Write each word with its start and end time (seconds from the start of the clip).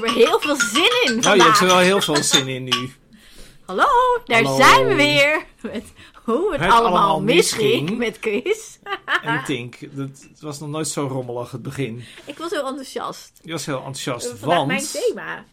heb 0.00 0.02
er 0.10 0.12
heel 0.14 0.40
veel 0.40 0.56
zin 0.56 0.82
in 0.82 0.90
Nou, 1.04 1.14
je 1.16 1.22
vandaag. 1.22 1.46
hebt 1.46 1.58
er 1.60 1.66
wel 1.66 1.78
heel 1.78 2.00
veel 2.00 2.22
zin 2.22 2.48
in 2.48 2.64
nu. 2.64 2.92
Hallo, 3.66 3.84
daar 4.24 4.42
Hallo. 4.42 4.56
zijn 4.62 4.86
we 4.86 4.94
weer. 4.94 5.44
Met 5.62 5.84
hoe 6.24 6.52
het, 6.52 6.60
Het 6.60 6.70
allemaal, 6.70 6.90
allemaal 6.98 7.22
misging 7.22 7.98
met 7.98 8.18
Chris. 8.20 8.78
En 9.22 9.44
Tink, 9.44 9.76
dat, 9.96 10.08
het 10.30 10.40
was 10.40 10.58
nog 10.60 10.68
nooit 10.68 10.88
zo 10.88 11.06
rommelig 11.06 11.50
het 11.50 11.62
begin. 11.62 12.04
Ik 12.24 12.38
was 12.38 12.50
heel 12.50 12.66
enthousiast. 12.66 13.32
Je 13.42 13.52
was 13.52 13.66
heel 13.66 13.76
enthousiast, 13.76 14.26
Vandaag 14.26 14.56
want 14.56 14.66
mijn 14.66 14.84
thema. 14.92 15.44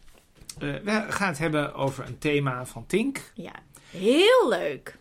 eh, 0.58 0.68
we 0.84 1.04
gaan 1.12 1.28
het 1.28 1.38
hebben 1.38 1.74
over 1.74 2.04
een 2.06 2.18
thema 2.18 2.66
van 2.66 2.84
Tink. 2.86 3.32
Ja, 3.34 3.52
heel 3.90 4.48
leuk. 4.48 4.96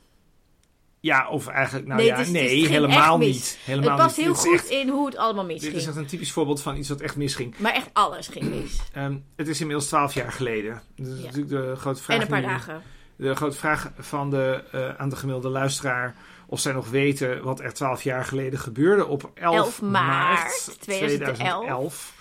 Ja, 1.04 1.30
of 1.30 1.48
eigenlijk, 1.48 1.88
nou 1.88 2.00
Nee, 2.00 2.08
ja, 2.10 2.18
is- 2.18 2.30
nee, 2.30 2.68
helemaal 2.68 3.18
niet. 3.18 3.58
Helemaal 3.64 3.90
het 3.90 4.02
past 4.06 4.18
niet. 4.18 4.26
heel 4.26 4.36
goed 4.36 4.54
echt- 4.54 4.70
in 4.70 4.90
hoe 4.90 5.06
het 5.06 5.16
allemaal 5.18 5.48
Dit 5.48 5.56
is 5.58 5.64
misging. 5.64 5.88
echt 5.88 5.96
een 5.96 6.06
typisch 6.06 6.32
voorbeeld 6.32 6.62
van 6.62 6.78
iets 6.78 6.90
wat 6.90 7.02
echt 7.02 7.16
misging. 7.16 7.56
Maar 7.58 7.74
echt 7.74 7.90
alles 7.94 8.28
ging 8.28 8.50
mis. 8.50 8.80
Ehm, 8.94 9.16
het 9.36 9.48
is 9.48 9.60
inmiddels 9.60 9.88
twaalf 9.88 10.14
jaar 10.14 10.32
geleden. 10.32 10.82
Dat 10.96 11.08
is 11.08 11.18
Ja. 11.20 11.26
natuurlijk 11.26 11.50
de 11.50 11.76
grote 11.76 12.04
vraag. 12.04 12.16
En 12.18 12.22
een 12.22 12.28
paar 12.30 12.42
nu. 12.42 12.46
dagen. 12.48 12.82
De 13.16 13.36
grote 13.36 13.58
vraag 13.58 13.92
van 13.98 14.30
de, 14.30 14.64
eh, 14.72 14.96
aan 14.98 15.10
de 15.10 15.16
gemiddelde 15.16 15.50
luisteraar. 15.50 16.16
Of 16.48 16.60
zij 16.60 16.74
nog 16.74 16.90
weten 16.90 17.44
wat 17.44 17.60
er 17.60 17.74
twaalf 17.74 18.04
jaar 18.04 18.26
geleden 18.26 18.60
gebeurde 18.60 19.06
op 19.08 19.32
11, 19.34 19.56
11 19.56 19.82
maart 19.82 20.38
maart 20.40 20.78
2011. 20.82 21.36
2011. 21.38 22.14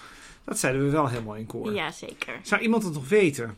Dat 0.45 0.59
zeiden 0.59 0.85
we 0.85 0.91
wel 0.91 1.09
helemaal 1.09 1.35
in 1.35 1.47
koor. 1.47 1.73
Ja, 1.73 1.91
zeker. 1.91 2.35
Zou 2.43 2.61
iemand 2.61 2.83
het 2.85 2.95
nog 2.95 3.09
weten? 3.09 3.57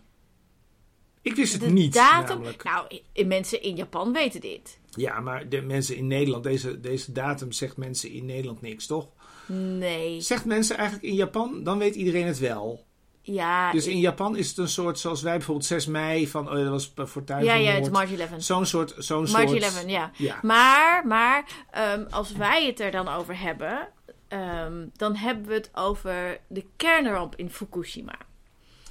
Ik 1.23 1.35
wist 1.35 1.53
het 1.53 1.61
De 1.63 1.69
niet. 1.71 1.93
datum. 1.95 2.37
namelijk. 2.37 2.63
Nou, 2.65 2.87
mensen 3.27 3.63
in 3.63 3.77
Japan 3.77 4.13
weten 4.13 4.41
dit. 4.41 4.79
Ja, 4.91 5.21
maar 5.21 5.49
de 5.49 5.63
mensen 5.63 5.97
in 5.97 6.07
Nederland, 6.07 6.45
deze, 6.45 6.81
deze 6.81 7.13
datum 7.13 7.53
zegt 7.53 7.77
mensen 7.77 8.11
in 8.11 8.25
Nederland 8.27 8.61
niks, 8.61 8.87
toch? 8.87 9.09
Nee. 9.47 10.21
Zegt 10.21 10.45
mensen 10.45 10.77
eigenlijk 10.77 11.09
in 11.09 11.15
Japan, 11.15 11.63
dan 11.65 11.79
weet 11.79 11.95
iedereen 11.95 12.27
het 12.27 12.39
wel. 12.39 12.85
Ja, 13.25 13.73
Dus 13.73 13.87
in 13.87 13.99
Japan 13.99 14.37
is 14.37 14.49
het 14.49 14.59
een 14.59 14.69
soort 14.69 14.99
zoals 14.99 15.23
wij 15.23 15.37
bijvoorbeeld 15.37 15.67
6 15.67 15.87
mei 15.87 16.29
van, 16.29 16.51
oh 16.51 16.57
ja, 16.59 16.63
dat 16.63 16.71
was 16.95 17.11
voor 17.11 17.25
thuis. 17.25 17.45
ja, 17.45 17.55
ja, 17.55 17.71
het 17.73 17.83
is 17.85 17.91
March 17.91 18.13
11. 18.19 18.31
Zo'n 18.39 18.67
soort, 18.67 18.95
zo'n 18.99 19.31
March 19.31 19.49
soort. 19.49 19.63
11, 19.63 19.85
ja. 19.89 20.11
Ja. 20.17 20.39
Maar, 20.43 21.07
maar 21.07 21.45
ehm, 21.71 22.05
als 22.11 22.33
wij 22.33 22.67
het 22.67 22.81
er 22.81 22.91
dan 22.91 23.09
over 23.09 23.39
hebben, 23.41 23.89
ehm, 24.29 24.87
dan 24.97 25.17
hebben 25.17 25.47
we 25.47 25.55
het 25.55 25.71
over 25.75 26.41
de 26.49 26.65
kernramp 26.77 27.37
in 27.37 27.51
Fukushima. 27.51 28.15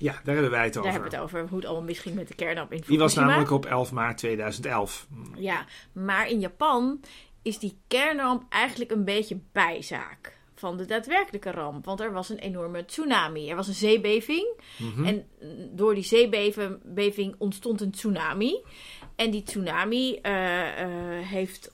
Ja, 0.02 0.11
daar 0.23 0.33
hebben 0.33 0.52
wij 0.52 0.63
het 0.63 0.73
Daar 0.73 0.83
over. 0.83 0.94
hebben 0.94 1.11
we 1.11 1.16
het 1.17 1.25
over, 1.25 1.47
hoe 1.47 1.57
het 1.57 1.66
allemaal 1.67 1.83
misging 1.85 2.16
met 2.16 2.27
de 2.27 2.35
kernramp 2.35 2.71
in 2.71 2.77
Die 2.77 2.85
Fukushima. 2.85 3.03
was 3.03 3.16
namelijk 3.16 3.52
op 3.52 3.66
11 3.66 3.91
maart 3.91 4.17
2011. 4.17 5.07
Ja, 5.35 5.66
maar 5.91 6.30
in 6.30 6.39
Japan 6.39 6.99
is 7.41 7.59
die 7.59 7.77
kernramp 7.88 8.44
eigenlijk 8.49 8.91
een 8.91 9.05
beetje 9.05 9.39
bijzaak 9.52 10.39
van 10.55 10.77
de 10.77 10.85
daadwerkelijke 10.85 11.52
ramp. 11.52 11.85
Want 11.85 11.99
er 11.99 12.11
was 12.11 12.29
een 12.29 12.38
enorme 12.39 12.85
tsunami. 12.85 13.49
Er 13.49 13.55
was 13.55 13.67
een 13.67 13.73
zeebeving. 13.73 14.61
Mhm. 14.77 15.05
En 15.05 15.27
door 15.72 15.94
die 15.95 16.03
zeebeving 16.03 17.35
ontstond 17.38 17.81
een 17.81 17.91
tsunami. 17.91 18.61
En 19.16 19.31
die 19.31 19.44
tsunami 19.44 20.16
eh, 20.22 20.81
eh, 20.81 21.27
heeft 21.27 21.72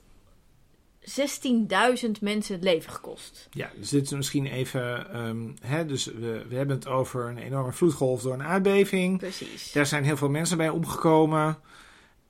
16.000 1.08 2.10
mensen 2.20 2.54
het 2.54 2.62
leven 2.64 2.92
gekost. 2.92 3.48
Ja, 3.50 3.70
dus 3.76 3.88
dit 3.88 4.04
is 4.04 4.10
misschien 4.10 4.46
even. 4.46 5.12
ehm, 5.12 5.36
hè, 5.60 5.86
dus 5.86 6.04
we, 6.04 6.44
we 6.48 6.54
hebben 6.56 6.76
het 6.76 6.86
over 6.86 7.28
een 7.28 7.38
enorme 7.38 7.72
vloedgolf 7.72 8.22
door 8.22 8.32
een 8.32 8.42
aardbeving. 8.42 9.18
Precies. 9.18 9.72
Daar 9.72 9.86
zijn 9.86 10.04
heel 10.04 10.16
veel 10.16 10.28
mensen 10.30 10.56
bij 10.56 10.68
omgekomen. 10.68 11.58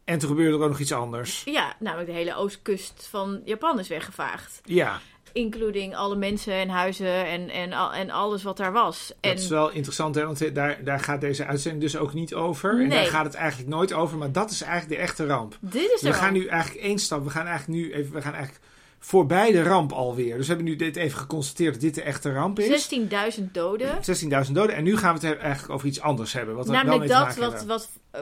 En 0.04 0.18
toen 0.18 0.28
gebeurde 0.28 0.56
er 0.56 0.62
ook 0.62 0.68
nog 0.68 0.78
iets 0.78 0.92
anders. 0.92 1.42
Ja, 1.44 1.76
namelijk 1.78 2.08
de 2.08 2.14
hele 2.16 2.34
oostkust 2.36 3.06
van 3.10 3.40
Japan 3.44 3.78
is 3.78 3.88
weggevaagd. 3.88 4.60
Ja, 4.64 5.00
Including 5.32 5.96
alle 5.96 6.16
mensen 6.16 6.52
en 6.52 6.68
huizen 6.68 7.26
en, 7.26 7.50
en, 7.50 7.72
en 7.72 8.10
alles 8.10 8.42
wat 8.42 8.56
daar 8.56 8.72
was. 8.72 9.12
En 9.20 9.30
dat 9.30 9.38
is 9.38 9.48
wel 9.48 9.70
interessant, 9.70 10.14
hè? 10.14 10.24
want 10.24 10.54
daar, 10.54 10.84
daar 10.84 11.00
gaat 11.00 11.20
deze 11.20 11.44
uitzending 11.46 11.82
dus 11.82 11.96
ook 11.96 12.12
niet 12.14 12.34
over. 12.34 12.70
En 12.70 12.76
Nee. 12.78 12.88
daar 12.88 13.06
gaat 13.06 13.24
het 13.24 13.34
eigenlijk 13.34 13.68
nooit 13.70 13.92
over, 13.92 14.18
maar 14.18 14.32
dat 14.32 14.50
is 14.50 14.62
eigenlijk 14.62 14.92
de 15.00 15.06
echte 15.06 15.26
ramp. 15.26 15.56
dit 15.60 15.90
is 15.94 16.00
de 16.00 16.08
we 16.08 16.14
gaan 16.14 16.32
nu 16.32 16.46
eigenlijk 16.46 16.84
één 16.84 16.98
stap. 16.98 17.24
We 17.24 17.30
gaan 17.30 17.46
eigenlijk 17.46 17.78
nu 17.80 17.92
even. 17.92 18.12
We 18.12 18.22
gaan 18.22 18.34
eigenlijk 18.34 18.64
voorbij 18.98 19.52
de 19.52 19.62
ramp 19.62 19.92
alweer. 19.92 20.36
Dus 20.36 20.46
we 20.46 20.52
hebben 20.52 20.70
nu 20.70 20.76
dit 20.76 20.96
even 20.96 21.18
geconstateerd 21.18 21.72
dat 21.72 21.80
dit 21.80 21.94
de 21.94 22.02
echte 22.02 22.32
ramp 22.32 22.58
is. 22.58 22.90
16.000 23.38 23.44
doden. 23.52 23.98
16.000 24.46 24.52
doden. 24.52 24.76
En 24.76 24.84
nu 24.84 24.96
gaan 24.96 25.18
we 25.18 25.26
het 25.26 25.38
eigenlijk 25.38 25.72
over 25.72 25.86
iets 25.86 26.00
anders 26.00 26.32
hebben. 26.32 26.54
Wat 26.54 26.66
er 26.66 26.72
wel 26.72 26.82
Namelijk 26.82 27.10
dat 27.10 27.36
wat, 27.36 27.64
wat 27.64 27.88
eh, 28.10 28.20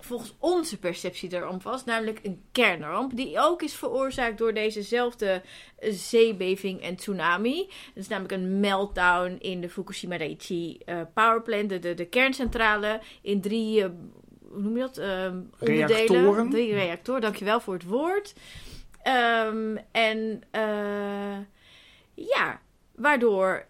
volgens 0.00 0.34
onze 0.38 0.78
perceptie 0.78 1.28
de 1.28 1.38
ramp 1.38 1.62
was. 1.62 1.84
Namelijk 1.84 2.20
een 2.22 2.42
kernramp. 2.52 3.16
Die 3.16 3.38
ook 3.38 3.62
is 3.62 3.74
veroorzaakt 3.74 4.38
door 4.38 4.54
dezezelfde 4.54 5.42
eh, 5.78 5.92
zeebeving 5.92 6.82
en 6.82 6.96
tsunami. 6.96 7.58
Het 7.68 8.02
is 8.02 8.08
namelijk 8.08 8.34
een 8.34 8.60
meltdown 8.60 9.36
in 9.40 9.60
de 9.60 9.68
Fukushima 9.68 10.18
Daiichi 10.18 10.78
eh 10.84 11.00
powerplant. 11.14 11.68
De, 11.68 11.78
de, 11.78 11.94
de 11.94 12.06
kerncentrale 12.06 13.00
in 13.22 13.40
drie... 13.40 13.82
hoe 13.82 14.60
noem 14.60 14.76
je 14.76 14.80
dat? 14.80 14.98
Onderdelen. 14.98 15.86
Reactoren. 15.86 16.50
Drie 16.50 16.72
reactoren. 16.72 17.20
Dankjewel 17.20 17.60
voor 17.60 17.74
het 17.74 17.84
woord. 17.84 18.34
Ehm, 19.08 19.76
en 19.92 20.42
eh, 20.50 21.38
ja, 22.14 22.60
waardoor 22.94 23.66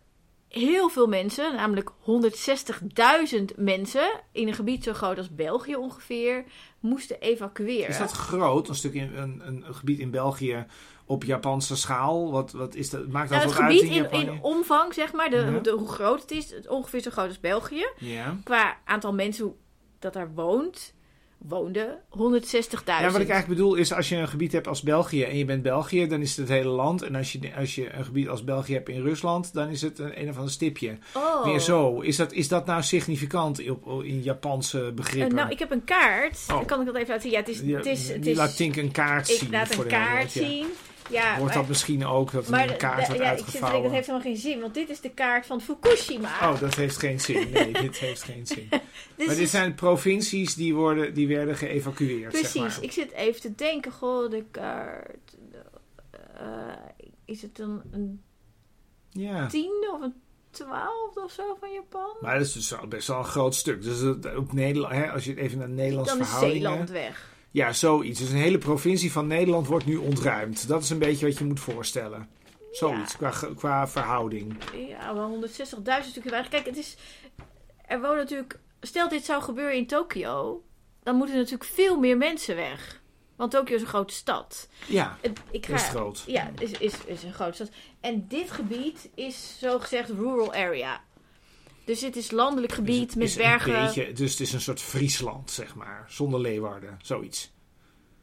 heel 0.48 0.88
veel 0.88 1.06
mensen, 1.06 1.54
namelijk 1.54 1.90
160.000 2.00 3.56
mensen 3.56 4.20
in 4.32 4.48
een 4.48 4.54
gebied 4.54 4.84
zo 4.84 4.92
groot 4.92 5.18
als 5.18 5.34
België 5.34 5.76
ongeveer, 5.76 6.44
moesten 6.80 7.20
evacueren. 7.20 7.88
Is 7.88 7.98
dat 7.98 8.12
groot? 8.12 8.68
Een 8.68 8.74
stuk 8.74 8.94
in 8.94 9.14
een, 9.14 9.42
een, 9.44 9.64
gebied 9.74 9.98
in 9.98 10.10
België 10.10 10.66
op 11.04 11.24
Japanse 11.24 11.76
schaal? 11.76 12.30
Wat, 12.30 12.52
wat 12.52 12.74
is 12.74 12.90
dat? 12.90 13.08
Maakt 13.08 13.30
dat 13.30 13.38
nou, 13.38 13.50
het 13.50 13.60
gebied 13.60 13.80
uit 13.80 14.12
in, 14.12 14.20
in, 14.20 14.32
in 14.32 14.42
omvang, 14.42 14.94
zeg 14.94 15.12
maar, 15.12 15.30
de, 15.30 15.36
Ja. 15.36 15.58
de, 15.58 15.70
hoe 15.70 15.88
groot 15.88 16.20
het 16.20 16.30
is, 16.30 16.54
ongeveer 16.68 17.00
zo 17.00 17.10
groot 17.10 17.28
als 17.28 17.40
België. 17.40 17.88
Ja. 17.98 18.36
Qua 18.44 18.76
aantal 18.84 19.12
mensen 19.12 19.56
dat 19.98 20.12
daar 20.12 20.34
woont, 20.34 20.94
woonde 21.38 21.98
160.000. 22.10 22.84
ja, 22.84 23.10
wat 23.10 23.20
ik 23.20 23.28
eigenlijk 23.28 23.46
bedoel 23.46 23.74
is, 23.74 23.92
als 23.92 24.08
je 24.08 24.16
een 24.16 24.28
gebied 24.28 24.52
hebt 24.52 24.66
als 24.68 24.82
België 24.82 25.22
en 25.22 25.36
je 25.38 25.44
bent 25.44 25.62
België, 25.62 26.06
dan 26.06 26.20
is 26.20 26.28
het 26.30 26.38
het 26.48 26.48
hele 26.58 26.68
land. 26.68 27.02
En 27.02 27.14
als 27.14 27.32
je, 27.32 27.38
als 27.56 27.74
je 27.74 27.94
een 27.94 28.04
gebied 28.04 28.28
als 28.28 28.44
België 28.44 28.72
hebt 28.72 28.88
in 28.88 29.02
Rusland, 29.02 29.52
dan 29.52 29.68
is 29.68 29.82
het 29.82 29.98
een, 29.98 30.20
een 30.20 30.28
of 30.28 30.36
ander 30.36 30.52
stipje. 30.52 30.98
oh. 31.14 31.44
Meer 31.44 31.58
zo. 31.60 32.00
Is 32.00 32.16
dat, 32.16 32.32
is 32.32 32.48
dat 32.48 32.66
nou 32.66 32.82
significant 32.82 33.70
op, 33.70 34.02
in 34.02 34.22
Japanse 34.22 34.86
Eh, 34.86 34.92
begrippen? 34.92 35.34
nou, 35.36 35.50
ik 35.50 35.58
heb 35.58 35.70
een 35.70 35.84
kaart. 35.84 36.38
Oh. 36.50 36.66
Kan 36.66 36.80
ik 36.80 36.86
dat 36.86 36.94
even 36.94 37.08
laten 37.08 37.22
zien. 37.22 37.30
Ja, 37.32 37.38
het 37.38 37.48
is... 37.48 37.58
Het 37.78 37.86
is, 37.86 38.08
het 38.08 38.26
is 38.26 38.36
laat 38.36 38.56
Tink 38.56 38.76
een 38.76 38.90
kaart 38.90 39.28
ik 39.30 39.38
zien. 39.38 39.50
laat 39.50 39.68
voor 39.74 39.84
een 39.84 39.90
kaart 39.90 40.30
zien. 40.30 40.66
Ja, 41.10 41.34
Hoort 41.36 41.44
maar- 41.44 41.54
dat 41.54 41.68
misschien 41.68 42.06
ook, 42.06 42.30
dat 42.32 42.48
Maar 42.48 42.70
een 42.70 42.76
kaart 42.76 43.06
wordt 43.06 43.22
ja, 43.22 43.30
ik 43.30 43.36
zit 43.38 43.46
te 43.46 43.52
denken, 43.60 43.82
dat 43.82 43.90
heeft 43.92 44.06
helemaal 44.06 44.26
geen 44.26 44.36
zin, 44.36 44.60
want 44.60 44.74
dit 44.74 44.88
is 44.88 45.00
de 45.00 45.10
kaart 45.10 45.46
van 45.46 45.60
Fukushima. 45.60 46.50
Oh, 46.50 46.60
dat 46.60 46.74
heeft 46.74 46.96
geen 46.96 47.20
zin. 47.20 47.50
Nee, 47.50 47.72
dit 47.82 47.96
heeft 47.98 48.22
geen 48.22 48.46
zin. 48.46 48.66
Maar 48.70 48.80
dit 49.16 49.38
is- 49.38 49.50
zijn 49.50 49.74
provincies 49.74 50.54
die, 50.54 50.74
worden, 50.74 51.14
die 51.14 51.28
werden 51.28 51.56
geëvacueerd, 51.56 52.28
Precies, 52.32 52.50
zeg 52.52 52.62
maar. 52.62 52.78
ik 52.84 52.92
zit 52.92 53.12
even 53.12 53.40
te 53.40 53.54
denken, 53.54 53.92
goh, 53.92 54.30
de 54.30 54.44
kaart. 54.50 55.36
eh, 56.34 56.46
is 57.24 57.42
het 57.42 57.56
dan 57.56 57.82
een 57.90 58.22
Ja. 59.10 59.46
tiende 59.46 59.90
of 59.94 60.00
een 60.00 60.14
twaalfde 60.50 61.22
of 61.24 61.32
zo 61.32 61.56
van 61.60 61.72
Japan? 61.72 62.16
Maar 62.20 62.38
dat 62.38 62.46
is 62.46 62.52
dus 62.52 62.74
best 62.88 63.08
wel 63.08 63.18
een 63.18 63.24
groot 63.24 63.54
stuk. 63.54 63.82
Dus 63.82 63.98
het- 63.98 64.36
op 64.36 64.52
Nederland, 64.52 64.94
hè, 64.94 65.10
als 65.10 65.24
je 65.24 65.30
het 65.30 65.38
even 65.38 65.58
naar 65.58 65.68
Nederlandse 65.68 66.16
dan 66.16 66.22
is. 66.26 66.38
Zeeland 66.38 66.90
weg. 66.90 67.36
Ja, 67.50 67.72
zoiets. 67.72 68.18
Dus 68.20 68.30
een 68.30 68.36
hele 68.36 68.58
provincie 68.58 69.12
van 69.12 69.26
Nederland 69.26 69.66
wordt 69.66 69.86
nu 69.86 69.96
ontruimd. 69.96 70.68
Dat 70.68 70.82
is 70.82 70.90
een 70.90 70.98
beetje 70.98 71.26
wat 71.26 71.38
je 71.38 71.44
moet 71.44 71.60
voorstellen. 71.60 72.28
Zoiets, 72.72 73.16
qua, 73.16 73.32
qua 73.56 73.88
verhouding. 73.88 74.56
Ja, 74.88 75.12
maar 75.12 75.28
160.000 76.02 76.08
stukje 76.10 76.30
weinig. 76.30 76.50
Kijk, 76.50 76.66
het 76.66 76.76
is. 76.76 76.96
Er 77.86 78.00
wonen 78.00 78.16
natuurlijk. 78.16 78.58
Stel 78.80 79.08
dit 79.08 79.24
zou 79.24 79.42
gebeuren 79.42 79.76
in 79.76 79.86
Tokio, 79.86 80.62
dan 81.02 81.16
moeten 81.16 81.34
er 81.34 81.40
natuurlijk 81.42 81.70
veel 81.70 81.98
meer 81.98 82.16
mensen 82.16 82.56
weg. 82.56 83.00
Want 83.36 83.50
Tokio 83.50 83.74
is 83.76 83.80
een 83.82 83.86
grote 83.88 84.14
stad. 84.14 84.68
Ja, 84.86 85.18
Het- 85.20 85.40
Ik 85.50 85.66
ga, 85.66 85.74
is 85.74 85.82
groot. 85.82 86.24
Ja, 86.26 86.50
is, 86.58 86.70
is, 86.70 87.04
is 87.04 87.22
een 87.22 87.32
grote 87.34 87.52
stad. 87.54 87.70
En 88.00 88.24
dit 88.28 88.50
gebied 88.50 89.08
is 89.14 89.56
zogezegd 89.60 90.08
rural 90.10 90.54
area. 90.54 91.00
Dus 91.88 92.00
het 92.00 92.16
is 92.16 92.30
landelijk 92.30 92.72
gebied 92.72 93.08
Is- 93.08 93.14
met 93.36 93.46
bergen. 93.46 93.72
beetje, 93.84 94.12
dus 94.12 94.30
het 94.30 94.40
is 94.40 94.52
een 94.52 94.60
soort 94.60 94.80
Friesland, 94.80 95.50
zeg 95.50 95.74
maar. 95.74 96.04
Zonder 96.08 96.40
Leeuwarden, 96.40 96.98
zoiets. 97.02 97.52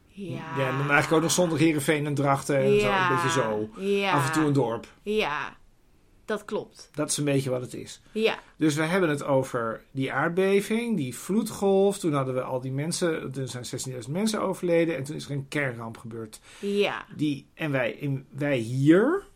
Ja. 0.08 0.34
Ja, 0.56 0.68
en 0.68 0.78
dan 0.78 0.90
eigenlijk 0.90 1.12
ook 1.12 1.20
nog 1.22 1.30
zonder 1.30 1.58
Heerenveen 1.58 2.06
en 2.06 2.14
Drachten 2.14 2.56
en 2.56 2.80
zo. 2.80 2.86
Een 2.90 3.08
beetje 3.14 3.30
zo. 3.40 3.68
Ja. 3.80 4.12
Af 4.12 4.26
en 4.26 4.32
toe 4.32 4.44
een 4.44 4.52
dorp. 4.52 4.86
Ja, 5.02 5.56
dat 6.24 6.44
klopt. 6.44 6.90
Dat 6.94 7.10
is 7.10 7.16
een 7.16 7.24
beetje 7.24 7.50
wat 7.50 7.60
het 7.60 7.74
is. 7.74 8.00
Ja, 8.12 8.38
Dus 8.56 8.74
we 8.74 8.82
hebben 8.82 9.08
het 9.10 9.22
over 9.24 9.84
die 9.90 10.12
aardbeving, 10.12 10.96
die 10.96 11.16
vloedgolf. 11.16 11.98
Toen 11.98 12.12
hadden 12.12 12.34
we 12.34 12.42
al 12.42 12.60
die 12.60 12.72
mensen, 12.72 13.32
er 13.34 13.48
zijn 13.48 13.64
16.000 14.04 14.10
mensen 14.12 14.40
overleden. 14.40 14.96
En 14.96 15.04
toen 15.04 15.16
is 15.16 15.24
er 15.24 15.30
een 15.30 15.48
kernramp 15.48 15.96
gebeurd. 15.98 16.40
ja. 16.60 17.06
Die, 17.16 17.46
en 17.54 17.70
wij, 17.70 17.90
in, 17.92 18.26
wij 18.30 18.56
hier 18.56 19.26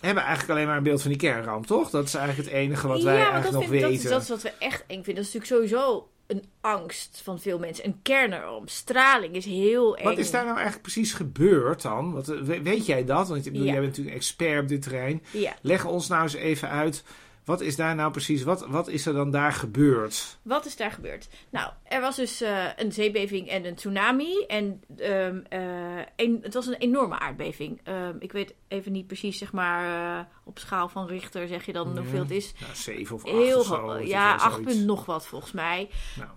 hebben 0.00 0.22
eigenlijk 0.24 0.52
alleen 0.54 0.66
maar 0.66 0.76
een 0.76 0.82
beeld 0.82 1.00
van 1.02 1.10
die 1.10 1.20
kernramp, 1.20 1.66
toch? 1.66 1.90
Dat 1.90 2.04
is 2.06 2.14
eigenlijk 2.14 2.48
het 2.48 2.58
enige 2.58 2.88
wat 2.88 3.02
wij 3.02 3.14
ja, 3.16 3.30
eigenlijk 3.30 3.52
dat, 3.52 3.60
nog 3.60 3.62
dat, 3.62 3.80
weten. 3.80 3.90
is, 3.90 4.02
dat 4.02 4.22
is 4.22 4.28
wat 4.28 4.42
we 4.42 4.52
echt 4.58 4.80
eng 4.86 5.02
vinden. 5.02 5.14
Dat 5.14 5.24
is 5.24 5.32
natuurlijk 5.34 5.70
sowieso 5.70 6.08
een 6.26 6.44
angst 6.60 7.20
van 7.24 7.40
veel 7.40 7.58
mensen. 7.58 7.84
Een 7.86 7.98
kernramp. 8.02 8.68
Straling 8.70 9.34
is 9.34 9.44
heel 9.44 9.96
eng. 9.96 10.04
Wat 10.04 10.18
is 10.18 10.30
daar 10.30 10.42
nou 10.44 10.54
eigenlijk 10.54 10.82
precies 10.82 11.12
gebeurd 11.12 11.82
dan? 11.82 12.12
Wat, 12.12 12.28
eh, 12.28 12.40
we- 12.40 12.62
weet 12.62 12.86
jij 12.86 13.04
dat? 13.04 13.28
Want 13.28 13.46
ik 13.46 13.52
bedoel, 13.52 13.66
Ja. 13.66 13.72
jij 13.72 13.80
bent 13.80 13.90
natuurlijk 13.90 14.16
een 14.16 14.20
expert 14.22 14.62
op 14.62 14.68
dit 14.68 14.82
terrein. 14.82 15.22
Ja. 15.30 15.54
Leg 15.62 15.84
ons 15.84 16.08
nou 16.08 16.22
eens 16.22 16.34
even 16.34 16.68
uit. 16.68 17.02
Wat 17.48 17.60
is 17.60 17.76
daar 17.76 17.94
nou 17.94 18.10
precies, 18.10 18.42
wat, 18.42 18.66
wat 18.66 18.88
is 18.88 19.06
er 19.06 19.12
dan 19.12 19.30
daar 19.30 19.52
gebeurd? 19.52 20.38
Wat 20.42 20.66
is 20.66 20.76
daar 20.76 20.90
gebeurd? 20.92 21.28
Nou, 21.50 21.70
er 21.84 22.00
was 22.00 22.16
dus 22.16 22.42
uh, 22.42 22.64
een 22.76 22.92
zeebeving 22.92 23.48
en 23.48 23.64
een 23.64 23.74
tsunami. 23.74 24.44
En 24.46 24.82
um, 24.98 25.44
uh, 25.52 26.02
een, 26.16 26.38
het 26.42 26.54
was 26.54 26.66
een 26.66 26.74
enorme 26.74 27.18
aardbeving. 27.18 27.80
Um, 27.88 28.16
ik 28.18 28.32
weet 28.32 28.54
even 28.68 28.92
niet 28.92 29.06
precies, 29.06 29.38
zeg 29.38 29.52
maar, 29.52 30.16
uh, 30.18 30.24
op 30.44 30.58
schaal 30.58 30.88
van 30.88 31.06
Richter 31.06 31.48
zeg 31.48 31.66
je 31.66 31.72
dan 31.72 31.98
hoeveel 31.98 32.20
het 32.20 32.30
is. 32.30 32.52
Nou, 32.60 32.74
7 32.74 33.14
of 33.14 33.24
8 33.24 33.32
Heel 33.34 33.58
of 33.58 33.66
zo. 33.66 33.98
ja, 33.98 34.24
wel, 34.36 34.44
8 34.44 34.52
zoiets. 34.54 34.72
punt 34.72 34.86
nog 34.86 35.04
wat 35.04 35.26
volgens 35.26 35.52
mij. 35.52 35.88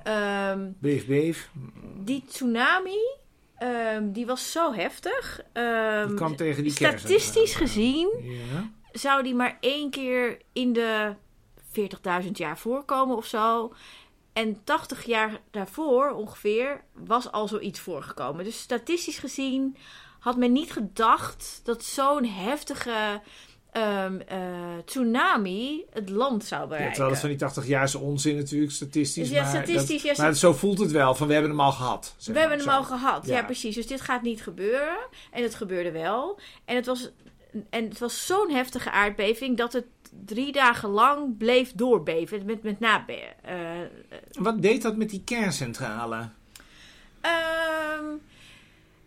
Nou, 0.03 0.51
Um, 0.59 0.75
beef, 0.79 1.05
beef. 1.05 1.49
die 2.03 2.23
tsunami, 2.27 2.99
um, 3.95 4.11
die 4.11 4.25
was 4.25 4.51
zo 4.51 4.73
heftig. 4.73 5.41
Um, 5.53 6.07
Die 6.07 6.15
kwam 6.15 6.35
tegen 6.35 6.63
die 6.63 6.71
statistisch 6.71 7.55
gezien 7.55 8.09
Ja. 8.21 8.71
Zou 8.91 9.23
die 9.23 9.35
maar 9.35 9.57
één 9.59 9.89
keer 9.89 10.37
in 10.53 10.73
de 10.73 11.13
40.000 12.23 12.31
jaar 12.33 12.57
voorkomen 12.57 13.15
of 13.17 13.25
zo. 13.25 13.73
En 14.33 14.63
80 14.63 15.05
jaar 15.05 15.39
daarvoor 15.51 16.09
ongeveer 16.11 16.83
was 16.93 17.31
al 17.31 17.47
zoiets 17.47 17.79
voorgekomen. 17.79 18.43
Dus 18.43 18.59
statistisch 18.59 19.17
gezien 19.19 19.77
had 20.19 20.37
men 20.37 20.51
niet 20.51 20.71
gedacht 20.71 21.61
dat 21.63 21.83
zo'n 21.83 22.25
heftige 22.25 23.21
ehm, 23.71 24.19
eh, 24.19 24.39
tsunami 24.85 25.83
het 25.89 26.09
land 26.09 26.43
zou 26.45 26.61
Ja, 26.61 26.67
bereiken. 26.67 26.91
terwijl 26.93 27.11
het 27.11 27.21
van 27.21 27.29
die 27.29 27.37
80 27.39 27.67
jaar 27.67 27.83
is 27.83 27.95
onzin 27.95 28.35
natuurlijk, 28.35 28.71
statistisch. 28.71 29.27
Dus 29.29 29.37
ja, 29.37 29.41
maar, 29.43 29.51
statistisch, 29.51 30.03
dat- 30.03 30.15
ja, 30.17 30.23
maar 30.23 30.35
zo 30.35 30.53
voelt 30.53 30.79
het 30.79 30.91
wel, 30.91 31.15
van 31.15 31.27
we 31.27 31.33
hebben 31.33 31.51
hem 31.51 31.59
al 31.59 31.71
gehad. 31.71 32.15
zeg 32.17 32.33
We 32.33 32.39
hebben 32.39 32.59
hem 32.59 32.69
al 32.69 32.83
gehad, 32.83 33.25
ja. 33.25 33.37
Ja. 33.37 33.43
precies. 33.43 33.75
Dus 33.75 33.87
dit 33.87 34.01
gaat 34.01 34.21
niet 34.21 34.41
gebeuren. 34.43 34.97
En 35.31 35.43
het 35.43 35.55
gebeurde 35.55 35.91
wel. 35.91 36.39
En 36.65 36.75
het 36.75 36.85
was, 36.85 37.11
en 37.69 37.83
het 37.89 37.99
was 37.99 38.25
zo'n 38.25 38.49
heftige 38.51 38.91
aardbeving 38.91 39.57
dat 39.57 39.73
het 39.73 39.85
drie 40.25 40.51
dagen 40.51 40.89
lang 40.89 41.37
bleef 41.37 41.71
doorbeven. 41.75 42.45
Met, 42.45 42.63
met 42.63 42.79
nabe. 42.79 43.13
eh, 43.41 43.59
Wat 44.31 44.61
deed 44.61 44.81
dat 44.81 44.95
met 44.97 45.09
die 45.09 45.23
kerncentrale? 45.23 46.29
Ehm, 47.21 48.05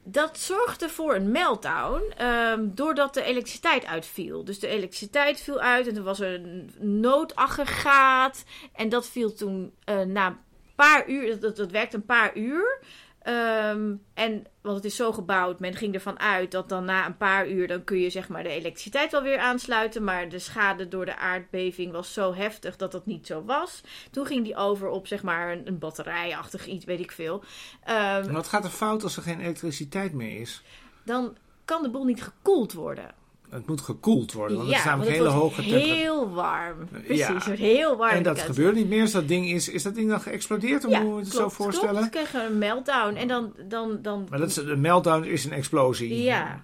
dat 0.03 0.39
zorgde 0.39 0.89
voor 0.89 1.15
een 1.15 1.31
meltdown 1.31 2.13
ehm, 2.17 2.67
doordat 2.75 3.15
de 3.15 3.23
elektriciteit 3.23 3.87
uitviel. 3.87 4.45
Dus 4.45 4.59
de 4.59 4.67
elektriciteit 4.69 5.41
viel 5.41 5.61
uit 5.61 5.87
en 5.87 5.97
er 5.97 6.03
was 6.03 6.19
een 6.19 6.71
noodaggregaat. 6.81 8.45
En 8.73 8.89
dat 8.89 9.07
viel 9.09 9.33
toen 9.35 9.73
eh, 9.85 10.01
na 10.01 10.27
een 10.27 10.37
paar 10.75 11.09
uur, 11.09 11.31
dat, 11.31 11.41
dat, 11.41 11.57
dat 11.57 11.71
werkte 11.71 11.97
een 11.97 12.05
paar 12.05 12.37
uur. 12.37 12.79
Ehm, 13.25 13.95
en, 14.15 14.47
want 14.61 14.77
het 14.77 14.85
is 14.85 14.97
zo 14.97 15.13
gebouwd, 15.13 15.61
men 15.61 15.75
ging 15.75 15.95
ervan 15.95 16.21
uit 16.21 16.51
dat 16.51 16.69
dan 16.69 16.85
na 16.85 17.07
een 17.07 17.17
paar 17.17 17.49
uur... 17.49 17.69
dan 17.69 17.85
kun 17.85 17.99
je 17.99 18.11
zeg 18.11 18.29
maar 18.29 18.43
de 18.43 18.49
elektriciteit 18.49 19.11
wel 19.11 19.23
weer 19.23 19.39
aansluiten. 19.39 20.05
Maar 20.05 20.29
de 20.29 20.39
schade 20.39 20.89
door 20.89 21.05
de 21.05 21.17
aardbeving 21.17 21.93
was 21.93 22.13
zo 22.13 22.35
heftig 22.35 22.77
dat 22.77 22.93
dat 22.93 23.07
niet 23.07 23.27
zo 23.27 23.45
was. 23.45 23.81
Toen 24.11 24.27
ging 24.27 24.45
die 24.45 24.57
over 24.57 24.89
op 24.89 25.07
zeg 25.07 25.23
maar 25.23 25.53
een, 25.53 25.67
een 25.67 25.79
batterijachtig 25.79 26.67
iets, 26.67 26.85
weet 26.85 27.01
ik 27.01 27.13
veel. 27.13 27.43
En 27.83 28.33
wat 28.33 28.47
gaat 28.47 28.65
er 28.65 28.71
fout 28.71 29.03
als 29.03 29.17
er 29.17 29.23
geen 29.23 29.41
elektriciteit 29.41 30.13
meer 30.13 30.41
is? 30.41 30.63
dan 31.05 31.37
kan 31.65 31.83
de 31.83 31.91
boel 31.91 32.05
niet 32.05 32.23
gekoeld 32.23 32.73
worden. 32.73 33.15
Het 33.55 33.67
moet 33.67 33.81
gekoeld 33.81 34.33
worden, 34.33 34.57
want 34.57 34.69
het 34.69 34.79
is 34.79 34.85
namelijk 34.85 35.11
hele 35.17 35.29
hoge 35.29 35.61
temperatuur. 35.63 35.95
heel 35.95 36.31
warm. 36.31 36.89
Precies, 36.91 37.17
Ja. 37.19 37.35
het 37.35 37.45
wordt 37.45 37.61
heel 37.61 37.97
warm. 37.97 38.17
En 38.17 38.23
dat 38.23 38.37
kant. 38.37 38.47
gebeurt 38.49 38.75
niet 38.75 38.89
meer. 38.89 39.01
Als 39.03 39.11
dat 39.13 39.29
ding 39.29 39.51
is, 39.51 39.69
is 39.69 39.83
dat 39.83 39.95
ding 39.95 40.09
dan 40.09 40.21
geëxplodeerd? 40.21 40.85
Of 40.85 40.91
Ja, 40.91 41.01
hoe 41.03 41.11
moet 41.11 41.19
je 41.19 41.25
het 41.25 41.35
klopt, 41.35 41.53
zo 41.55 41.63
voorstellen? 41.63 41.95
Klopt, 42.11 42.11
kregen 42.11 42.45
een 42.45 42.59
meltdown. 42.59 43.15
En 43.17 43.29
dan... 43.29 43.53
dan, 43.69 43.99
dan 44.03 44.27
Maar 44.31 44.39
dat 44.39 44.49
is, 44.49 44.57
een 44.57 44.81
meltdown 44.81 45.25
is 45.25 45.45
een 45.45 45.53
explosie. 45.53 46.23
Ja. 46.23 46.61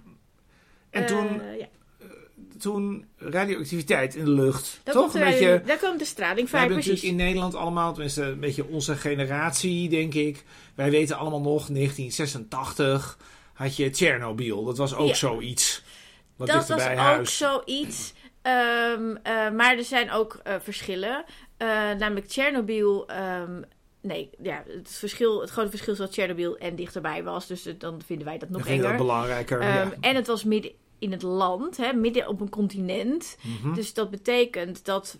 En 0.90 1.06
toen, 1.06 1.40
eh, 1.40 1.58
ja. 1.58 1.66
toen 2.58 3.04
radioactiviteit 3.16 4.14
in 4.14 4.24
de 4.24 4.30
lucht. 4.30 4.80
Dan 4.84 4.94
toch 4.94 5.02
komt 5.02 5.14
een 5.14 5.30
beetje... 5.30 5.62
Daar 5.66 5.78
komt 5.78 5.98
de 5.98 6.04
straling 6.04 6.40
We 6.42 6.46
vrij, 6.48 6.60
hebben 6.60 6.78
precies. 6.78 6.94
natuurlijk 7.02 7.20
in 7.20 7.26
Nederland 7.26 7.54
allemaal, 7.54 7.92
tenminste 7.92 8.22
een 8.22 8.40
beetje 8.40 8.66
onze 8.66 8.96
generatie, 8.96 9.88
denk 9.88 10.14
ik. 10.14 10.44
Wij 10.74 10.90
weten 10.90 11.16
allemaal 11.16 11.40
nog, 11.40 11.66
1986 11.66 13.18
had 13.52 13.76
je 13.76 13.90
Tsjernobyl. 13.90 14.64
Dat 14.64 14.76
was 14.78 14.94
ook 14.94 15.08
Ja. 15.08 15.14
zoiets. 15.14 15.82
Wat 16.40 16.48
dat 16.48 16.68
was 16.68 16.82
ook 16.82 16.94
huis. 16.94 17.36
zoiets. 17.36 18.12
Ehm, 18.42 19.16
eh, 19.22 19.50
maar 19.50 19.76
er 19.76 19.84
zijn 19.84 20.10
ook 20.10 20.40
eh, 20.42 20.54
verschillen. 20.62 21.24
Eh, 21.56 21.68
namelijk 21.98 22.26
Tsjernobyl... 22.26 23.08
ehm, 23.08 23.62
nee, 24.00 24.30
ja, 24.42 24.62
het, 24.66 24.90
verschil, 24.90 25.40
het 25.40 25.50
grote 25.50 25.70
verschil 25.70 25.92
is 25.92 25.98
dat 25.98 26.10
Tsjernobyl 26.10 26.56
en 26.56 26.74
dichterbij 26.76 27.24
was. 27.24 27.46
Dus 27.46 27.68
dan 27.78 28.00
vinden 28.06 28.26
wij 28.26 28.38
dat 28.38 28.48
nog 28.48 28.62
dat 28.62 28.70
enger. 28.70 28.96
belangrijker. 28.96 29.60
Ehm, 29.60 29.68
ja. 29.68 29.92
En 30.00 30.16
het 30.16 30.26
was 30.26 30.44
midden 30.44 30.72
in 30.98 31.12
het 31.12 31.22
land, 31.22 31.76
hè, 31.76 31.92
midden 31.92 32.28
op 32.28 32.40
een 32.40 32.50
continent. 32.50 33.36
Mhm. 33.42 33.74
Dus 33.74 33.94
dat 33.94 34.10
betekent 34.10 34.84
dat 34.84 35.18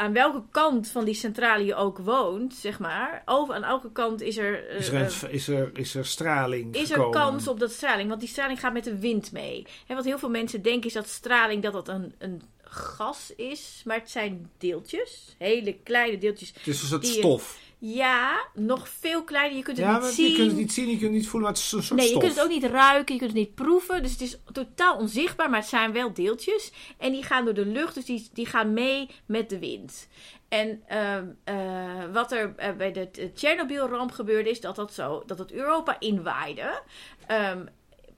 aan 0.00 0.12
welke 0.12 0.42
kant 0.50 0.88
van 0.88 1.04
die 1.04 1.14
centrale 1.14 1.64
je 1.64 1.74
ook 1.74 1.98
woont, 1.98 2.54
zeg 2.54 2.78
maar, 2.78 3.22
over 3.24 3.54
aan 3.54 3.64
elke 3.64 3.92
kant 3.92 4.20
is 4.20 4.36
er, 4.36 4.68
eh, 4.68 4.76
Is 4.78 4.88
er, 4.88 4.94
een- 4.94 5.30
is, 5.30 5.48
er, 5.48 5.70
is 5.74 5.94
er 5.94 6.06
straling 6.06 6.74
is 6.74 6.90
er 6.90 7.08
kans 7.10 7.48
op 7.48 7.60
dat 7.60 7.70
straling. 7.72 8.08
Want 8.08 8.20
die 8.20 8.28
straling 8.28 8.60
gaat 8.60 8.72
met 8.72 8.84
de 8.84 8.98
wind 8.98 9.32
mee. 9.32 9.66
En 9.86 9.96
wat 9.96 10.04
heel 10.04 10.18
veel 10.18 10.30
mensen 10.30 10.62
denken 10.62 10.86
is 10.86 10.92
dat 10.92 11.08
straling 11.08 11.62
dat 11.62 11.72
dat 11.72 11.88
een, 11.88 12.14
een 12.18 12.42
gas 12.64 13.32
is, 13.36 13.82
maar 13.84 13.96
het 13.98 14.10
zijn 14.10 14.50
deeltjes, 14.58 15.34
hele 15.38 15.72
kleine 15.82 16.18
deeltjes. 16.18 16.48
Het 16.54 16.66
is 16.66 16.82
een 16.82 16.88
soort 16.88 17.06
stof. 17.06 17.58
Ja, 17.82 18.46
nog 18.54 18.88
veel 18.88 19.24
kleiner. 19.24 19.56
Je 19.56 19.62
kunt 19.62 19.76
het 19.76 19.86
Ja, 19.86 19.98
niet 19.98 20.06
zien. 20.06 20.30
je 20.30 20.36
kunt 20.36 20.48
het 20.50 20.56
niet 20.56 20.72
zien, 20.72 20.84
je 20.84 20.90
kunt 20.90 21.02
het 21.02 21.12
niet 21.12 21.28
voelen, 21.28 21.42
maar 21.42 21.58
het 21.58 21.66
is 21.66 21.72
een 21.72 21.82
soort 21.82 22.00
Nee, 22.00 22.08
je 22.12 22.18
kunt 22.18 22.34
het 22.34 22.42
ook 22.44 22.48
niet 22.50 22.64
ruiken, 22.64 23.14
je 23.14 23.20
kunt 23.20 23.32
het 23.32 23.40
niet 23.40 23.54
proeven. 23.54 24.02
Dus 24.02 24.12
het 24.12 24.20
is 24.20 24.38
totaal 24.52 24.96
onzichtbaar, 24.96 25.50
maar 25.50 25.60
het 25.60 25.68
zijn 25.68 25.92
wel 25.92 26.12
deeltjes. 26.14 26.72
En 26.98 27.12
die 27.12 27.22
gaan 27.22 27.44
door 27.44 27.54
de 27.54 27.66
lucht, 27.66 27.94
dus 27.94 28.04
die, 28.04 28.28
die 28.32 28.46
gaan 28.46 28.72
mee 28.72 29.08
met 29.26 29.48
de 29.48 29.58
wind. 29.58 30.08
En 30.48 30.82
ehm, 30.86 31.24
eh, 31.44 32.04
wat 32.12 32.32
er 32.32 32.52
eh, 32.56 32.72
bij 32.76 32.92
de 32.92 33.30
Tsjernobyl-ramp 33.34 34.10
gebeurde, 34.12 34.50
is 34.50 34.60
dat, 34.60 34.76
dat, 34.76 34.94
zo, 34.94 35.22
dat 35.26 35.38
het 35.38 35.52
Europa 35.52 35.96
inwaaide. 35.98 36.82
Ehm, 37.26 37.64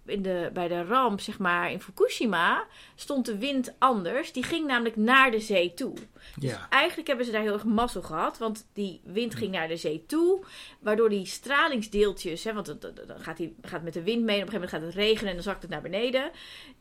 in 0.07 0.23
de, 0.23 0.51
bij 0.53 0.69
de 0.69 0.85
ramp, 0.85 1.21
zeg 1.21 1.39
maar, 1.39 1.71
in 1.71 1.81
Fukushima, 1.81 2.67
stond 2.95 3.27
de 3.27 3.39
wind 3.39 3.75
anders. 3.79 4.33
Die 4.33 4.43
ging 4.43 4.67
namelijk 4.67 4.97
naar 4.97 5.31
de 5.31 5.41
zee 5.41 5.75
toe. 5.75 5.95
Ja. 6.39 6.67
Eigenlijk 6.71 7.09
hebben 7.09 7.27
ze 7.27 7.33
daar 7.33 7.43
heel 7.43 7.53
erg 7.53 7.65
mazzel 7.65 8.03
gehad, 8.03 8.39
want 8.39 8.69
die 8.73 9.01
wind 9.05 9.35
ging 9.35 9.53
naar 9.53 9.69
de 9.69 9.77
zee 9.77 10.07
toe, 10.07 10.45
waardoor 10.81 11.09
die 11.09 11.27
stralingsdeeltjes, 11.27 12.45
hè, 12.45 12.53
want 12.53 12.67
dan 12.67 13.21
gaat, 13.21 13.37
die, 13.37 13.57
gaat 13.63 13.83
met 13.83 13.93
de 13.93 14.03
wind 14.03 14.23
mee, 14.23 14.37
en 14.37 14.43
op 14.43 14.53
een 14.53 14.55
gegeven 14.55 14.71
moment 14.71 14.71
gaat 14.71 14.83
het 14.83 15.09
regenen 15.09 15.29
en 15.29 15.35
dan 15.35 15.45
zakt 15.45 15.63
het 15.63 15.71
naar 15.71 15.83
beneden. 15.83 16.31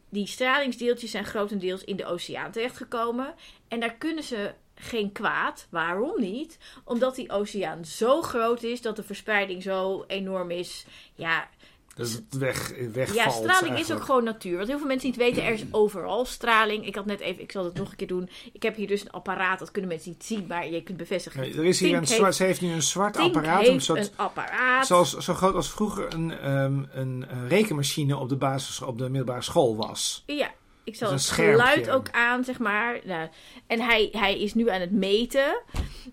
Die 0.10 0.28
stralingsdeeltjes 0.28 1.12
zijn 1.12 1.26
grotendeels 1.26 1.84
in 1.84 1.96
de 1.96 2.06
oceaan 2.06 2.52
terechtgekomen 2.52 3.34
en 3.68 3.80
daar 3.80 3.96
kunnen 3.96 4.24
ze 4.24 4.54
geen 4.76 5.12
kwaad. 5.12 5.68
Waarom 5.70 6.22
niet? 6.22 6.58
Omdat 6.84 7.16
die 7.16 7.32
oceaan 7.32 7.86
zo 7.86 8.22
groot 8.22 8.64
is, 8.64 8.82
dat 8.82 8.96
de 8.96 9.04
verspreiding 9.04 9.64
zo 9.64 10.04
enorm 10.08 10.52
is. 10.52 10.86
Ja, 11.16 11.50
Dat 11.96 12.12
het 12.12 12.38
weg, 12.38 12.74
wegvalt 12.94 13.44
ja, 13.44 13.56
straling 13.56 13.80
is 13.80 13.92
ook 13.92 14.04
gewoon 14.04 14.24
natuur. 14.24 14.58
Wat 14.58 14.68
heel 14.68 14.78
veel 14.78 14.88
mensen 14.88 15.10
niet 15.10 15.18
weten, 15.18 15.44
er 15.44 15.54
is 15.54 15.64
overal 15.72 16.26
straling. 16.26 16.86
Ik 16.86 16.96
had 16.96 17.06
net 17.06 17.20
even, 17.20 17.42
ik 17.42 17.52
zal 17.52 17.64
het 17.64 17.74
nog 17.74 17.90
een 17.90 17.96
keer 17.96 18.08
doen. 18.08 18.30
Ik 18.54 18.64
heb 18.64 18.76
hier 18.76 18.88
dus 18.88 19.02
een 19.02 19.12
apparaat, 19.12 19.60
dat 19.60 19.72
kunnen 19.72 19.90
mensen 19.90 20.10
niet 20.10 20.24
zien, 20.24 20.46
maar 20.48 20.70
je 20.70 20.84
kunt 20.84 20.98
bevestigen. 20.98 21.40
Nee, 21.40 21.54
er 21.54 21.66
is 21.66 21.80
hier 21.80 21.90
Tink 21.90 22.02
een 22.02 22.08
zwart, 22.08 22.36
ze 22.36 22.44
heeft 22.44 22.62
nu 22.62 22.72
een 22.72 22.82
zwart 22.82 23.14
Tink 23.14 23.36
apparaat. 23.36 23.60
heeft 23.60 23.72
Een 23.74 23.82
soort, 23.82 24.00
een 24.00 24.10
apparaat. 24.16 24.88
zoals, 24.88 25.18
zo 25.18 25.34
groot 25.34 25.56
als 25.56 25.70
vroeger 25.70 26.14
een, 26.14 26.32
ehm, 26.38 26.84
een 26.92 27.26
rekenmachine 27.48 28.18
op 28.18 28.30
de, 28.30 28.36
basis, 28.36 28.82
op 28.82 28.98
de 28.98 29.10
middelbare 29.10 29.42
school 29.42 29.76
was. 29.76 30.24
Ja, 30.26 30.51
ik 30.84 30.96
zal 30.96 31.12
het 31.12 31.30
geluid 31.30 31.90
ook 31.90 32.12
aan, 32.12 32.44
zeg 32.44 32.60
maar. 32.60 33.00
Nou, 33.04 33.30
en 33.68 33.82
hij, 33.82 34.10
hij 34.12 34.40
is 34.40 34.54
nu 34.54 34.70
aan 34.70 34.82
het 34.82 34.92
meten. 34.92 35.62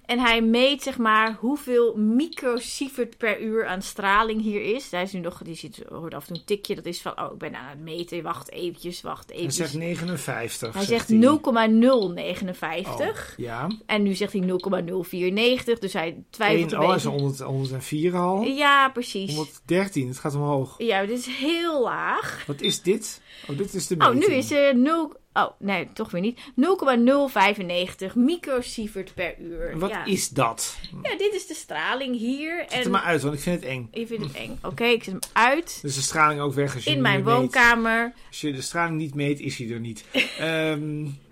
En 0.04 0.18
hij 0.18 0.42
meet, 0.42 0.82
zeg 0.82 0.98
maar, 0.98 1.37
hoeveel 1.40 1.96
microsievert 1.96 3.16
per 3.16 3.40
uur 3.40 3.66
aan 3.66 3.82
straling 3.82 4.42
hier 4.42 4.75
is. 4.75 4.90
Hij 4.90 5.02
is 5.02 5.12
nu 5.12 5.20
nog, 5.20 5.42
die 5.42 5.54
ziet, 5.54 5.82
hoort 5.88 6.14
af 6.14 6.20
en 6.20 6.26
toe 6.26 6.37
een 6.37 6.44
tikje. 6.44 6.75
Dat 6.75 6.87
is 6.87 7.00
van, 7.00 7.20
oh, 7.20 7.32
ik 7.32 7.38
ben 7.38 7.54
aan 7.54 7.68
het 7.68 7.80
meten. 7.80 8.22
Wacht 8.22 8.50
eventjes, 8.50 9.02
wacht 9.02 9.28
Hij 9.28 9.37
eventjes. 9.37 9.70
zegt 9.70 9.82
59. 9.84 10.75
hij 10.75 10.84
zegt 10.84 11.08
zegt 11.08 11.22
hij. 11.22 11.28
0,059. 11.28 13.30
Oh, 13.30 13.38
ja. 13.44 13.66
En 13.87 14.02
nu 14.02 14.14
zegt 14.14 14.32
hij 14.32 14.40
0,094. 14.42 15.78
Dus 15.78 15.92
hij 15.92 16.22
twijfelt 16.30 16.72
Eén, 16.72 16.78
oh, 16.78 16.87
hij 16.87 16.96
is 16.96 17.02
beetje. 17.02 17.18
100, 17.18 17.40
104 17.40 18.16
al. 18.16 18.42
Ja, 18.42 18.88
precies. 18.88 19.34
113, 19.34 20.08
het 20.08 20.18
gaat 20.18 20.34
omhoog. 20.34 20.75
Ja, 20.78 21.06
dit 21.06 21.18
is 21.18 21.26
heel 21.26 21.82
laag. 21.82 22.44
Wat 22.46 22.60
is 22.60 22.82
dit? 22.82 23.20
Oh, 23.50 23.58
dit 23.58 23.75
is 23.75 23.87
de 23.87 23.94
Oh, 23.98 24.14
nu 24.14 24.26
is 24.26 24.50
er 24.50 24.67
0... 24.75 25.14
Oh, 25.32 25.50
nee, 25.58 25.88
toch 25.92 26.11
weer 26.11 26.20
niet. 26.20 26.40
0,095 26.54 28.14
microsievert 28.14 29.14
per 29.14 29.38
uur. 29.38 29.78
Wat 29.78 29.90
ja. 29.90 30.04
is 30.04 30.28
dat? 30.28 30.78
Ja, 31.02 31.16
dit 31.16 31.35
is 31.35 31.47
de 31.47 31.54
straling 31.54 32.16
hier. 32.16 32.64
Zet 32.68 32.85
En 32.85 32.90
maar 32.90 33.02
uit, 33.02 33.23
want 33.23 33.35
ik 33.35 33.40
vind 33.40 33.61
het 33.61 33.70
eng. 33.70 33.88
je 33.92 34.06
vindt 34.06 34.25
het 34.26 34.37
eng. 34.37 34.58
Oké, 34.62 34.85
ik 34.85 35.04
zet 35.04 35.12
hem 35.12 35.23
uit. 35.32 35.78
Dus 35.82 35.94
de 35.94 36.00
straling 36.00 36.40
ook 36.40 36.54
weg 36.54 36.75
als 36.75 36.85
je 36.85 36.88
In 36.90 36.94
hem 36.94 37.02
mijn 37.02 37.25
meet. 37.25 37.35
woonkamer. 37.35 38.12
Als 38.28 38.40
je 38.40 38.52
de 38.52 38.61
straling 38.62 38.99
niet 38.99 39.14
meet, 39.14 39.40
is 39.40 39.58
hij 39.58 39.70
er 39.70 39.80
niet. 39.80 40.04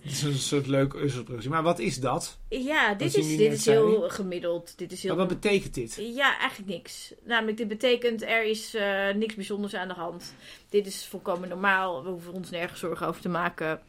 Het 0.06 0.14
is 0.14 0.22
een 0.22 0.34
soort 0.34 0.66
leuke 0.66 0.98
uzzelproductie. 0.98 1.50
Maar 1.50 1.62
wat 1.62 1.78
is 1.78 2.00
dat? 2.00 2.38
Ja, 2.48 2.94
dit 2.94 3.14
is, 3.14 3.36
dit 3.36 3.52
is 3.52 3.64
heel 3.66 4.08
gemiddeld. 4.08 4.78
Dit 4.78 4.92
is 4.92 5.02
heel... 5.02 5.16
Maar 5.16 5.26
wat 5.26 5.40
betekent 5.40 5.74
dit? 5.74 5.98
Ja, 6.14 6.38
eigenlijk 6.38 6.70
niks. 6.70 7.14
Namelijk, 7.24 7.56
dit 7.56 7.68
betekent 7.68 8.22
er 8.22 8.44
is 8.44 8.74
eh, 8.74 9.14
niks 9.14 9.34
bijzonders 9.34 9.74
aan 9.74 9.88
de 9.88 9.94
hand. 9.94 10.34
Dit 10.70 10.86
is 10.86 11.06
volkomen 11.06 11.48
normaal. 11.48 12.02
We 12.04 12.10
hoeven 12.10 12.32
ons 12.32 12.50
nergens 12.50 12.80
zorgen 12.80 13.06
over 13.06 13.20
te 13.20 13.28
maken. 13.28 13.80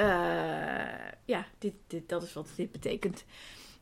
Eh, 0.00 1.10
ja, 1.24 1.46
dit, 1.58 1.72
dit, 1.86 2.08
dat 2.08 2.22
is 2.22 2.32
wat 2.32 2.48
dit 2.56 2.72
betekent. 2.72 3.24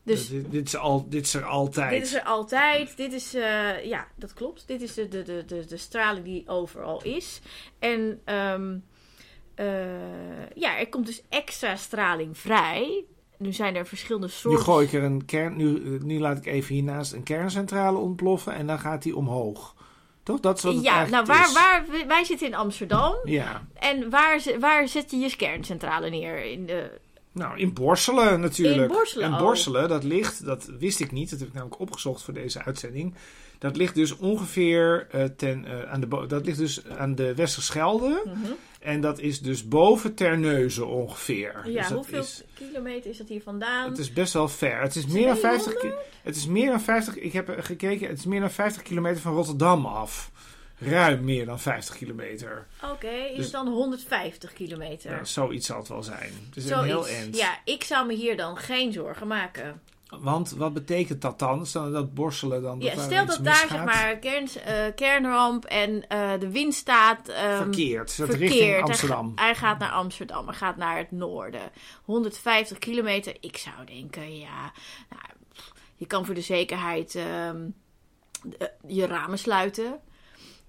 Dus 0.03 0.29
dit, 0.29 0.51
dit, 0.51 0.67
is 0.67 0.75
al, 0.75 1.09
dit 1.09 1.25
is 1.25 1.33
er 1.33 1.43
altijd. 1.43 1.89
dit 1.89 2.01
is 2.01 2.13
er 2.13 2.23
altijd. 2.23 2.97
Dit 2.97 3.13
is, 3.13 3.33
eh, 3.33 3.85
ja, 3.85 4.07
dat 4.15 4.33
klopt. 4.33 4.67
Dit 4.67 4.81
is 4.81 4.93
de, 4.93 5.07
de, 5.07 5.23
de, 5.23 5.43
de, 5.45 5.65
de 5.65 5.77
straling 5.77 6.25
die 6.25 6.47
overal 6.47 7.03
is. 7.03 7.41
En 7.79 8.21
ehm, 8.25 8.77
eh, 9.55 10.55
ja, 10.55 10.79
er 10.79 10.89
komt 10.89 11.05
dus 11.05 11.23
extra 11.29 11.75
straling 11.75 12.37
vrij. 12.37 13.05
Nu 13.37 13.53
zijn 13.53 13.75
er 13.75 13.87
verschillende 13.87 14.27
Nu 14.27 14.33
soorten. 14.33 14.63
gooi 14.63 14.85
ik 14.85 14.93
er 14.93 15.03
een 15.03 15.25
kern. 15.25 15.55
Nu, 15.55 15.99
nu 16.03 16.19
laat 16.19 16.37
ik 16.37 16.45
even 16.45 16.73
hiernaast 16.73 17.13
een 17.13 17.23
kerncentrale 17.23 17.97
ontploffen 17.97 18.53
en 18.53 18.67
dan 18.67 18.79
gaat 18.79 19.03
die 19.03 19.15
omhoog. 19.15 19.75
Toch? 20.29 20.39
Dat 20.39 20.57
is 20.57 20.63
wat 20.63 20.73
het 20.73 20.83
Ja, 20.83 21.05
nou 21.05 21.25
waar, 21.25 21.47
is. 21.47 21.53
waar, 21.53 21.85
wij 22.07 22.23
zitten 22.23 22.47
in 22.47 22.55
Amsterdam. 22.55 23.15
Ja. 23.23 23.67
En 23.73 24.09
waar, 24.09 24.41
waar 24.59 24.87
zet 24.87 25.11
je 25.11 25.17
je 25.17 25.35
kerncentrale 25.35 26.09
neer? 26.09 26.45
In 26.45 26.65
de, 26.65 26.99
Nou, 27.31 27.59
in 27.59 27.73
Borselen 27.73 28.39
natuurlijk. 28.39 28.91
In 28.91 28.97
Borselen 28.97 29.25
en 29.25 29.33
al. 29.33 29.39
Borselen, 29.39 29.89
dat 29.89 30.03
ligt, 30.03 30.45
dat 30.45 30.65
wist 30.79 30.99
ik 30.99 31.11
niet, 31.11 31.29
dat 31.29 31.39
heb 31.39 31.47
ik 31.47 31.53
namelijk 31.53 31.79
opgezocht 31.79 32.21
voor 32.21 32.33
deze 32.33 32.63
uitzending. 32.63 33.15
Dat 33.59 33.77
ligt 33.77 33.95
dus 33.95 34.15
ongeveer 34.17 35.07
eh, 35.11 35.23
ten, 35.23 35.65
eh, 35.65 35.91
aan, 35.91 35.99
de, 36.01 36.25
dat 36.27 36.45
ligt 36.45 36.57
dus 36.57 36.85
aan 36.87 37.15
de 37.15 37.35
Westerschelde. 37.35 38.21
Mhm. 38.25 38.51
En 38.79 39.01
dat 39.01 39.19
is 39.19 39.41
dus 39.41 39.67
boven 39.67 40.13
Terneuzen 40.13 40.87
ongeveer. 40.87 41.61
Ja, 41.65 41.81
Dus 41.81 41.91
hoeveel 41.91 42.19
Is, 42.21 42.43
kilometer 42.53 43.09
is 43.09 43.17
dat 43.17 43.27
hier 43.27 43.41
vandaan? 43.41 43.89
het 43.89 43.97
is 43.97 44.13
best 44.13 44.33
wel 44.33 44.47
ver. 44.47 44.81
Het 44.81 44.95
is 44.95 45.05
Is 45.05 45.11
meer 45.11 45.21
dan 45.21 45.31
het 45.31 45.39
50 45.39 45.73
100? 45.73 45.93
ki- 45.97 46.03
Het 46.23 46.35
is 46.35 46.45
meer 46.47 46.69
dan 46.69 46.81
50. 46.81 47.15
Ik 47.15 47.33
heb 47.33 47.55
gekeken. 47.59 48.07
Het 48.07 48.17
is 48.17 48.25
meer 48.25 48.39
dan 48.39 48.51
50 48.51 48.81
kilometer 48.81 49.21
van 49.21 49.33
Rotterdam 49.33 49.85
af. 49.85 50.31
Ruim 50.77 51.23
meer 51.23 51.45
dan 51.45 51.59
50 51.59 51.95
kilometer. 51.97 52.67
Oké, 52.91 53.07
is 53.09 53.35
Dus- 53.35 53.43
het 53.45 53.53
dan 53.53 53.67
150 53.67 54.53
kilometer? 54.53 55.11
Ja, 55.11 55.23
zoiets 55.23 55.65
zal 55.65 55.77
het 55.77 55.87
wel 55.87 56.03
zijn. 56.03 56.31
Het 56.47 56.55
is 56.57 56.69
een 56.69 56.83
heel 56.83 57.07
eind. 57.07 57.37
Ja, 57.37 57.57
ik 57.65 57.83
zou 57.83 58.07
me 58.07 58.13
hier 58.13 58.37
dan 58.37 58.57
geen 58.57 58.93
zorgen 58.93 59.27
maken. 59.27 59.81
Want 60.09 60.49
wat 60.51 60.73
betekent 60.73 61.21
dat 61.21 61.39
dan? 61.39 61.65
Stel 61.65 61.91
dat 61.91 62.13
borstelen 62.13 62.61
dan. 62.61 62.79
Ja, 62.79 63.01
stel 63.01 63.25
dat 63.25 63.39
daar 63.43 63.55
zeg 63.69 63.83
maar 63.85 64.17
kern, 64.17 64.47
eh, 64.47 64.85
kernramp 64.95 65.65
en 65.65 66.07
eh, 66.07 66.31
de 66.39 66.49
wind 66.51 66.73
staat. 66.73 67.27
ehm, 67.27 67.55
verkeerd. 67.57 68.17
Dat 68.17 68.27
verkeerd. 68.29 68.39
richting 68.39 68.69
Hij 68.71 68.81
Amsterdam. 68.81 69.31
ga- 69.35 69.43
Hij, 69.45 69.55
gaat 69.55 69.79
naar 69.79 69.91
Amsterdam, 69.91 70.45
hij 70.47 70.55
gaat 70.55 70.77
naar 70.77 70.97
het 70.97 71.11
noorden. 71.11 71.71
150 72.03 72.77
kilometer. 72.77 73.37
Ik 73.39 73.57
zou 73.57 73.85
denken, 73.85 74.37
ja. 74.37 74.71
Nou, 75.09 75.21
je 75.95 76.05
kan 76.05 76.25
voor 76.25 76.35
de 76.35 76.41
zekerheid 76.41 77.15
ehm, 77.15 77.67
eh, 78.57 78.67
je 78.87 79.05
ramen 79.05 79.39
sluiten. 79.39 79.99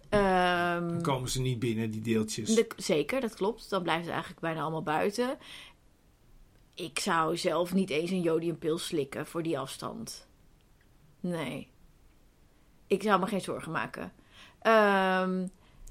Ehm, 0.09 0.89
Dan 0.89 1.03
komen 1.03 1.29
ze 1.31 1.41
niet 1.41 1.59
binnen, 1.59 1.91
die 1.91 2.01
deeltjes. 2.01 2.55
de- 2.55 2.67
zeker, 2.77 3.21
dat 3.21 3.35
klopt. 3.35 3.71
Dan 3.71 3.83
blijven 3.83 4.05
ze 4.05 4.11
eigenlijk 4.11 4.41
bijna 4.41 4.61
allemaal 4.61 4.83
buiten. 4.83 5.39
Ik 6.81 6.99
zou 6.99 7.37
zelf 7.37 7.73
niet 7.73 7.91
eens 7.91 8.11
een 8.11 8.21
jodiumpil 8.21 8.79
slikken 8.79 9.27
voor 9.27 9.43
die 9.43 9.59
afstand. 9.59 10.27
Nee. 11.21 11.69
Ik 12.87 13.03
zou 13.03 13.21
me 13.21 13.27
geen 13.27 13.41
zorgen 13.41 13.73
maken. 13.73 14.13
Ehm, 14.61 15.47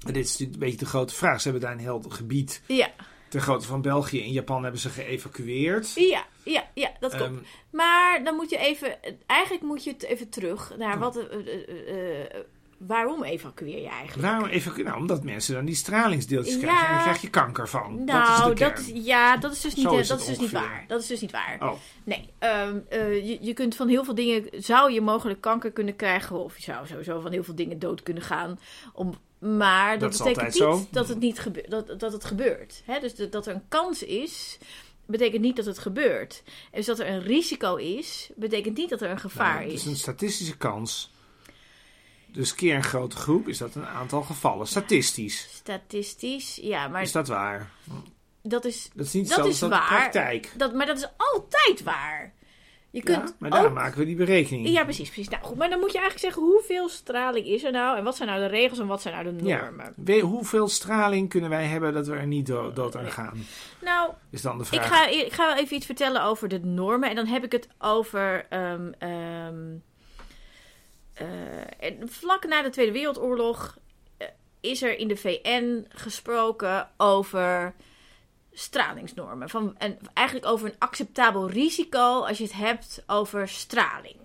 En 0.06 0.12
dit 0.12 0.24
is 0.24 0.30
natuurlijk 0.30 0.52
een 0.52 0.58
beetje 0.58 0.78
de 0.84 0.86
grote 0.86 1.14
vraag. 1.14 1.40
Ze 1.40 1.48
hebben 1.50 1.68
daar 1.68 1.72
een 1.76 1.84
heel 1.84 2.02
gebied 2.08 2.62
ja, 2.66 2.90
ter 3.28 3.40
grootte 3.40 3.66
van 3.66 3.82
België. 3.82 4.20
In 4.20 4.32
Japan 4.32 4.62
hebben 4.62 4.80
ze 4.80 4.88
geëvacueerd. 4.88 5.92
ja, 5.94 6.26
ja, 6.44 6.70
ja, 6.74 6.92
dat 7.00 7.14
klopt. 7.16 7.32
Ehm, 7.32 7.42
Maar 7.70 8.24
dan 8.24 8.34
moet 8.34 8.50
je 8.50 8.58
even, 8.58 8.98
eigenlijk 9.26 9.64
moet 9.64 9.84
je 9.84 9.90
het 9.92 10.02
even 10.02 10.28
terug 10.28 10.76
naar 10.76 10.98
wat, 10.98 11.16
eh, 11.16 11.46
eh, 11.46 12.20
eh, 12.20 12.44
waarom 12.86 13.24
evacueer 13.24 13.80
je 13.82 13.88
eigenlijk? 13.88 14.28
waarom 14.28 14.48
even, 14.48 14.84
nou, 14.84 14.96
omdat 14.96 15.24
mensen 15.24 15.54
dan 15.54 15.64
die 15.64 15.74
stralingsdeeltjes 15.74 16.54
Ja. 16.54 16.60
krijgen. 16.60 16.86
En 16.86 16.92
dan 16.94 17.02
krijg 17.02 17.20
je 17.20 17.30
kanker 17.30 17.68
van. 17.68 18.04
Nou, 18.04 18.06
dat 18.06 18.38
is 18.38 18.44
de 18.44 18.52
kern. 18.54 18.70
dat 18.74 18.78
is, 18.96 19.04
ja, 19.04 19.36
dat 19.36 19.52
is 19.52 19.60
dus 19.60 19.74
niet, 19.74 19.86
eh, 19.86 19.98
is 19.98 20.08
dat 20.08 20.18
het 20.20 20.28
is 20.28 20.34
dus 20.38 20.44
niet 20.44 20.50
waar. 20.60 20.84
Dat 20.88 21.00
is 21.00 21.06
dus 21.06 21.20
niet 21.20 21.30
waar. 21.30 21.56
Oh, 21.60 21.72
Nee, 22.04 22.28
ehm, 22.38 22.78
eh, 22.88 23.28
je, 23.28 23.38
je 23.40 23.52
kunt 23.52 23.76
van 23.76 23.88
heel 23.88 24.04
veel 24.04 24.14
dingen, 24.14 24.48
zou 24.58 24.92
je 24.92 25.00
mogelijk 25.00 25.40
kanker 25.40 25.70
kunnen 25.70 25.96
krijgen, 25.96 26.36
of 26.44 26.56
je 26.56 26.62
zou 26.62 26.86
sowieso 26.86 27.20
van 27.20 27.32
heel 27.32 27.44
veel 27.44 27.54
dingen 27.54 27.78
dood 27.78 28.02
kunnen 28.02 28.22
gaan. 28.22 28.58
Om, 28.92 29.14
maar 29.38 29.98
dat, 29.98 30.10
betekent 30.10 30.44
niet 30.44 30.54
zo. 30.56 30.86
dat 30.90 31.08
het, 31.08 31.18
niet 31.18 31.38
gebe- 31.38 31.64
dat, 31.68 32.00
dat 32.00 32.12
het 32.12 32.24
gebeurt. 32.24 32.82
Hè? 32.84 33.00
Dus 33.00 33.14
dat, 33.14 33.32
dat 33.32 33.46
er 33.46 33.54
een 33.54 33.68
kans 33.68 34.02
is, 34.02 34.58
betekent 35.06 35.42
niet 35.42 35.56
dat 35.56 35.64
het 35.64 35.78
gebeurt. 35.78 36.42
En 36.46 36.52
dus 36.76 36.86
dat 36.86 36.98
er 36.98 37.08
een 37.08 37.22
risico 37.22 37.76
is, 37.76 38.30
betekent 38.36 38.76
niet 38.76 38.90
dat 38.90 39.00
er 39.02 39.10
een 39.10 39.20
gevaar 39.20 39.52
nou, 39.54 39.64
het 39.64 39.72
is. 39.72 39.80
is 39.80 39.86
een 39.86 39.96
statistische 39.96 40.56
kans. 40.56 41.10
Dus 42.32 42.54
keer 42.54 42.74
een 42.74 42.82
grote 42.84 43.16
groep 43.16 43.48
is 43.48 43.58
dat 43.58 43.74
een 43.74 43.86
aantal 43.86 44.22
gevallen. 44.22 44.66
Statistisch. 44.66 45.48
Statistisch, 45.52 46.58
ja, 46.62 46.88
maar 46.88 47.02
Is 47.02 47.12
dat 47.12 47.28
waar? 47.28 47.70
dat 48.42 48.64
is, 48.64 48.90
Dat 48.94 49.06
is 49.06 49.12
niet 49.12 49.36
Dat 49.36 49.46
is 49.46 49.60
waar. 49.60 49.70
de 49.70 49.76
praktijk. 49.94 50.52
dat, 50.56 50.74
maar 50.74 50.86
dat 50.86 50.96
is 50.98 51.08
altijd 51.16 51.82
waar. 51.82 52.32
Je 52.92 53.02
kunt 53.02 53.28
Ja, 53.28 53.34
maar 53.38 53.50
daar 53.50 53.64
ook 53.64 53.72
maken 53.74 53.98
we 53.98 54.04
die 54.04 54.16
berekening. 54.16 54.68
Ja, 54.68 54.84
precies, 54.84 55.08
precies. 55.10 55.28
Nou 55.30 55.44
goed, 55.44 55.56
maar 55.56 55.70
dan 55.70 55.78
moet 55.80 55.92
je 55.92 55.98
eigenlijk 55.98 56.34
zeggen 56.34 56.52
hoeveel 56.52 56.88
straling 56.88 57.46
is 57.46 57.64
er 57.64 57.72
nou 57.72 57.98
en 57.98 58.04
wat 58.04 58.16
zijn 58.16 58.28
nou 58.28 58.40
de 58.40 58.46
regels 58.46 58.78
en 58.78 58.86
wat 58.86 59.02
zijn 59.02 59.14
nou 59.24 59.36
de 59.36 59.44
Ja. 59.44 59.60
normen. 59.60 59.92
We- 59.96 60.18
hoeveel 60.20 60.68
straling 60.68 61.28
kunnen 61.28 61.50
wij 61.50 61.64
hebben 61.64 61.92
dat 61.92 62.06
we 62.06 62.14
er 62.14 62.26
niet 62.26 62.46
do- 62.46 62.72
dood 62.72 62.96
aan 62.96 63.10
gaan? 63.10 63.44
Nou, 63.82 64.10
Is 64.30 64.42
dan 64.42 64.58
de 64.58 64.62
ik 64.64 64.68
vraag. 64.68 64.86
ga, 64.88 65.06
ik 65.06 65.32
ga 65.32 65.58
even 65.58 65.76
iets 65.76 65.86
vertellen 65.86 66.22
over 66.22 66.48
de 66.48 66.60
normen 66.60 67.08
en 67.08 67.14
dan 67.16 67.26
heb 67.26 67.44
ik 67.44 67.52
het 67.52 67.68
over. 67.78 68.46
ehm, 68.48 68.92
ehm, 68.98 69.08
eh, 69.08 69.10
en 71.78 72.08
vlak 72.08 72.46
na 72.46 72.62
de 72.62 72.70
Tweede 72.70 72.92
Wereldoorlog 72.92 73.78
eh, 74.16 74.26
is 74.60 74.82
er 74.82 74.98
in 74.98 75.08
de 75.08 75.16
VN 75.16 75.86
gesproken 75.88 76.88
over 76.96 77.74
stralingsnormen. 78.52 79.48
Van, 79.48 79.78
en 79.78 79.98
eigenlijk 80.14 80.46
over 80.46 80.68
een 80.68 80.78
acceptabel 80.78 81.50
risico 81.50 82.20
als 82.20 82.38
je 82.38 82.44
het 82.44 82.52
hebt 82.52 83.02
over 83.06 83.48
straling. 83.48 84.16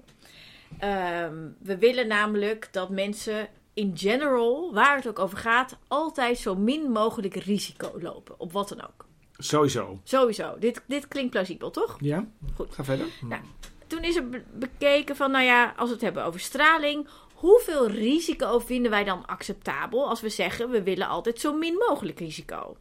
Ehm, 0.80 1.48
we 1.60 1.78
willen 1.78 2.08
namelijk 2.08 2.70
dat 2.72 2.90
mensen 2.90 3.48
in 3.74 3.98
general, 3.98 4.74
waar 4.74 4.96
het 4.96 5.08
ook 5.08 5.20
over 5.20 5.38
gaat, 5.38 5.78
altijd 5.88 6.38
zo 6.38 6.56
min 6.56 6.92
mogelijk 6.92 7.36
risico 7.36 7.92
lopen. 8.00 8.40
Op 8.40 8.52
wat 8.52 8.70
dan 8.70 8.82
ook. 8.84 9.06
Sowieso. 9.38 10.00
Sowieso. 10.04 10.56
Dit, 10.60 10.82
dit 10.88 11.08
klinkt 11.08 11.32
plausibel, 11.32 11.72
toch? 11.72 11.98
Ja? 12.00 12.28
Goed. 12.56 12.74
Ga 12.74 12.84
verder. 12.84 13.08
Nou, 13.22 13.42
Toen 13.88 14.04
is 14.04 14.15
er 14.15 14.30
be- 14.30 14.44
bekeken 14.54 15.15
van, 15.15 15.32
nou 15.32 15.44
ja, 15.46 15.74
als 15.77 15.88
we 15.88 15.94
het 15.96 16.04
hebben 16.04 16.25
over 16.25 16.39
straling, 16.39 17.08
hoeveel 17.34 17.88
risico 17.88 18.60
vinden 18.60 18.92
wij 18.92 19.04
dan 19.04 19.25
acceptabel 19.25 20.08
als 20.10 20.22
we 20.22 20.30
zeggen 20.30 20.70
we 20.70 20.84
willen 20.84 21.08
altijd 21.08 21.39
zo 21.39 21.54
min 21.54 21.74
mogelijk 21.88 22.20
risico? 22.20 22.77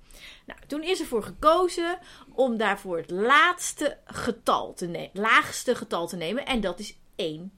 Nou, 0.46 0.58
toen 0.66 0.82
is 0.82 1.00
ervoor 1.00 1.23
gekozen 1.23 1.99
om 2.34 2.56
daarvoor 2.56 2.96
het 2.96 3.11
laatste 3.11 3.99
getal 4.04 4.75
te 4.75 4.87
nemen, 4.87 5.11
laagste 5.12 5.75
getal 5.75 6.06
te 6.06 6.16
nemen 6.16 6.46
en 6.46 6.61
dat 6.61 6.78
is 6.78 6.96
1. 7.16 7.52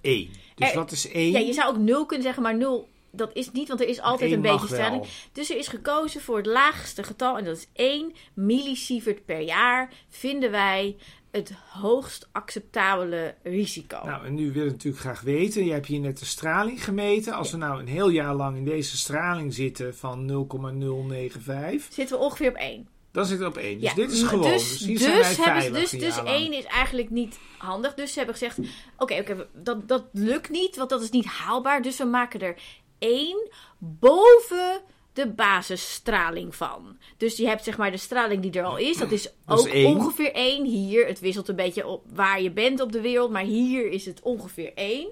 1. 0.00 0.30
Dus 0.54 0.70
Er- 0.70 0.76
wat 0.76 0.90
is 0.90 1.08
1? 1.08 1.30
Ja, 1.30 1.38
je 1.38 1.52
zou 1.52 1.68
ook 1.68 1.78
0 1.78 2.06
kunnen 2.06 2.24
zeggen, 2.24 2.42
maar 2.42 2.56
0 2.56 2.88
dat 3.12 3.30
is 3.32 3.52
niet, 3.52 3.68
want 3.68 3.80
er 3.80 3.88
is 3.88 4.00
altijd 4.00 4.32
een 4.32 4.40
beetje 4.40 4.66
straling. 4.66 5.04
Dus 5.32 5.50
er 5.50 5.56
is 5.56 5.68
gekozen 5.68 6.20
voor 6.20 6.36
het 6.36 6.46
laagste 6.46 7.02
getal 7.02 7.38
en 7.38 7.44
dat 7.44 7.56
is 7.56 7.68
1 7.72 8.12
millisievert 8.34 9.24
per 9.24 9.40
jaar. 9.40 9.92
Vinden 10.08 10.50
wij 10.50 10.96
het 11.30 11.52
hoogst 11.68 12.28
acceptabele 12.32 13.34
risico. 13.42 14.00
Nou, 14.04 14.24
en 14.26 14.34
nu 14.34 14.52
wil 14.52 14.64
ik 14.66 14.70
natuurlijk 14.70 15.02
graag 15.02 15.20
weten. 15.20 15.64
Je 15.64 15.72
hebt 15.72 15.86
hier 15.86 16.00
net 16.00 16.18
de 16.18 16.24
straling 16.24 16.84
gemeten. 16.84 17.32
Als 17.32 17.50
we 17.50 17.56
nou 17.56 17.80
een 17.80 17.86
heel 17.88 18.08
jaar 18.08 18.34
lang 18.34 18.56
in 18.56 18.64
deze 18.64 18.96
straling 18.96 19.54
zitten 19.54 19.96
van 19.96 20.24
0,095, 20.24 21.92
Zitten 21.92 22.18
we 22.18 22.24
ongeveer 22.24 22.48
op 22.48 22.54
1. 22.56 22.88
dan 23.12 23.24
zit 23.26 23.38
het 23.38 23.48
op 23.48 23.56
1. 23.56 23.78
Dus 23.80 23.88
Ja, 23.88 23.94
dit 23.94 24.10
is 24.12 24.22
gewoon. 24.22 24.50
Dus, 24.50 24.78
Dus, 24.78 24.98
dus 25.00 25.36
hebben 25.36 25.62
ze, 25.62 25.70
dus, 25.70 25.92
een 25.92 25.98
dus 25.98 26.14
jaar 26.14 26.24
lang. 26.24 26.36
1 26.36 26.52
is 26.52 26.64
eigenlijk 26.64 27.10
niet 27.10 27.38
handig. 27.58 27.94
Dus 27.94 28.12
ze 28.12 28.18
hebben 28.18 28.36
gezegd: 28.36 28.58
oké, 28.98 29.14
oké, 29.18 29.34
we- 29.36 29.46
dat, 29.54 29.88
dat 29.88 30.04
lukt 30.12 30.50
niet, 30.50 30.76
want 30.76 30.90
dat 30.90 31.02
is 31.02 31.10
niet 31.10 31.24
haalbaar. 31.26 31.82
Dus 31.82 31.98
we 31.98 32.04
maken 32.04 32.40
er 32.40 32.56
1 32.98 33.50
boven 33.78 34.80
de 35.20 35.28
basisstraling 35.32 36.54
van. 36.54 36.98
Dus 37.16 37.36
je 37.36 37.46
hebt 37.46 37.64
zeg 37.64 37.76
maar 37.76 37.90
de 37.90 37.96
straling 37.96 38.42
die 38.42 38.52
er 38.52 38.64
al 38.64 38.76
is. 38.76 38.96
Dat 38.96 39.10
is 39.10 39.22
Dat 39.46 39.58
is 39.58 39.64
ook 39.66 39.72
één. 39.72 39.86
ongeveer 39.96 40.32
1 40.32 40.64
hier. 40.66 41.06
Het 41.06 41.20
wisselt 41.20 41.48
een 41.48 41.56
beetje 41.56 41.86
op 41.86 42.04
waar 42.14 42.42
je 42.42 42.50
bent 42.50 42.80
op 42.80 42.92
de 42.92 43.00
wereld, 43.00 43.30
maar 43.30 43.42
hier 43.44 43.90
is 43.90 44.06
het 44.06 44.20
ongeveer 44.22 44.72
1. 44.74 45.08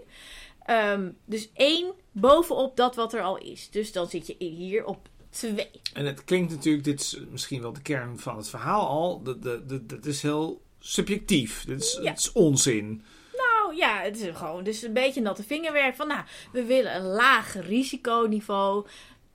Ehm, 0.65 1.11
dus 1.25 1.51
1 1.55 1.93
bovenop 2.13 2.77
dat 2.77 2.95
wat 2.97 3.13
er 3.15 3.23
al 3.23 3.39
is. 3.39 3.71
Dus 3.71 3.93
dan 3.93 4.09
zit 4.09 4.27
je 4.27 4.35
hier 4.39 4.85
op 4.85 5.09
2. 5.31 5.71
En 5.93 6.07
het 6.07 6.25
klinkt 6.25 6.53
natuurlijk, 6.53 6.85
dit 6.85 7.01
is 7.01 7.19
misschien 7.31 7.61
wel 7.63 7.73
de 7.73 7.83
kern 7.83 8.19
van 8.19 8.37
het 8.37 8.49
verhaal 8.49 8.87
al. 8.89 9.23
Dat, 9.23 9.43
dat, 9.43 9.69
dat, 9.69 9.89
dat 9.89 10.07
is 10.07 10.23
heel 10.23 10.61
subjectief. 10.79 11.65
Dit 11.65 11.81
is, 11.83 11.99
Ja. 12.03 12.13
is 12.13 12.33
onzin. 12.33 13.03
Nou 13.37 13.77
ja, 13.77 14.01
het 14.01 14.21
is 14.21 14.37
gewoon 14.37 14.65
dus 14.65 14.83
een 14.83 14.93
beetje 14.93 15.21
natte 15.21 15.43
vingerwerk 15.43 15.97
van 15.97 16.09
nou, 16.09 16.23
we 16.53 16.65
willen 16.65 16.95
een 16.97 17.07
laag 17.07 17.55
risiconiveau. 17.67 18.87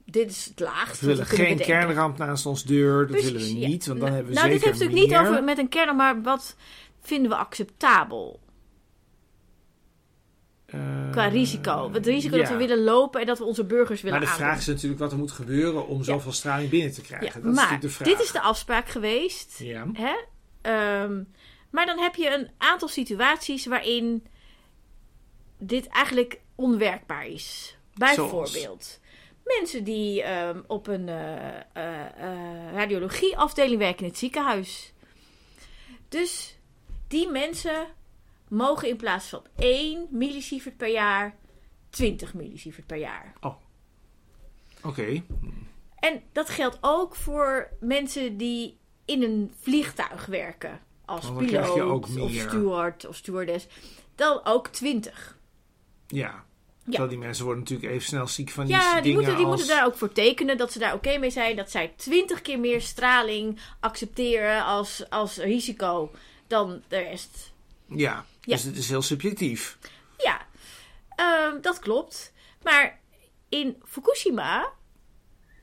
Dit 0.05 0.29
is 0.29 0.45
het 0.45 0.59
laagste. 0.59 1.05
We 1.05 1.11
willen 1.11 1.25
geen 1.25 1.37
bedenken. 1.37 1.65
kernramp 1.65 2.17
naast 2.17 2.45
ons 2.45 2.63
deur. 2.63 2.99
Dat 2.99 3.11
Precies, 3.11 3.31
willen 3.31 3.47
we 3.47 3.67
niet, 3.67 3.85
want 3.85 3.99
dan 3.99 4.11
hebben 4.11 4.27
we 4.27 4.33
nou, 4.33 4.49
dit 4.49 4.59
zeker 4.59 4.73
heeft 4.73 4.83
natuurlijk 4.83 5.11
niet 5.11 5.27
over 5.27 5.43
met 5.43 5.57
een 5.57 5.69
kern, 5.69 5.95
maar 5.95 6.21
wat 6.21 6.55
vinden 7.01 7.29
we 7.29 7.37
acceptabel 7.37 8.39
Eh, 10.65 11.11
qua 11.11 11.25
risico? 11.27 11.91
Het 11.91 12.05
risico 12.05 12.37
dat 12.37 12.49
we 12.49 12.55
willen 12.55 12.83
lopen 12.83 13.21
en 13.21 13.27
dat 13.27 13.37
we 13.37 13.43
onze 13.43 13.65
burgers 13.65 14.01
willen 14.01 14.19
Maar 14.19 14.27
de 14.27 14.33
vraag 14.33 14.57
is 14.57 14.65
natuurlijk 14.65 14.99
wat 15.01 15.11
er 15.11 15.17
moet 15.17 15.31
gebeuren 15.31 15.87
om 15.87 16.03
zoveel 16.03 16.31
straling 16.31 16.69
binnen 16.69 16.93
te 16.93 17.01
krijgen. 17.01 17.27
Ja, 17.27 17.33
dat 17.33 17.43
is 17.43 17.55
maar 17.55 17.55
natuurlijk 17.55 17.81
de 17.81 17.89
vraag. 17.89 18.07
dit 18.07 18.19
is 18.19 18.31
de 18.31 18.41
afspraak 18.41 18.89
geweest. 18.89 19.59
Ja. 19.59 19.85
Hè? 19.93 20.15
Ehm, 20.61 21.23
maar 21.69 21.85
dan 21.85 21.99
heb 21.99 22.15
je 22.15 22.33
een 22.33 22.49
aantal 22.57 22.87
situaties 22.87 23.65
waarin 23.65 24.25
dit 25.57 25.87
eigenlijk 25.87 26.39
onwerkbaar 26.55 27.27
is. 27.27 27.77
Bijvoorbeeld 27.93 28.99
mensen 29.43 29.83
die 29.83 30.23
ehm, 30.23 30.61
op 30.67 30.87
een 30.87 31.09
eh, 31.09 31.55
eh, 31.73 32.05
eh, 32.05 32.73
radiologieafdeling 32.73 33.77
werken 33.77 34.03
in 34.03 34.09
het 34.09 34.17
ziekenhuis. 34.17 34.93
Dus 36.09 36.57
die 37.07 37.29
mensen 37.29 37.87
mogen 38.47 38.87
in 38.87 38.97
plaats 38.97 39.27
van 39.27 39.45
1 39.55 40.07
millisievert 40.09 40.77
per 40.77 40.91
jaar 40.91 41.35
20 41.89 42.33
millisievert 42.33 42.85
per 42.85 42.97
jaar. 42.97 43.33
Oké. 44.83 45.23
En 45.99 46.21
dat 46.31 46.49
geldt 46.49 46.77
ook 46.81 47.15
voor 47.15 47.69
mensen 47.79 48.37
die 48.37 48.77
in 49.05 49.23
een 49.23 49.53
vliegtuig 49.59 50.25
werken. 50.25 50.79
Als 51.05 51.27
je 51.27 51.33
piloot 51.33 52.17
of 52.19 52.31
steward 52.31 53.07
of 53.07 53.15
stewardess. 53.15 53.67
Dan 54.15 54.41
ook 54.43 54.67
20. 54.67 55.37
Ja. 56.07 56.45
Terwijl 56.83 57.09
die 57.09 57.17
mensen 57.17 57.43
worden 57.45 57.63
natuurlijk 57.63 57.91
even 57.91 58.05
snel 58.07 58.27
ziek 58.27 58.49
van 58.49 58.65
die 58.65 58.75
Ja, 58.75 58.93
die, 58.93 59.01
dingen 59.01 59.15
moeten, 59.17 59.35
die 59.35 59.45
als... 59.45 59.55
moeten 59.59 59.75
daar 59.75 59.85
ook 59.85 59.97
voor 59.97 60.11
tekenen 60.11 60.57
dat 60.57 60.71
ze 60.71 60.79
daar 60.79 60.93
oké 60.93 61.17
mee 61.17 61.29
zijn. 61.29 61.55
Dat 61.55 61.71
zij 61.71 61.93
20 61.95 62.41
keer 62.41 62.59
meer 62.59 62.81
straling 62.81 63.59
accepteren 63.79 64.65
als, 64.65 65.03
als 65.09 65.37
risico 65.37 66.11
dan 66.47 66.81
de 66.87 66.97
rest. 66.97 67.51
Ja, 67.87 68.25
Ja. 68.41 68.55
dus 68.55 68.63
het 68.63 68.77
is 68.77 68.89
heel 68.89 69.01
subjectief. 69.01 69.77
Ja, 70.17 70.41
ehm, 71.15 71.61
dat 71.61 71.79
klopt. 71.79 72.33
Maar 72.63 72.99
in 73.49 73.81
Fukushima, 73.87 74.69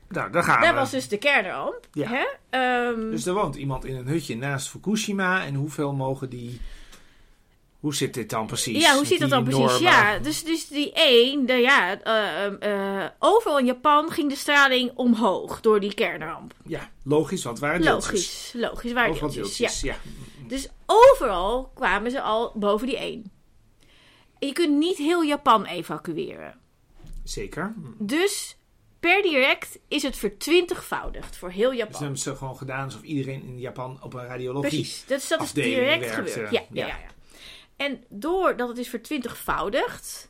Nou, 0.07 0.31
daar 0.31 0.43
gaan 0.43 0.61
daar 0.61 0.73
we. 0.73 0.79
was 0.79 0.91
dus 0.91 1.07
de 1.07 1.17
kernramp. 1.17 1.87
Ja. 1.93 2.07
Hè? 2.09 2.25
Ehm, 2.49 3.09
Dus 3.09 3.25
er 3.25 3.33
woont 3.33 3.55
iemand 3.55 3.85
in 3.85 3.95
een 3.95 4.07
hutje 4.07 4.35
naast 4.37 4.69
Fukushima. 4.69 5.45
En 5.45 5.55
hoeveel 5.55 5.93
mogen 5.93 6.29
die... 6.29 6.61
Hoe 7.81 7.95
zit 7.95 8.13
dit 8.13 8.29
dan 8.29 8.47
precies? 8.47 8.81
Ja, 8.83 8.95
hoe 8.95 9.05
zit 9.05 9.19
dat 9.19 9.29
dan 9.29 9.43
precies? 9.43 9.61
normen? 9.63 9.81
Ja, 9.81 10.19
dus, 10.19 10.43
dus 10.43 10.67
die 10.67 10.91
één, 10.93 11.45
de, 11.45 11.53
ja, 11.53 12.01
eh, 12.01 12.45
eh, 12.45 13.03
eh, 13.03 13.09
overal 13.19 13.59
in 13.59 13.65
Japan 13.65 14.11
ging 14.11 14.29
de 14.29 14.35
straling 14.35 14.91
omhoog 14.95 15.61
door 15.61 15.79
die 15.79 15.93
kernramp. 15.93 16.53
Ja, 16.65 16.89
logisch, 17.03 17.43
want 17.43 17.59
waren 17.59 17.81
deeltjes. 17.81 18.11
Logisch, 18.11 18.51
logisch, 18.53 18.91
waar 18.93 19.09
Overal 19.09 19.29
deeltjes. 19.31 19.57
deeltjes, 19.57 19.81
Ja. 19.81 19.93
ja. 19.93 20.47
Dus 20.47 20.67
overal 20.85 21.71
kwamen 21.75 22.11
ze 22.11 22.21
al 22.21 22.51
boven 22.55 22.87
die 22.87 22.97
één. 22.97 23.31
En 24.39 24.47
je 24.47 24.53
kunt 24.53 24.77
niet 24.77 24.97
heel 24.97 25.23
Japan 25.23 25.65
evacueren. 25.65 26.59
Zeker. 27.23 27.73
Dus 27.97 28.57
per 28.99 29.21
direct 29.21 29.79
is 29.87 30.03
het 30.03 30.17
vertwintigvoudigd 30.17 31.37
voor 31.37 31.49
heel 31.49 31.69
Dus 31.69 31.77
Japan. 31.77 31.91
dan 31.93 32.01
hebben 32.01 32.19
ze 32.19 32.35
gewoon 32.35 32.57
gedaan 32.57 32.83
alsof 32.85 33.01
iedereen 33.01 33.43
in 33.43 33.59
Japan 33.59 33.99
op 34.01 34.13
een 34.13 34.25
radiologie... 34.25 34.69
Precies, 34.69 35.03
dat 35.07 35.21
is, 35.21 35.27
dat 35.27 35.41
is 35.41 35.51
direct 35.51 35.99
werkte. 36.05 36.31
gebeurd. 36.31 36.51
Ja. 36.51 36.61
Ja, 36.71 36.85
ja. 36.87 36.97
En 37.85 38.03
doordat 38.09 38.67
het 38.67 38.77
is 38.77 38.89
vertwintigvoudigd, 38.89 40.29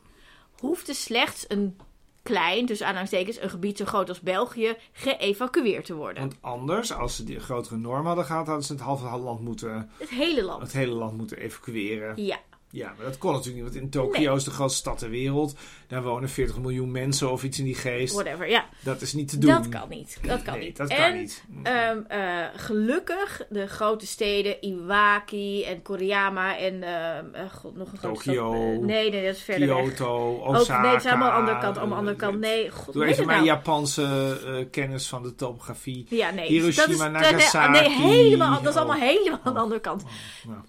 hoefde 0.60 0.94
slechts 0.94 1.46
een 1.48 1.78
klein, 2.24 2.66
dus 2.66 2.82
aanhalingstekens, 2.82 3.42
een 3.42 3.50
gebied 3.50 3.78
zo 3.78 3.86
groot 3.86 4.10
als 4.10 4.20
België, 4.20 4.76
geëvacueerd 4.92 5.86
te 5.86 5.94
worden. 5.96 6.22
Want 6.24 6.36
anders, 6.42 6.94
als 6.94 7.16
ze 7.16 7.24
die 7.24 7.40
grotere 7.40 7.78
norm 7.78 8.06
hadden 8.06 8.26
gehad, 8.26 8.46
hadden 8.48 8.66
ze 8.66 8.74
het 8.74 8.82
halve 8.82 9.18
land 9.18 9.42
moeten, 9.42 9.92
Het 9.98 10.10
hele 10.10 10.44
land. 10.44 10.62
het 10.62 10.74
hele 10.74 10.94
land 10.94 11.18
moeten 11.18 11.38
evacueren. 11.38 12.24
Ja, 12.24 12.40
Ja, 12.72 12.94
maar 12.98 13.06
dat 13.06 13.18
kon 13.18 13.32
natuurlijk 13.34 13.64
niet, 13.64 13.74
want 13.74 13.84
in 13.84 13.90
Tokio 13.90 14.36
is 14.36 14.44
de 14.44 14.52
grootste 14.52 14.80
stad 14.80 14.98
ter 14.98 15.10
wereld. 15.10 15.56
Daar 15.88 16.04
wonen 16.04 16.30
40 16.30 16.58
miljoen 16.60 16.92
mensen 16.92 17.32
of 17.32 17.44
iets 17.44 17.60
in 17.60 17.66
die 17.66 17.76
geest. 17.76 18.14
whatever. 18.14 18.50
Ja, 18.50 18.66
Dat 18.84 19.02
is 19.02 19.14
niet 19.14 19.30
te 19.30 19.38
doen. 19.38 19.50
dat 19.50 19.70
kan 19.70 19.90
niet. 19.90 20.18
Dat 20.22 20.42
kan 20.42 20.54
nee, 20.58 20.64
niet. 20.66 20.78
dat 20.78 20.90
en, 20.90 20.98
kan 20.98 21.18
niet. 21.18 21.44
ehm, 21.64 21.98
eh, 22.08 22.46
gelukkig, 22.56 23.42
de 23.50 23.68
grote 23.68 24.06
steden, 24.08 24.62
Iwaki 24.62 25.64
en 25.64 25.82
Koriyama 25.82 26.58
en 26.58 26.84
eh, 26.84 27.52
god, 27.52 27.76
nog 27.76 27.92
een 27.92 27.98
grote 27.98 28.24
Tokio, 28.24 28.52
stad. 28.54 28.62
eh, 28.64 28.86
nee, 28.86 29.10
nee, 29.12 29.26
dat 29.26 29.36
is 29.36 29.42
verder 29.42 29.68
weg. 29.68 29.78
Kyoto, 29.78 30.42
Ook, 30.44 30.56
Osaka. 30.56 30.82
nee, 30.82 30.92
het 30.92 31.04
is 31.06 31.10
allemaal 31.10 31.32
andere 31.32 31.58
kant, 31.58 31.78
allemaal 31.78 31.98
andere 31.98 32.18
kant. 32.18 32.40
Nee, 32.40 32.70
god, 32.70 32.94
Doe 32.94 33.04
even 33.04 33.16
het 33.18 33.26
mijn 33.26 33.44
nou? 33.44 33.50
Japanse 33.50 34.68
kennis 34.72 35.08
van 35.08 35.24
de 35.24 35.36
topografie. 35.36 36.06
Ja, 36.10 36.30
nee. 36.32 36.48
Hiroshima, 36.48 37.10
dat 37.10 37.22
is, 37.22 37.30
Nagasaki. 37.32 37.72
Nee, 37.72 37.90
helemaal, 37.90 38.62
dat 38.62 38.74
is 38.74 38.80
allemaal 38.80 38.96
Oh. 38.98 39.02
helemaal 39.04 39.40
aan 39.44 39.54
de 39.54 39.60
andere 39.60 39.80
kant. 39.82 40.04
nou. 40.48 40.60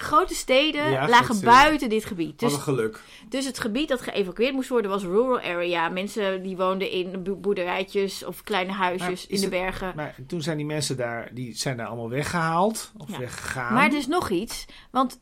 Grote 0.00 0.34
steden 0.34 0.90
Ja, 0.90 1.08
lagen 1.08 1.40
buiten 1.40 1.88
dit 1.88 2.04
gebied. 2.04 2.40
Wat 2.40 2.50
Dus, 2.50 2.52
een 2.58 2.64
geluk. 2.64 3.00
dus 3.28 3.44
het 3.46 3.58
gebied 3.58 3.88
dat 3.88 4.00
geëvacueerd 4.00 4.54
moest 4.54 4.68
worden 4.68 4.90
was 4.90 5.02
rural 5.02 5.40
area. 5.40 5.88
Mensen 5.88 6.42
die 6.42 6.56
woonden 6.56 6.90
in 6.90 7.22
bo- 7.22 7.34
boerderijtjes 7.36 8.24
of 8.24 8.42
kleine 8.42 8.72
huisjes 8.72 9.26
in 9.26 9.36
de 9.36 9.40
het- 9.40 9.50
bergen. 9.50 9.92
Maar 9.96 10.14
toen 10.26 10.42
zijn 10.42 10.56
die 10.56 10.66
mensen 10.66 10.96
daar, 10.96 11.28
die 11.32 11.56
zijn 11.56 11.76
daar 11.76 11.86
allemaal 11.86 12.08
weggehaald. 12.10 12.92
Of 12.98 13.10
Ja. 13.10 13.18
weggegaan. 13.18 13.74
Maar 13.74 13.90
er 13.90 13.96
is 13.96 14.06
nog 14.06 14.30
iets. 14.30 14.64
Want 14.90 15.20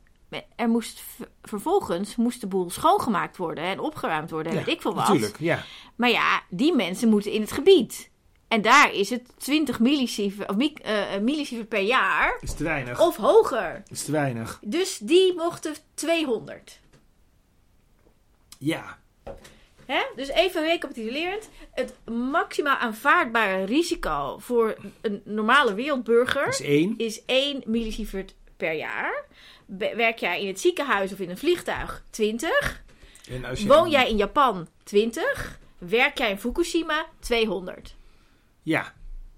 er 0.56 0.68
moest 0.68 1.02
vervolgens 1.42 2.16
moest 2.16 2.40
de 2.40 2.46
boel 2.46 2.70
schoongemaakt 2.70 3.36
worden 3.36 3.64
en 3.64 3.80
opgeruimd 3.80 4.30
worden. 4.30 4.52
En 4.52 4.58
Ja, 4.58 4.64
weet 4.64 4.74
ik 4.74 4.80
veel 4.80 4.94
wat. 4.94 5.06
Natuurlijk, 5.08 5.36
ja. 5.38 5.62
Maar 5.96 6.10
ja, 6.10 6.40
die 6.50 6.74
mensen 6.74 7.08
moeten 7.08 7.32
in 7.32 7.40
het 7.40 7.52
gebied. 7.52 8.10
En 8.48 8.62
daar 8.62 8.94
is 8.94 9.10
het 9.10 9.22
20 9.36 9.80
millisievert, 9.80 10.50
of 10.50 10.56
eh, 10.56 11.14
eh, 11.14 11.22
millisievert 11.22 11.68
per 11.68 11.80
jaar 11.80 12.38
Is 12.40 12.54
te 12.54 12.64
weinig. 12.64 13.00
of 13.00 13.16
hoger. 13.16 13.82
Is 13.90 14.04
te 14.04 14.12
weinig. 14.12 14.58
Dus 14.62 14.98
die 14.98 15.34
mochten 15.34 15.74
200. 15.94 16.80
Ja. 18.58 18.98
Hè? 19.86 20.02
Dus 20.16 20.28
even 20.28 20.62
recapitulerend. 20.62 21.48
Het 21.70 21.94
maximaal 22.30 22.76
aanvaardbare 22.76 23.64
risico 23.64 24.36
voor 24.38 24.76
een 25.00 25.22
normale 25.24 25.74
wereldburger 25.74 26.48
is 26.48 26.60
één. 26.60 26.94
is 26.96 27.24
1 27.24 27.62
millisievert 27.66 28.34
per 28.56 28.72
jaar. 28.72 29.24
Werk 29.76 30.18
jij 30.18 30.40
in 30.40 30.46
het 30.46 30.60
ziekenhuis 30.60 31.12
of 31.12 31.18
in 31.18 31.30
een 31.30 31.38
vliegtuig 31.38 32.04
20. 32.10 32.82
En 33.30 33.44
als 33.44 33.60
je 33.60 33.68
Woon 33.68 33.90
jij 33.90 34.08
in 34.08 34.16
Japan 34.16 34.68
20. 34.84 35.58
Werk 35.78 36.18
jij 36.18 36.30
in 36.30 36.38
Fukushima 36.38 37.06
200. 37.20 37.94
Ja. 38.66 38.92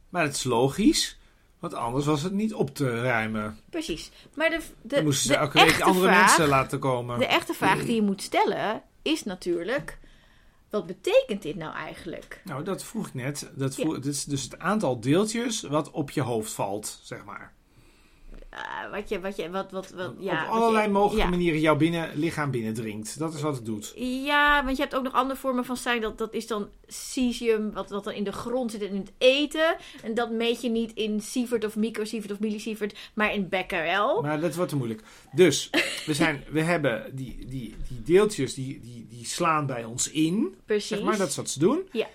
Maar 0.09 0.23
het 0.23 0.35
is 0.35 0.45
logisch. 0.45 1.19
Want 1.59 1.75
anders 1.75 2.07
was 2.07 2.23
het 2.23 2.33
niet 2.33 2.55
op 2.55 2.75
te 2.75 3.01
ruimen. 3.01 3.59
Precies. 3.71 4.11
Maar 4.35 4.51
de, 4.51 4.61
de, 4.83 4.95
Dan 4.95 5.05
moesten 5.05 5.27
ze 5.27 5.33
de 5.33 5.39
elke 5.39 5.65
week 5.65 5.81
andere 5.81 6.07
vraag, 6.07 6.27
mensen 6.27 6.49
laten 6.49 6.79
komen. 6.79 7.19
De 7.19 7.27
echte 7.27 7.55
vraag 7.55 7.85
die 7.85 7.95
je 7.95 8.03
moet 8.03 8.23
stellen 8.23 8.83
is 9.03 9.25
natuurlijk... 9.25 9.99
Wat 10.71 10.87
betekent 10.87 11.43
dit 11.43 11.57
nou 11.57 11.75
eigenlijk? 11.75 12.41
Nou, 12.45 12.65
dat 12.65 12.85
vroeg 12.85 13.07
ik 13.07 13.15
net. 13.15 13.51
Dat 13.55 13.77
Ja. 13.77 13.83
vroeg, 13.83 13.95
Dit 13.95 14.15
is 14.15 14.25
dus 14.25 14.43
het 14.43 14.59
aantal 14.59 15.01
deeltjes 15.01 15.61
wat 15.61 15.91
op 15.91 16.11
je 16.11 16.21
hoofd 16.21 16.53
valt, 16.53 17.01
zeg 17.03 17.25
maar. 17.25 17.53
Ah, 18.51 18.91
wat 18.91 19.09
je, 19.09 19.21
wat 19.21 19.37
je, 19.37 19.51
wat, 19.51 19.71
wat, 19.71 19.91
wat, 19.91 20.13
ja, 20.19 20.45
op 20.45 20.51
allerlei 20.51 20.87
je- 20.87 20.93
mogelijke 20.93 21.25
ja. 21.25 21.31
manieren 21.31 21.61
jouw 21.61 21.77
binnen, 21.77 22.11
lichaam 22.15 22.51
binnendringt. 22.51 23.19
Dat 23.19 23.35
is 23.35 23.41
wat 23.41 23.57
het 23.57 23.65
doet. 23.65 23.93
Ja, 23.97 24.65
want 24.65 24.77
je 24.77 24.83
hebt 24.83 24.95
ook 24.95 25.03
nog 25.03 25.13
andere 25.13 25.41
vormen 25.41 25.65
van 25.65 25.77
zijn. 25.77 26.01
Dat, 26.01 26.19
dat 26.19 26.35
is 26.35 26.47
dan 26.47 26.69
cesium, 26.87 27.73
wat, 27.73 27.91
wat 27.91 28.05
dan 28.05 28.13
in 28.13 28.25
de 28.25 28.33
grond 28.33 28.71
zit 28.71 28.83
en 28.83 28.89
in 28.89 28.97
het 28.97 29.13
eten. 29.19 29.77
En 30.03 30.15
dat 30.15 30.31
meet 30.31 30.61
je 30.63 30.69
niet 30.69 30.93
in 30.95 31.21
sievert 31.21 31.65
of 31.65 31.77
microsievert 31.77 32.33
of 32.33 32.41
millisievert, 32.41 32.99
maar 33.15 33.35
in 33.35 33.49
becquerel. 33.49 34.23
Maar 34.23 34.41
dat 34.41 34.55
wordt 34.55 34.71
te 34.71 34.77
moeilijk. 34.77 35.03
Dus, 35.33 35.71
we, 36.07 36.15
zijn, 36.15 36.45
we 36.51 36.61
hebben 36.63 37.17
die, 37.17 37.39
die, 37.47 37.75
die 37.89 38.03
deeltjes 38.03 38.55
die, 38.55 38.81
die, 38.81 39.07
die 39.11 39.27
slaan 39.27 39.67
bij 39.67 39.85
ons 39.85 40.11
in. 40.11 40.55
Precies. 40.67 40.89
Zeg 40.89 41.03
maar, 41.03 41.19
dat 41.19 41.29
is 41.29 41.37
wat 41.37 41.51
ze 41.51 41.59
doen. 41.59 41.89
Ja. 41.93 42.07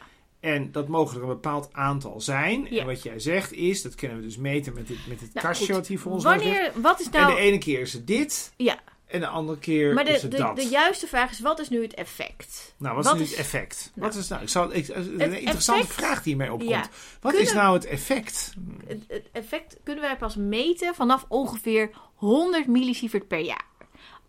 En 0.43 0.71
dat 0.71 0.88
mogen 0.88 1.15
er 1.17 1.21
een 1.23 1.27
bepaald 1.29 1.69
aantal 1.71 2.21
zijn. 2.21 2.67
Ja. 2.69 2.79
En 2.82 2.86
wat 2.86 3.03
jij 3.03 3.19
zegt 3.19 3.51
is, 3.53 3.82
dat 3.82 3.95
kunnen 3.95 4.17
we 4.17 4.23
dus 4.23 4.38
meten 4.38 4.73
met 4.73 4.88
dit, 4.88 4.97
met 5.08 5.19
dit 5.19 5.34
Nou, 5.34 5.45
kastje 5.47 5.65
goed. 5.65 5.75
wat 5.75 5.88
hier 5.88 5.99
voor 5.99 6.12
ons 6.12 6.23
Wanneer, 6.23 6.71
wat 6.75 6.99
is 6.99 7.06
ligt. 7.06 7.15
En 7.15 7.21
nou... 7.21 7.36
de 7.36 7.41
ene 7.41 7.58
keer 7.58 7.79
is 7.79 7.93
het 7.93 8.08
dit. 8.08 8.53
Ja, 8.58 8.79
En 9.06 9.19
de 9.19 9.27
andere 9.27 9.60
keer 9.60 9.93
maar 9.93 10.06
de, 10.06 10.12
is 10.12 10.21
het 10.21 10.32
de, 10.32 10.38
dat. 10.38 10.56
de 10.56 10.67
juiste 10.67 11.08
vraag 11.08 11.32
is, 11.32 11.39
wat 11.39 11.60
is 11.60 11.69
nu 11.69 11.82
het 11.82 11.93
effect? 11.93 12.75
Nou, 12.77 12.95
wat 12.95 13.06
is 13.06 13.13
nu 13.13 13.21
is- 13.21 13.29
het 13.29 13.39
effect? 13.39 13.91
Nou. 13.95 14.08
wat 14.12 14.17
is 14.21 14.27
nou? 14.27 14.41
Ik 14.41 14.49
zou, 14.49 14.73
ik, 14.73 14.88
een 14.88 15.19
interessante 15.19 15.82
effect- 15.82 15.93
vraag 16.06 16.23
die 16.23 16.36
mij 16.36 16.49
opkomt. 16.49 16.69
Ja. 16.69 16.79
Wat 17.21 17.32
Kunnen- 17.32 17.41
is 17.49 17.53
nou 17.53 17.73
het 17.73 17.86
effect? 17.86 18.53
Het, 18.88 19.03
het 19.08 19.27
effect 19.32 19.77
kunnen 19.84 20.03
wij 20.03 20.17
pas 20.17 20.36
meten 20.36 20.95
vanaf 20.95 21.25
ongeveer 21.27 21.89
100 22.15 22.67
millisievert 22.67 23.27
per 23.27 23.39
jaar. 23.39 23.65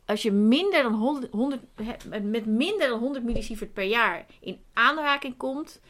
Als 0.07 0.23
je 0.23 0.33
minder 0.33 0.83
dan 0.83 0.95
100, 0.95 1.33
100, 1.33 1.63
he- 1.75 2.21
met 2.21 2.47
minder 2.47 2.89
dan 2.89 2.99
100 2.99 3.25
millisievert 3.25 3.73
per 3.73 3.85
jaar 3.85 4.27
in 4.41 4.63
aanraking 4.73 5.37
komt, 5.37 5.81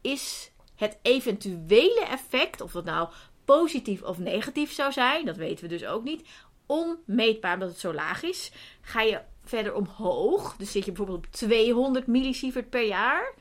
is 0.00 0.52
het 0.74 0.98
eventuele 1.02 2.04
effect, 2.10 2.60
of 2.60 2.72
dat 2.72 2.84
nou 2.84 3.08
positief 3.44 4.02
of 4.02 4.18
negatief 4.18 4.72
zou 4.72 4.92
zijn, 4.92 5.24
dat 5.24 5.36
weten 5.36 5.64
we 5.64 5.68
dus 5.70 5.84
ook 5.84 6.04
niet, 6.04 6.28
onmeetbaar 6.66 7.54
omdat 7.54 7.68
het 7.68 7.78
zo 7.78 7.94
laag 7.94 8.22
is. 8.22 8.52
Ga 8.80 9.00
je 9.00 9.20
verder 9.44 9.74
omhoog, 9.74 10.56
dus 10.56 10.72
zit 10.72 10.84
je 10.84 10.92
bijvoorbeeld 10.92 11.26
op 11.26 11.32
200 11.32 12.06
millisievert 12.06 12.70
per 12.70 12.86
jaar, 12.86 13.34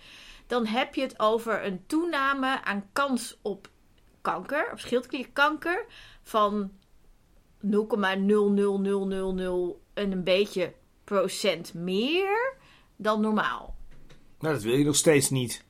dan 0.47 0.65
heb 0.65 0.95
je 0.95 1.01
het 1.01 1.19
over 1.19 1.65
een 1.65 1.83
toename 1.87 2.63
aan 2.63 2.89
kans 2.93 3.37
op 3.41 3.69
kanker, 4.21 4.71
op 4.71 4.79
schildklierkanker, 4.79 5.85
van 6.23 6.71
0,00000 7.61 7.69
en 9.93 10.11
een 10.11 10.23
beetje 10.23 10.73
procent 11.03 11.73
meer 11.73 12.55
dan 12.95 13.21
normaal. 13.21 13.75
Nou, 14.39 14.53
dat 14.53 14.63
wil 14.63 14.75
je 14.75 14.83
nog 14.85 14.95
steeds 14.95 15.29
niet. 15.29 15.65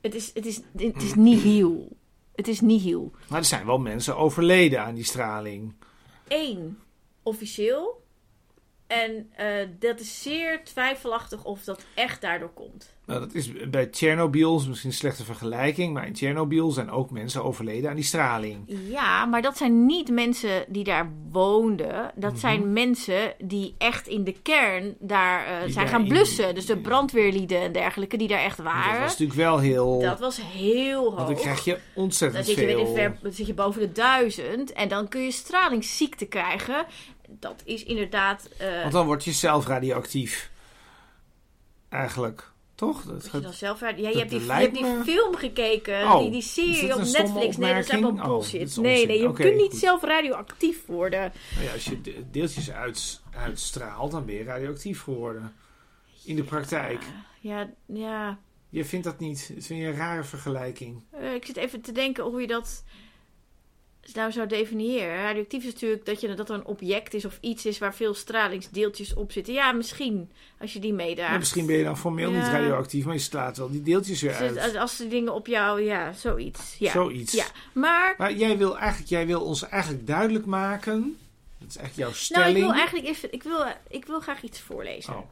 Het 0.00 0.14
is, 0.14 0.30
het 0.34 0.46
is, 0.46 0.60
het 0.76 1.02
is 1.02 1.14
nihil. 1.14 1.96
Het 2.34 2.48
is 2.48 2.60
nihil. 2.60 3.12
Maar 3.28 3.38
er 3.38 3.44
zijn 3.44 3.66
wel 3.66 3.78
mensen 3.78 4.16
overleden 4.16 4.82
aan 4.82 4.94
die 4.94 5.04
straling. 5.04 5.74
één 6.28 6.78
officieel. 7.22 8.01
En 8.92 9.30
eh, 9.36 9.46
dat 9.78 10.00
is 10.00 10.22
zeer 10.22 10.60
twijfelachtig 10.64 11.44
of 11.44 11.64
dat 11.64 11.84
echt 11.94 12.20
daardoor 12.20 12.52
komt. 12.54 12.94
Nou, 13.06 13.20
dat 13.20 13.34
is 13.34 13.52
bij 13.70 13.86
Tsjernobyl 13.86 14.56
is 14.58 14.66
misschien 14.66 14.90
een 14.90 14.96
slechte 14.96 15.24
vergelijking, 15.24 15.92
maar 15.94 16.06
in 16.06 16.12
Tsjernobyl 16.12 16.70
zijn 16.70 16.90
ook 16.90 17.10
mensen 17.10 17.44
overleden 17.44 17.90
aan 17.90 17.96
die 17.96 18.04
straling. 18.04 18.64
Ja, 18.88 19.24
maar 19.26 19.42
dat 19.42 19.56
zijn 19.56 19.86
niet 19.86 20.10
mensen 20.10 20.64
die 20.68 20.84
daar 20.84 21.10
woonden. 21.30 22.10
Dat 22.14 22.30
Mhm. 22.30 22.40
zijn 22.40 22.72
mensen 22.72 23.34
die 23.38 23.74
echt 23.78 24.06
in 24.08 24.24
de 24.24 24.32
kern 24.42 24.94
daar 24.98 25.46
eh, 25.46 25.52
zijn 25.60 25.72
daar 25.74 25.88
gaan 25.88 26.02
in- 26.02 26.08
blussen. 26.08 26.54
Dus 26.54 26.66
de 26.66 26.76
brandweerlieden 26.76 27.60
en 27.60 27.72
dergelijke 27.72 28.16
die 28.16 28.28
daar 28.28 28.42
echt 28.44 28.56
Dat 28.56 28.66
waren. 28.66 29.00
was 29.00 29.10
natuurlijk 29.10 29.38
wel 29.38 29.58
heel. 29.58 29.98
Dat 30.00 30.20
was 30.20 30.40
heel 30.42 31.02
hoog. 31.04 31.14
want 31.14 31.26
dan 31.28 31.36
krijg 31.36 31.64
je 31.64 31.70
Dan 31.94 32.04
ontzettend 32.04 32.46
zit 32.46 32.56
je, 32.56 32.66
veel. 32.66 32.94
ver, 32.94 33.16
dan 33.22 33.32
zit 33.32 33.46
je 33.46 33.54
boven 33.54 33.80
de 33.80 33.92
duizend 33.92 34.72
en 34.72 34.88
dan 34.88 35.08
kun 35.08 35.20
je 35.22 35.30
stralingsziekte 35.32 36.24
krijgen. 36.26 36.86
Dat 37.40 37.62
is 37.64 37.84
inderdaad. 37.84 38.48
eh, 38.58 38.80
Want 38.80 38.92
dan 38.92 39.06
word 39.06 39.24
je 39.24 39.32
zelf 39.32 39.66
radioactief. 39.66 40.50
Eigenlijk. 41.88 42.50
Toch? 42.74 43.02
Dat 43.04 43.28
je 43.32 43.40
dan 43.40 43.52
zelf 43.52 43.82
uit- 43.82 43.98
ja, 43.98 44.08
je, 44.08 44.08
dat 44.08 44.18
hebt 44.18 44.30
die, 44.30 44.40
je 44.40 44.46
lijkt 44.46 44.76
hebt 44.76 44.86
die 44.86 44.96
me- 44.96 45.04
film 45.04 45.34
gekeken, 45.36 46.02
Oh, 46.02 46.18
die, 46.18 46.30
die 46.30 46.42
serie 46.42 46.92
op 46.94 46.98
Netflix. 47.00 47.56
Nee, 47.56 47.74
dat 47.74 47.88
is? 47.92 48.00
Oh, 48.04 48.24
bullshit. 48.24 48.60
is 48.60 48.76
nee, 48.76 49.06
nee, 49.06 49.20
je 49.22 49.32
kunt 49.32 49.56
niet 49.56 49.70
goed. 49.70 49.80
zelf 49.80 50.02
radioactief 50.02 50.86
worden. 50.86 51.32
Nou 51.54 51.64
ja, 51.66 51.72
als 51.72 51.84
je 51.84 52.00
de- 52.00 52.24
deeltjes 52.30 52.70
uit, 52.70 53.20
uitstraalt, 53.36 54.10
dan 54.12 54.24
ben 54.26 54.34
je 54.34 54.44
radioactief 54.44 55.02
geworden. 55.02 55.54
In 56.24 56.36
de 56.36 56.44
praktijk. 56.44 57.02
Ja, 57.40 57.70
ja. 57.86 58.38
Je 58.68 58.84
vindt 58.84 59.04
dat 59.04 59.18
niet. 59.18 59.50
Dat 59.54 59.64
vind 59.64 59.80
je 59.80 59.86
een 59.86 59.96
rare 59.96 60.24
vergelijking. 60.24 61.02
Eh, 61.10 61.34
ik 61.34 61.46
zit 61.46 61.56
even 61.56 61.80
te 61.80 61.92
denken 61.92 62.24
hoe 62.24 62.40
je 62.40 62.46
dat 62.46 62.84
nou 64.14 64.32
zou 64.32 64.46
definiëren. 64.46 65.22
Radioactief 65.22 65.64
is 65.64 65.72
natuurlijk 65.72 66.04
dat, 66.04 66.20
je, 66.20 66.34
dat 66.34 66.48
er 66.48 66.54
een 66.54 66.64
object 66.64 67.14
is 67.14 67.24
of 67.24 67.38
iets 67.40 67.66
is 67.66 67.78
waar 67.78 67.94
veel 67.94 68.14
stralingsdeeltjes 68.14 69.14
op 69.14 69.32
zitten. 69.32 69.54
Ja, 69.54 69.72
misschien 69.72 70.30
als 70.58 70.72
je 70.72 70.78
die 70.78 70.92
meedraagt. 70.92 71.32
Ja, 71.32 71.38
misschien 71.38 71.66
ben 71.66 71.76
je 71.76 71.84
dan 71.84 71.98
formeel 71.98 72.30
niet 72.30 72.42
radioactief, 72.42 73.04
maar 73.04 73.14
je 73.14 73.20
slaat 73.20 73.56
wel 73.56 73.70
die 73.70 73.82
deeltjes 73.82 74.22
weer 74.22 74.38
Dus 74.38 74.56
uit. 74.56 74.76
als, 74.76 74.96
die 74.96 75.08
dingen 75.08 75.34
op 75.34 75.46
jou, 75.46 75.80
ja, 75.80 76.12
zoiets. 76.12 76.76
Ja. 76.78 76.90
Zoiets. 76.90 77.32
Ja, 77.32 77.46
maar 77.72 78.14
Maar 78.18 78.32
jij 78.32 78.58
wil, 78.58 78.78
eigenlijk, 78.78 79.10
jij 79.10 79.26
wil 79.26 79.40
ons 79.40 79.68
eigenlijk 79.68 80.06
duidelijk 80.06 80.46
maken. 80.46 81.18
Dat 81.58 81.68
is 81.68 81.76
echt 81.76 81.96
jouw 81.96 82.08
nou, 82.08 82.18
stelling. 82.18 82.56
ik 82.56 82.62
wil 82.62 82.72
eigenlijk 82.72 83.06
even, 83.06 83.32
ik 83.32 83.42
wil, 83.42 83.64
ik 83.88 84.04
wil 84.04 84.20
graag 84.20 84.42
iets 84.42 84.60
voorlezen. 84.60 85.14
Oh, 85.14 85.26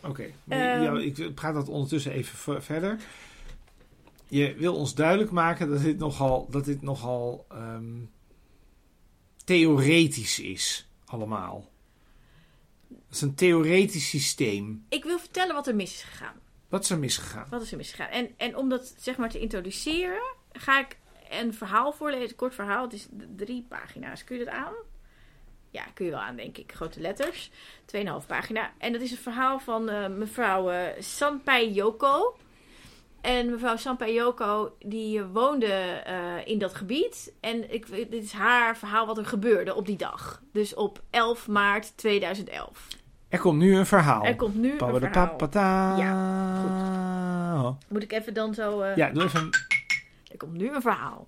oké. 0.00 0.30
Ehm. 0.48 0.96
ik 0.96 1.34
praat 1.34 1.54
dat 1.54 1.68
ondertussen 1.68 2.12
even 2.12 2.62
verder. 2.62 2.98
Je 4.30 4.54
wil 4.54 4.74
ons 4.74 4.94
duidelijk 4.94 5.30
maken 5.30 5.68
dat 5.68 5.82
dit 5.82 5.98
nogal, 5.98 6.46
dat 6.50 6.64
dit 6.64 6.82
nogal 6.82 7.46
ehm, 7.48 7.98
theoretisch 9.44 10.38
is, 10.38 10.88
allemaal. 11.04 11.70
Het 12.88 12.98
is 13.10 13.20
een 13.20 13.34
theoretisch 13.34 14.08
systeem. 14.08 14.86
Ik 14.88 15.04
wil 15.04 15.18
vertellen 15.18 15.54
wat 15.54 15.66
er 15.66 15.74
mis 15.74 15.92
is 15.92 16.02
gegaan. 16.02 16.40
Wat 16.68 16.82
is 16.82 16.90
er 16.90 16.98
misgegaan? 16.98 17.46
Wat 17.50 17.62
is 17.62 17.70
er 17.70 17.76
misgegaan? 17.76 18.08
En, 18.08 18.30
en 18.36 18.56
om 18.56 18.68
dat 18.68 18.94
zeg 18.98 19.16
maar 19.16 19.30
te 19.30 19.38
introduceren, 19.38 20.22
ga 20.52 20.80
ik 20.80 20.98
een 21.30 21.54
verhaal 21.54 21.92
voorlezen. 21.92 22.28
Een 22.28 22.36
kort 22.36 22.54
verhaal. 22.54 22.84
Het 22.84 22.92
is 22.92 23.08
drie 23.36 23.66
pagina's. 23.68 24.24
Kun 24.24 24.38
je 24.38 24.44
dat 24.44 24.54
aan? 24.54 24.74
Ja, 25.70 25.84
kun 25.94 26.04
je 26.04 26.10
wel 26.10 26.20
aan, 26.20 26.36
denk 26.36 26.58
ik. 26.58 26.72
Grote 26.72 27.00
letters. 27.00 27.50
Tweeënhalf 27.84 28.26
pagina. 28.26 28.72
En 28.78 28.92
dat 28.92 29.00
is 29.00 29.10
een 29.10 29.16
verhaal 29.16 29.58
van 29.58 29.88
eh, 29.88 30.08
mevrouw 30.08 30.70
eh 30.70 31.02
Sanpai 31.02 31.72
Yoko. 31.72 32.36
En 33.20 33.50
mevrouw 33.50 33.76
Sanpai 33.76 34.12
Yoko, 34.14 34.76
die 34.78 35.18
eh, 35.18 35.24
woonde 35.32 35.66
eh, 35.66 36.46
in 36.46 36.58
dat 36.58 36.74
gebied. 36.74 37.32
En 37.40 37.72
ik, 37.72 37.86
dit 38.10 38.12
is 38.24 38.32
haar 38.32 38.76
verhaal 38.76 39.06
wat 39.06 39.18
er 39.18 39.26
gebeurde 39.26 39.74
op 39.74 39.86
die 39.86 39.96
dag. 39.96 40.42
Dus 40.52 40.74
op 40.74 41.02
11 41.10 41.48
maart 41.48 41.96
2011. 41.96 42.86
Er 43.28 43.38
komt 43.38 43.58
nu 43.58 43.76
een 43.76 43.86
verhaal. 43.86 44.24
Er 44.24 44.36
komt 44.36 44.54
nu 44.54 44.70
een 44.72 44.78
verhaal. 45.00 45.36
Ja, 45.98 47.76
Moet 47.88 48.02
ik 48.02 48.12
even 48.12 48.34
dan 48.34 48.54
zo... 48.54 48.80
eh, 48.80 48.96
Ja, 48.96 49.10
doe 49.10 49.22
even. 49.22 49.40
een- 49.40 49.52
Er 50.30 50.36
komt 50.36 50.52
nu 50.56 50.74
een 50.74 50.82
verhaal. 50.82 51.26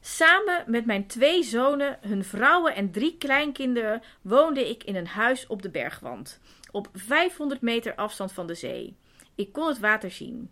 Samen 0.00 0.64
met 0.66 0.86
mijn 0.86 1.06
twee 1.06 1.42
zonen, 1.42 1.98
hun 2.00 2.24
vrouwen 2.24 2.74
en 2.74 2.90
drie 2.90 3.16
kleinkinderen 3.18 4.02
woonde 4.22 4.68
ik 4.70 4.84
in 4.84 4.96
een 4.96 5.06
huis 5.06 5.46
op 5.46 5.62
de 5.62 5.70
bergwand, 5.70 6.40
op 6.70 6.88
500 6.92 7.60
meter 7.60 7.94
afstand 7.94 8.32
van 8.32 8.46
de 8.46 8.54
zee. 8.54 8.96
Ik 9.38 9.52
kon 9.52 9.68
het 9.68 9.78
water 9.78 10.10
zien. 10.10 10.50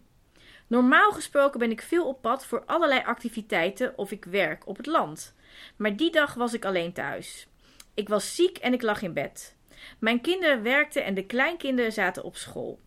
Normaal 0.67 1.13
gesproken 1.13 1.59
ben 1.59 1.71
ik 1.71 1.83
veel 1.83 2.07
op 2.07 2.23
pad 2.23 2.47
voor 2.47 2.65
allerlei 2.65 3.03
activiteiten 3.05 3.99
of 3.99 4.11
ik 4.11 4.25
werk 4.25 4.67
op 4.67 4.77
het 4.77 4.87
land. 4.87 5.35
Maar 5.77 5.97
die 5.97 6.11
dag 6.11 6.35
was 6.35 6.55
ik 6.55 6.65
alleen 6.65 6.93
thuis. 6.93 7.47
Ik 7.95 8.09
was 8.09 8.35
ziek 8.35 8.59
en 8.59 8.73
ik 8.73 8.83
lag 8.83 9.03
in 9.03 9.13
bed. 9.13 9.57
Mijn 9.99 10.21
kinderen 10.21 10.63
werkten 10.63 11.05
en 11.05 11.15
de 11.15 11.27
kleinkinderen 11.27 11.93
zaten 11.93 12.25
op 12.25 12.37
school. 12.37 12.81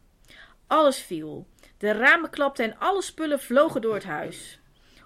Alles 0.68 1.00
viel. 1.00 1.48
De 1.78 1.92
ramen 1.92 2.30
klapten 2.30 2.66
en 2.66 2.78
alle 2.78 3.02
spullen 3.02 3.40
vlogen 3.40 3.82
door 3.82 3.94
het 3.94 4.04
huis. 4.04 4.60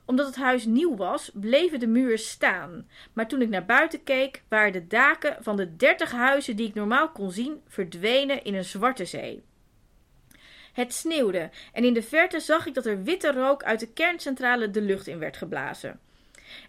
Omdat 0.05 0.25
het 0.25 0.35
huis 0.35 0.65
nieuw 0.65 0.95
was, 0.95 1.31
bleven 1.33 1.79
de 1.79 1.87
muren 1.87 2.19
staan. 2.19 2.89
Maar 3.13 3.27
toen 3.27 3.41
ik 3.41 3.49
naar 3.49 3.65
buiten 3.65 4.03
keek, 4.03 4.43
waren 4.47 4.71
de 4.71 4.87
daken 4.87 5.37
van 5.39 5.55
de 5.57 5.75
dertig 5.75 6.11
huizen 6.11 6.55
die 6.55 6.67
ik 6.67 6.73
normaal 6.73 7.09
kon 7.09 7.31
zien 7.31 7.61
verdwenen 7.67 8.43
in 8.43 8.55
een 8.55 8.65
zwarte 8.65 9.05
zee. 9.05 9.43
Het 10.73 10.93
sneeuwde 10.93 11.49
en 11.73 11.83
in 11.83 11.93
de 11.93 12.03
verte 12.03 12.39
zag 12.39 12.65
ik 12.65 12.73
dat 12.73 12.85
er 12.85 13.03
witte 13.03 13.31
rook 13.31 13.63
uit 13.63 13.79
de 13.79 13.87
kerncentrale 13.87 14.71
de 14.71 14.81
lucht 14.81 15.07
in 15.07 15.19
werd 15.19 15.37
geblazen. 15.37 15.99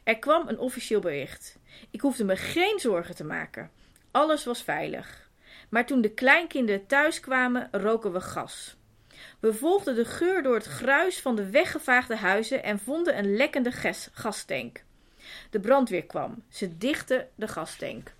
Er 0.03 0.19
kwam 0.19 0.49
een 0.49 0.59
officieel 0.59 1.01
bericht. 1.01 1.59
Ik 1.91 2.01
hoefde 2.01 2.25
me 2.25 2.37
geen 2.37 2.79
zorgen 2.79 3.15
te 3.15 3.25
maken. 3.25 3.71
Alles 4.11 4.45
was 4.45 4.63
veilig. 4.63 5.29
Maar 5.69 5.87
toen 5.87 6.01
de 6.01 6.11
kleinkinderen 6.11 6.87
thuis 6.87 7.21
kwamen, 7.21 7.69
roken 7.73 8.13
we 8.13 8.21
gas. 8.21 8.77
We 9.41 9.55
volgden 9.55 9.95
de 9.95 10.05
geur 10.05 10.43
door 10.43 10.55
het 10.55 10.67
gruis 10.67 11.21
van 11.21 11.37
de 11.37 11.51
weggevaagde 11.51 12.17
huizen 12.17 12.63
en 12.63 12.79
vonden 12.79 13.19
een 13.19 13.37
lekkende 13.37 13.73
gas 13.73 14.09
gastank. 14.13 14.85
De 15.51 15.61
brandweer 15.61 16.05
kwam. 16.05 16.43
Ze 16.49 16.79
dichtten 16.79 17.29
de 17.35 17.49
gastank. 17.49 18.13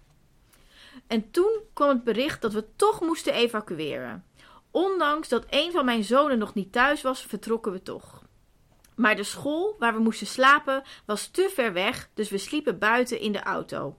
En 1.07 1.31
toen 1.31 1.61
kwam 1.73 1.89
het 1.89 2.05
bericht 2.05 2.43
dat 2.43 2.53
we 2.53 2.65
toch 2.77 3.01
moesten 3.01 3.35
evacueren. 3.35 4.25
Ondanks 4.75 5.29
dat 5.29 5.45
een 5.51 5.73
van 5.73 5.85
mijn 5.85 6.05
zonen 6.05 6.39
nog 6.39 6.55
niet 6.55 6.73
thuis 6.73 7.03
was, 7.03 7.23
vertrokken 7.23 7.73
we 7.73 7.83
toch. 7.83 8.23
Maar 8.97 9.17
de 9.17 9.23
school 9.23 9.77
waar 9.79 9.95
we 9.95 10.01
moesten 10.01 10.27
slapen 10.27 10.83
was 11.07 11.27
te 11.27 11.51
ver 11.55 11.73
weg, 11.73 12.09
dus 12.15 12.31
we 12.31 12.39
sliepen 12.39 12.79
buiten 12.79 13.21
in 13.21 13.33
de 13.33 13.43
auto. 13.43 13.99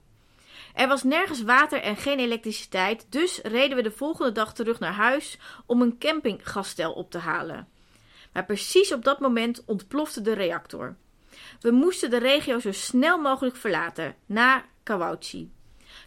Er 0.74 0.88
was 0.88 1.02
nergens 1.02 1.42
water 1.42 1.80
en 1.80 1.96
geen 1.96 2.18
elektriciteit, 2.18 3.06
dus 3.08 3.40
reden 3.42 3.76
we 3.76 3.82
de 3.82 3.90
volgende 3.90 4.32
dag 4.32 4.54
terug 4.54 4.78
naar 4.78 4.92
huis 4.92 5.38
om 5.66 5.82
een 5.82 5.98
campinggasstel 5.98 6.92
op 6.92 7.10
te 7.10 7.18
halen. 7.18 7.68
Maar 8.32 8.44
precies 8.44 8.92
op 8.92 9.04
dat 9.04 9.20
moment 9.20 9.64
ontplofte 9.66 10.20
de 10.20 10.32
reactor. 10.32 10.96
We 11.60 11.70
moesten 11.70 12.10
de 12.10 12.18
regio 12.18 12.58
zo 12.58 12.72
snel 12.72 13.18
mogelijk 13.18 13.56
verlaten, 13.56 14.16
naar 14.26 14.68
Kawauchi. 14.82 15.55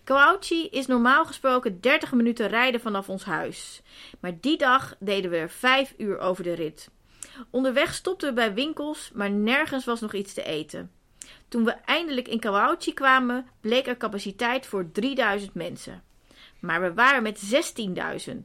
Kawauchi 0.10 0.68
is 0.70 0.88
normaal 0.88 1.26
gesproken 1.26 1.82
30 1.82 2.12
minuten 2.12 2.48
rijden 2.48 2.82
vanaf 2.82 3.10
ons 3.10 3.24
huis. 3.24 3.82
Maar 4.20 4.32
die 4.42 4.58
dag 4.58 4.96
deden 5.00 5.32
we 5.32 5.38
er 5.38 5.50
5 5.50 5.94
uur 5.98 6.20
over 6.20 6.44
de 6.44 6.54
rit. 6.54 6.90
Onderweg 7.50 7.94
stopten 7.94 8.30
we 8.30 8.34
bij 8.36 8.54
winkels, 8.54 9.12
maar 9.14 9.32
nergens 9.32 9.86
was 9.86 10.00
nog 10.00 10.14
iets 10.14 10.34
te 10.34 10.44
eten. 10.44 10.92
Toen 11.48 11.66
we 11.66 11.72
eindelijk 11.72 12.28
in 12.28 12.40
Kawauchi 12.40 12.94
kwamen, 12.94 13.48
bleek 13.62 13.88
er 13.88 13.98
capaciteit 13.98 14.66
voor 14.66 14.92
3000 14.92 15.54
mensen. 15.54 16.04
Maar 16.60 16.82
we 16.82 16.94
waren 16.94 17.24
met 17.24 17.52
16.000. 18.28 18.36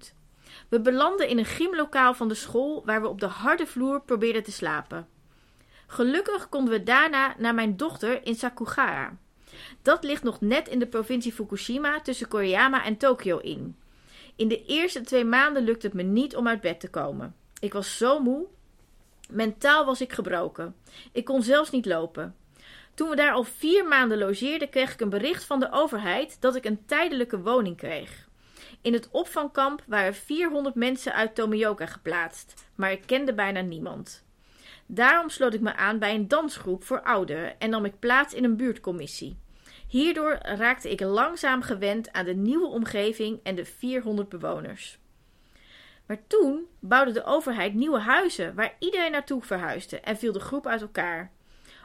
We 0.68 0.80
belanden 0.80 1.28
in 1.28 1.38
een 1.38 1.44
gymlokaal 1.44 2.14
van 2.14 2.28
de 2.28 2.34
school 2.34 2.82
waar 2.84 3.00
we 3.00 3.08
op 3.08 3.20
de 3.20 3.26
harde 3.26 3.66
vloer 3.66 4.00
probeerden 4.00 4.42
te 4.42 4.52
slapen. 4.52 5.08
Gelukkig 5.86 6.48
konden 6.48 6.72
we 6.72 6.82
daarna 6.82 7.34
naar 7.38 7.54
mijn 7.54 7.76
dochter 7.76 8.26
in 8.26 8.34
Sakugara. 8.34 9.16
Dat 9.82 10.04
ligt 10.04 10.22
nog 10.22 10.40
net 10.40 10.68
in 10.68 10.78
de 10.78 10.86
provincie 10.86 11.32
Fukushima 11.32 12.00
tussen 12.00 12.28
Koriyama 12.28 12.84
en 12.84 12.96
Tokio 12.96 13.38
in. 13.38 13.76
In 14.36 14.48
de 14.48 14.64
eerste 14.64 15.00
twee 15.00 15.24
maanden 15.24 15.64
lukte 15.64 15.86
het 15.86 15.96
me 15.96 16.02
niet 16.02 16.36
om 16.36 16.48
uit 16.48 16.60
bed 16.60 16.80
te 16.80 16.90
komen. 16.90 17.34
Ik 17.60 17.72
was 17.72 17.96
zo 17.96 18.20
moe. 18.20 18.46
Mentaal 19.30 19.84
was 19.84 20.00
ik 20.00 20.12
gebroken. 20.12 20.74
Ik 21.12 21.24
kon 21.24 21.42
zelfs 21.42 21.70
niet 21.70 21.86
lopen. 21.86 22.34
Toen 22.94 23.08
we 23.08 23.16
daar 23.16 23.32
al 23.32 23.44
vier 23.44 23.86
maanden 23.86 24.18
logeerden, 24.18 24.68
kreeg 24.68 24.92
ik 24.92 25.00
een 25.00 25.08
bericht 25.08 25.44
van 25.44 25.60
de 25.60 25.72
overheid 25.72 26.36
dat 26.40 26.56
ik 26.56 26.64
een 26.64 26.86
tijdelijke 26.86 27.40
woning 27.40 27.76
kreeg. 27.76 28.28
In 28.82 28.92
het 28.92 29.08
opvangkamp 29.10 29.82
waren 29.86 30.14
400 30.14 30.74
mensen 30.74 31.14
uit 31.14 31.34
Tomioka 31.34 31.86
geplaatst, 31.86 32.54
maar 32.74 32.92
ik 32.92 33.02
kende 33.06 33.34
bijna 33.34 33.60
niemand. 33.60 34.24
Daarom 34.86 35.28
sloot 35.28 35.54
ik 35.54 35.60
me 35.60 35.74
aan 35.74 35.98
bij 35.98 36.14
een 36.14 36.28
dansgroep 36.28 36.84
voor 36.84 37.02
ouderen 37.02 37.60
en 37.60 37.70
nam 37.70 37.84
ik 37.84 37.98
plaats 37.98 38.34
in 38.34 38.44
een 38.44 38.56
buurtcommissie. 38.56 39.36
Hierdoor 39.94 40.38
raakte 40.42 40.90
ik 40.90 41.00
langzaam 41.00 41.62
gewend 41.62 42.12
aan 42.12 42.24
de 42.24 42.34
nieuwe 42.34 42.66
omgeving 42.66 43.40
en 43.42 43.54
de 43.54 43.64
400 43.64 44.28
bewoners. 44.28 44.98
Maar 46.06 46.26
toen 46.26 46.66
bouwde 46.80 47.12
de 47.12 47.24
overheid 47.24 47.74
nieuwe 47.74 47.98
huizen 47.98 48.54
waar 48.54 48.76
iedereen 48.78 49.10
naartoe 49.10 49.42
verhuisde 49.42 50.00
en 50.00 50.16
viel 50.16 50.32
de 50.32 50.40
groep 50.40 50.66
uit 50.66 50.80
elkaar. 50.80 51.32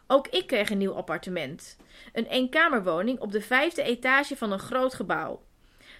Ook 0.07 0.27
ik 0.27 0.47
kreeg 0.47 0.69
een 0.69 0.77
nieuw 0.77 0.93
appartement. 0.93 1.77
Een 2.13 2.25
eenkamerwoning 2.25 3.19
op 3.19 3.31
de 3.31 3.41
vijfde 3.41 3.83
etage 3.83 4.37
van 4.37 4.51
een 4.51 4.59
groot 4.59 4.93
gebouw. 4.93 5.43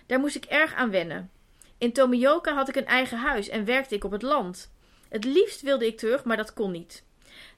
Daar 0.05 0.19
moest 0.19 0.35
ik 0.35 0.45
erg 0.45 0.73
aan 0.73 0.91
wennen. 0.91 1.31
In 1.77 1.93
Tomioka 1.93 2.53
had 2.53 2.69
ik 2.69 2.75
een 2.75 2.85
eigen 2.85 3.17
huis 3.17 3.49
en 3.49 3.65
werkte 3.65 3.95
ik 3.95 4.03
op 4.03 4.11
het 4.11 4.21
land. 4.21 4.73
Het 5.09 5.23
liefst 5.23 5.61
wilde 5.61 5.85
ik 5.85 5.97
terug, 5.97 6.23
maar 6.23 6.37
dat 6.37 6.53
kon 6.53 6.71
niet. 6.71 7.03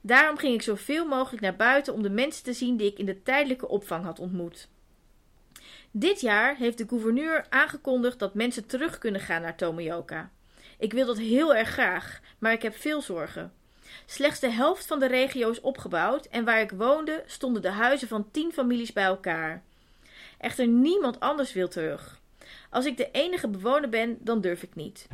Daarom 0.00 0.36
ging 0.36 0.54
ik 0.54 0.62
zoveel 0.62 1.06
mogelijk 1.06 1.42
naar 1.42 1.56
buiten 1.56 1.94
om 1.94 2.02
de 2.02 2.10
mensen 2.10 2.44
te 2.44 2.52
zien 2.52 2.76
die 2.76 2.90
ik 2.90 2.98
in 2.98 3.06
de 3.06 3.22
tijdelijke 3.22 3.68
opvang 3.68 4.04
had 4.04 4.18
ontmoet. 4.18 4.68
Dit 5.90 6.20
jaar 6.20 6.56
heeft 6.56 6.78
de 6.78 6.88
gouverneur 6.88 7.46
aangekondigd 7.48 8.18
dat 8.18 8.34
mensen 8.34 8.66
terug 8.66 8.98
kunnen 8.98 9.20
gaan 9.20 9.42
naar 9.42 9.56
Tomioka. 9.56 10.30
Ik 10.78 10.92
wil 10.92 11.06
dat 11.06 11.18
heel 11.18 11.54
erg 11.54 11.68
graag, 11.68 12.20
maar 12.38 12.52
ik 12.52 12.62
heb 12.62 12.76
veel 12.76 13.00
zorgen. 13.00 13.52
Slechts 14.06 14.40
de 14.40 14.50
helft 14.50 14.86
van 14.86 14.98
de 14.98 15.06
regio 15.06 15.50
is 15.50 15.60
opgebouwd 15.60 16.26
en 16.26 16.44
waar 16.44 16.60
ik 16.60 16.70
woonde 16.70 17.22
stonden 17.26 17.62
de 17.62 17.70
huizen 17.70 18.08
van 18.08 18.30
tien 18.30 18.52
families 18.52 18.92
bij 18.92 19.04
elkaar. 19.04 19.62
Echter 20.38 20.66
niemand 20.66 21.20
anders 21.20 21.52
wil 21.52 21.68
terug. 21.68 22.20
Als 22.70 22.84
ik 22.84 22.96
de 22.96 23.10
enige 23.10 23.48
bewoner 23.48 23.88
ben, 23.88 24.18
dan 24.20 24.40
durf 24.40 24.62
ik 24.62 24.74
niet. 24.74 25.06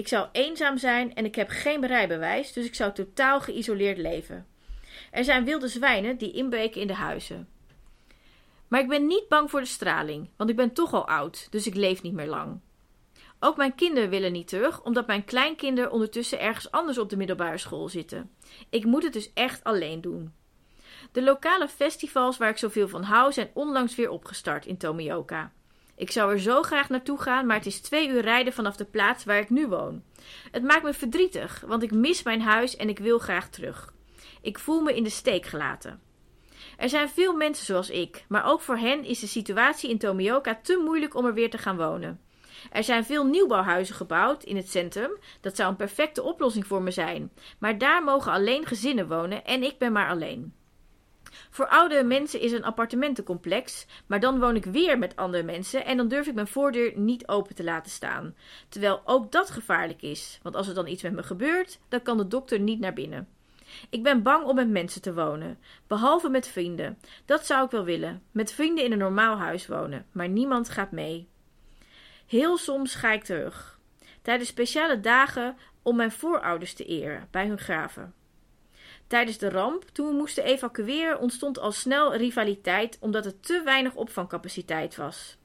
Ik 0.00 0.08
zou 0.08 0.28
eenzaam 0.32 0.78
zijn 0.78 1.14
en 1.14 1.24
ik 1.24 1.34
heb 1.34 1.48
geen 1.48 1.86
rijbewijs, 1.86 2.52
dus 2.52 2.64
ik 2.64 2.74
zou 2.74 2.92
totaal 2.92 3.40
geïsoleerd 3.40 3.98
leven. 3.98 4.46
Er 5.10 5.24
zijn 5.24 5.44
wilde 5.44 5.68
zwijnen 5.68 6.16
die 6.16 6.32
inbreken 6.32 6.80
in 6.80 6.86
de 6.86 6.94
huizen. 6.94 7.48
Maar 8.68 8.80
ik 8.80 8.88
ben 8.88 9.06
niet 9.06 9.28
bang 9.28 9.50
voor 9.50 9.60
de 9.60 9.66
straling, 9.66 10.28
want 10.36 10.50
ik 10.50 10.56
ben 10.56 10.72
toch 10.72 10.92
al 10.92 11.08
oud, 11.08 11.46
dus 11.50 11.66
ik 11.66 11.74
leef 11.74 12.02
niet 12.02 12.12
meer 12.12 12.26
lang. 12.26 12.60
Ook 13.40 13.56
mijn 13.56 13.74
kinderen 13.74 14.10
willen 14.10 14.32
niet 14.32 14.48
terug, 14.48 14.82
omdat 14.82 15.06
mijn 15.06 15.24
kleinkinderen 15.24 15.90
ondertussen 15.90 16.40
ergens 16.40 16.70
anders 16.70 16.98
op 16.98 17.08
de 17.08 17.16
middelbare 17.16 17.58
school 17.58 17.88
zitten. 17.88 18.30
Ik 18.70 18.84
moet 18.84 19.02
het 19.02 19.12
dus 19.12 19.30
echt 19.34 19.64
alleen 19.64 20.00
doen. 20.00 20.34
De 21.12 21.22
lokale 21.22 21.68
festivals 21.68 22.36
waar 22.38 22.50
ik 22.50 22.58
zoveel 22.58 22.88
van 22.88 23.02
hou 23.02 23.32
zijn 23.32 23.50
onlangs 23.54 23.94
weer 23.94 24.10
opgestart 24.10 24.66
in 24.66 24.76
Tomioka. 24.76 25.52
Ik 26.00 26.10
zou 26.10 26.32
er 26.32 26.40
zo 26.40 26.62
graag 26.62 26.88
naartoe 26.88 27.20
gaan, 27.20 27.46
maar 27.46 27.56
het 27.56 27.66
is 27.66 27.80
twee 27.80 28.08
uur 28.08 28.20
rijden 28.20 28.52
vanaf 28.52 28.76
de 28.76 28.84
plaats 28.84 29.24
waar 29.24 29.38
ik 29.38 29.50
nu 29.50 29.66
woon. 29.66 30.02
Het 30.50 30.62
maakt 30.62 30.82
me 30.82 30.92
verdrietig, 30.92 31.62
want 31.66 31.82
ik 31.82 31.90
mis 31.90 32.22
mijn 32.22 32.40
huis 32.40 32.76
en 32.76 32.88
ik 32.88 32.98
wil 32.98 33.18
graag 33.18 33.48
terug. 33.48 33.92
Ik 34.40 34.58
voel 34.58 34.80
me 34.80 34.96
in 34.96 35.02
de 35.02 35.10
steek 35.10 35.46
gelaten. 35.46 36.00
Er 36.76 36.88
zijn 36.88 37.08
veel 37.08 37.36
mensen 37.36 37.66
zoals 37.66 37.90
ik, 37.90 38.24
maar 38.28 38.44
ook 38.44 38.60
voor 38.60 38.76
hen 38.76 39.04
is 39.04 39.18
de 39.18 39.26
situatie 39.26 39.90
in 39.90 39.98
Tomioka 39.98 40.58
te 40.62 40.82
moeilijk 40.84 41.14
om 41.14 41.26
er 41.26 41.34
weer 41.34 41.50
te 41.50 41.58
gaan 41.58 41.76
wonen. 41.76 42.20
Er 42.70 42.84
zijn 42.84 43.04
veel 43.04 43.26
nieuwbouwhuizen 43.26 43.94
gebouwd 43.94 44.44
in 44.44 44.56
het 44.56 44.70
centrum. 44.70 45.10
Dat 45.40 45.56
zou 45.56 45.70
een 45.70 45.76
perfecte 45.76 46.22
oplossing 46.22 46.66
voor 46.66 46.82
me 46.82 46.90
zijn. 46.90 47.32
Maar 47.58 47.78
daar 47.78 48.04
mogen 48.04 48.32
alleen 48.32 48.66
gezinnen 48.66 49.08
wonen 49.08 49.44
en 49.44 49.62
ik 49.62 49.78
ben 49.78 49.92
maar 49.92 50.08
alleen. 50.08 50.54
Voor 51.50 51.68
oude 51.68 52.04
mensen 52.04 52.40
is 52.40 52.52
een 52.52 52.64
appartementencomplex, 52.64 53.86
maar 54.06 54.20
dan 54.20 54.40
woon 54.40 54.56
ik 54.56 54.64
weer 54.64 54.98
met 54.98 55.16
andere 55.16 55.42
mensen 55.42 55.84
en 55.84 55.96
dan 55.96 56.08
durf 56.08 56.26
ik 56.26 56.34
mijn 56.34 56.46
voordeur 56.46 56.92
niet 56.98 57.28
open 57.28 57.54
te 57.54 57.64
laten 57.64 57.90
staan. 57.90 58.34
Terwijl 58.68 59.02
ook 59.04 59.32
dat 59.32 59.50
gevaarlijk 59.50 60.02
is, 60.02 60.38
want 60.42 60.54
als 60.54 60.68
er 60.68 60.74
dan 60.74 60.86
iets 60.86 61.02
met 61.02 61.12
me 61.12 61.22
gebeurt, 61.22 61.78
dan 61.88 62.02
kan 62.02 62.16
de 62.16 62.28
dokter 62.28 62.60
niet 62.60 62.80
naar 62.80 62.92
binnen. 62.92 63.28
Ik 63.90 64.02
ben 64.02 64.22
bang 64.22 64.44
om 64.44 64.54
met 64.54 64.68
mensen 64.68 65.02
te 65.02 65.14
wonen, 65.14 65.58
behalve 65.86 66.28
met 66.28 66.48
vrienden. 66.48 66.98
Dat 67.24 67.46
zou 67.46 67.64
ik 67.64 67.70
wel 67.70 67.84
willen, 67.84 68.22
met 68.30 68.52
vrienden 68.52 68.84
in 68.84 68.92
een 68.92 68.98
normaal 68.98 69.36
huis 69.36 69.66
wonen, 69.66 70.06
maar 70.12 70.28
niemand 70.28 70.68
gaat 70.68 70.90
mee. 70.90 71.28
Heel 72.26 72.56
soms 72.56 72.94
ga 72.94 73.12
ik 73.12 73.24
terug, 73.24 73.78
tijdens 74.22 74.48
speciale 74.48 75.00
dagen 75.00 75.56
om 75.82 75.96
mijn 75.96 76.12
voorouders 76.12 76.74
te 76.74 76.84
eren 76.84 77.28
bij 77.30 77.46
hun 77.46 77.58
graven. 77.58 78.14
Tijdens 79.10 79.38
de 79.38 79.48
ramp, 79.48 79.84
toen 79.92 80.06
we 80.06 80.12
moesten 80.12 80.44
evacueren, 80.44 81.20
ontstond 81.20 81.58
al 81.58 81.72
snel 81.72 82.14
rivaliteit 82.14 82.98
omdat 83.00 83.26
er 83.26 83.40
te 83.40 83.62
weinig 83.64 83.94
opvangcapaciteit 83.94 84.96
was. 84.96 85.36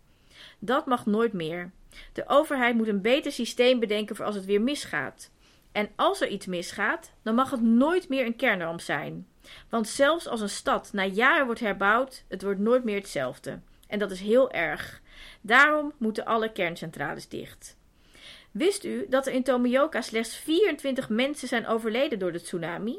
Dat 0.59 0.85
mag 0.85 1.05
nooit 1.05 1.33
meer. 1.33 1.71
De 2.13 2.23
overheid 2.27 2.75
moet 2.75 2.87
een 2.87 3.01
beter 3.01 3.31
systeem 3.31 3.79
bedenken 3.79 4.15
voor 4.15 4.25
als 4.25 4.35
het 4.35 4.45
weer 4.45 4.61
misgaat. 4.61 5.31
En 5.71 5.89
als 5.95 6.21
er 6.21 6.27
iets 6.27 6.45
misgaat, 6.45 7.11
dan 7.21 7.35
mag 7.35 7.51
het 7.51 7.61
nooit 7.61 8.09
meer 8.09 8.25
een 8.25 8.35
kernramp 8.35 8.81
zijn. 8.81 9.27
Want 9.69 9.87
zelfs 9.87 10.27
als 10.27 10.41
een 10.41 10.49
stad 10.49 10.89
na 10.93 11.05
jaren 11.05 11.45
wordt 11.45 11.59
herbouwd, 11.59 12.23
het 12.27 12.41
wordt 12.41 12.59
nooit 12.59 12.83
meer 12.83 12.97
hetzelfde. 12.97 13.59
En 13.87 13.99
dat 13.99 14.11
is 14.11 14.19
heel 14.19 14.51
erg. 14.51 15.01
Daarom 15.41 15.93
moeten 15.97 16.25
alle 16.25 16.51
kerncentrales 16.51 17.27
dicht. 17.27 17.77
Wist 18.51 18.83
u 18.83 19.05
dat 19.09 19.27
er 19.27 19.33
in 19.33 19.43
Tomioka 19.43 20.01
slechts 20.01 20.35
24 20.35 21.09
mensen 21.09 21.47
zijn 21.47 21.67
overleden 21.67 22.19
door 22.19 22.31
de 22.31 22.41
tsunami? 22.41 22.97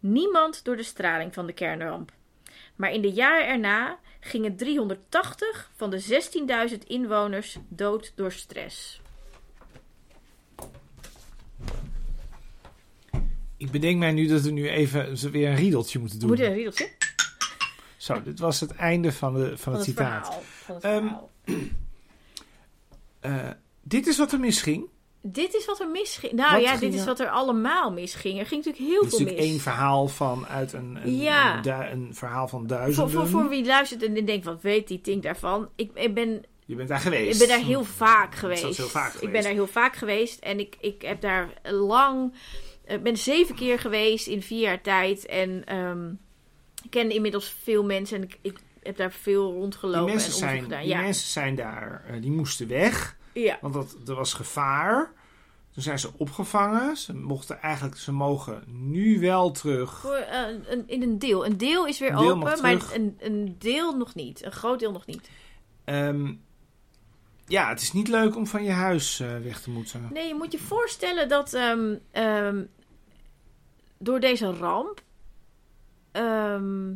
Niemand 0.00 0.64
door 0.64 0.76
de 0.76 0.82
straling 0.82 1.34
van 1.34 1.46
de 1.46 1.52
kernramp. 1.52 2.12
Maar 2.76 2.92
in 2.92 3.00
de 3.02 3.10
jaren 3.12 3.46
erna 3.48 3.98
gingen 4.20 4.56
380 4.56 5.70
van 5.76 5.90
de 5.90 6.22
16.000 6.72 6.78
inwoners 6.86 7.58
dood 7.68 8.12
door 8.14 8.32
stress. 8.32 9.00
Ik 13.56 13.70
bedenk 13.70 13.98
mij 13.98 14.12
nu 14.12 14.26
dat 14.26 14.40
we 14.42 14.50
nu 14.50 14.68
even 14.68 15.30
weer 15.30 15.48
een 15.48 15.56
riedeltje 15.56 15.98
moeten 15.98 16.18
doen. 16.18 16.28
Moet 16.28 16.38
je 16.38 16.46
een 16.46 16.52
riedeltje? 16.52 16.90
Zo, 17.96 18.22
dit 18.22 18.38
was 18.38 18.60
het 18.60 18.74
einde 18.74 19.12
van, 19.12 19.34
de, 19.34 19.48
van, 19.48 19.58
Van 19.58 19.72
het 19.72 19.86
het 19.86 19.90
citaat. 19.90 20.24
verhaal. 20.26 20.42
Van 20.42 20.74
het 20.74 20.84
verhaal. 20.84 21.30
Eh, 23.20 23.50
dit 23.82 24.06
is 24.06 24.18
wat 24.18 24.32
er 24.32 24.40
misging. 24.40 24.88
Dit 25.22 25.54
is 25.54 25.64
wat 25.66 25.80
er 25.80 25.88
misging. 25.88 26.32
Nou 26.32 26.52
Wat 26.52 26.62
ja, 26.62 26.76
dit 26.76 26.94
is 26.94 27.04
wat 27.04 27.20
er 27.20 27.28
allemaal 27.28 27.92
misging. 27.92 28.38
Er 28.38 28.46
ging 28.46 28.64
natuurlijk 28.64 28.90
heel 28.92 29.02
Dit 29.02 29.12
is 29.12 29.16
veel 29.18 29.18
natuurlijk 29.18 29.38
mis. 29.38 29.50
één 29.50 29.60
verhaal 29.60 30.08
van 30.08 30.46
uit 30.46 30.72
een, 30.72 30.98
een, 31.02 31.16
Ja. 31.16 31.56
een, 31.56 31.62
du- 31.62 31.70
een 31.90 32.14
verhaal 32.14 32.48
van 32.48 32.58
voor, 32.58 32.68
duizenden. 32.68 33.10
voor, 33.12 33.26
voor 33.28 33.48
wie 33.48 33.64
luistert 33.66 34.02
en 34.02 34.24
denkt, 34.24 34.44
wat 34.44 34.62
weet 34.62 34.88
die 34.88 35.00
Tink 35.00 35.22
daarvan? 35.22 35.68
Ik, 35.76 35.90
ik, 35.94 36.14
ben, 36.14 36.42
Je 36.64 36.74
bent 36.74 36.88
daar 36.88 36.98
geweest. 37.00 37.32
ik 37.42 37.48
ben 37.48 37.56
daar 37.56 37.66
heel 37.66 37.84
vaak 37.84 38.34
geweest. 38.34 38.62
Dat 38.62 38.70
is 38.70 38.76
heel 38.76 38.86
vaak 38.88 39.06
Ik 39.06 39.12
geweest. 39.12 39.32
ben 39.32 39.42
daar 39.42 39.52
heel 39.52 39.66
vaak 39.66 39.96
geweest 39.96 40.38
en 40.40 40.58
ik, 40.60 40.76
ik 40.80 41.02
heb 41.02 41.20
daar 41.20 41.48
lang... 41.62 42.34
Ik 42.86 43.02
ben 43.02 43.16
zeven 43.16 43.54
keer 43.54 43.78
geweest 43.78 44.26
in 44.26 44.42
vier 44.42 44.60
jaar 44.60 44.80
tijd. 44.80 45.26
En 45.26 45.64
ehm, 45.64 46.08
ik 46.84 46.90
ken 46.90 47.10
inmiddels 47.10 47.54
veel 47.62 47.84
mensen 47.84 48.16
en 48.16 48.22
ik, 48.22 48.38
ik 48.42 48.58
heb 48.82 48.96
daar 48.96 49.12
veel 49.12 49.50
Die 49.50 49.58
rondgelopen 49.60 49.98
en 50.00 50.04
mensen, 50.04 50.32
onderzoek 50.34 50.48
zijn, 50.48 50.62
gedaan. 50.62 50.80
die 50.80 50.88
Ja. 50.90 51.00
mensen 51.00 51.28
zijn 51.30 51.54
daar, 51.54 52.04
eh, 52.08 52.20
die 52.22 52.30
moesten 52.30 52.68
weg, 52.68 53.16
ja. 53.32 53.58
want 53.60 53.74
dat, 53.74 53.96
er 54.06 54.14
was 54.14 54.32
gevaar. 54.32 55.12
Toen 55.72 55.82
zijn 55.82 55.98
ze 55.98 56.10
opgevangen. 56.16 56.96
Ze 56.96 57.14
mochten 57.14 57.60
eigenlijk, 57.60 57.96
ze 57.96 58.12
mogen 58.12 58.64
nu 58.66 59.20
wel 59.20 59.50
terug. 59.50 60.00
Voor, 60.00 60.14
eh, 60.14 60.40
een, 60.66 60.88
in 60.88 61.02
een 61.02 61.18
deel. 61.18 61.46
Een 61.46 61.56
deel 61.56 61.86
is 61.86 61.98
weer 61.98 62.16
deel 62.16 62.30
open, 62.30 62.62
maar 62.62 62.94
een, 62.94 63.16
een 63.18 63.56
deel 63.58 63.96
nog 63.96 64.14
niet. 64.14 64.44
Een 64.44 64.52
groot 64.52 64.78
deel 64.78 64.92
nog 64.92 65.06
niet. 65.06 65.30
Ehm, 65.84 66.32
ja, 67.46 67.68
het 67.68 67.80
is 67.80 67.92
niet 67.92 68.08
leuk 68.08 68.36
om 68.36 68.46
van 68.46 68.64
je 68.64 68.70
huis 68.70 69.20
eh, 69.20 69.38
weg 69.38 69.60
te 69.60 69.70
moeten. 69.70 70.08
Nee, 70.12 70.28
je 70.28 70.34
moet 70.34 70.52
je 70.52 70.58
voorstellen 70.58 71.28
dat 71.28 71.54
ehm, 71.54 71.94
ehm, 72.10 72.64
door 73.98 74.20
deze 74.20 74.52
ramp 74.52 75.02
ehm 76.12 76.92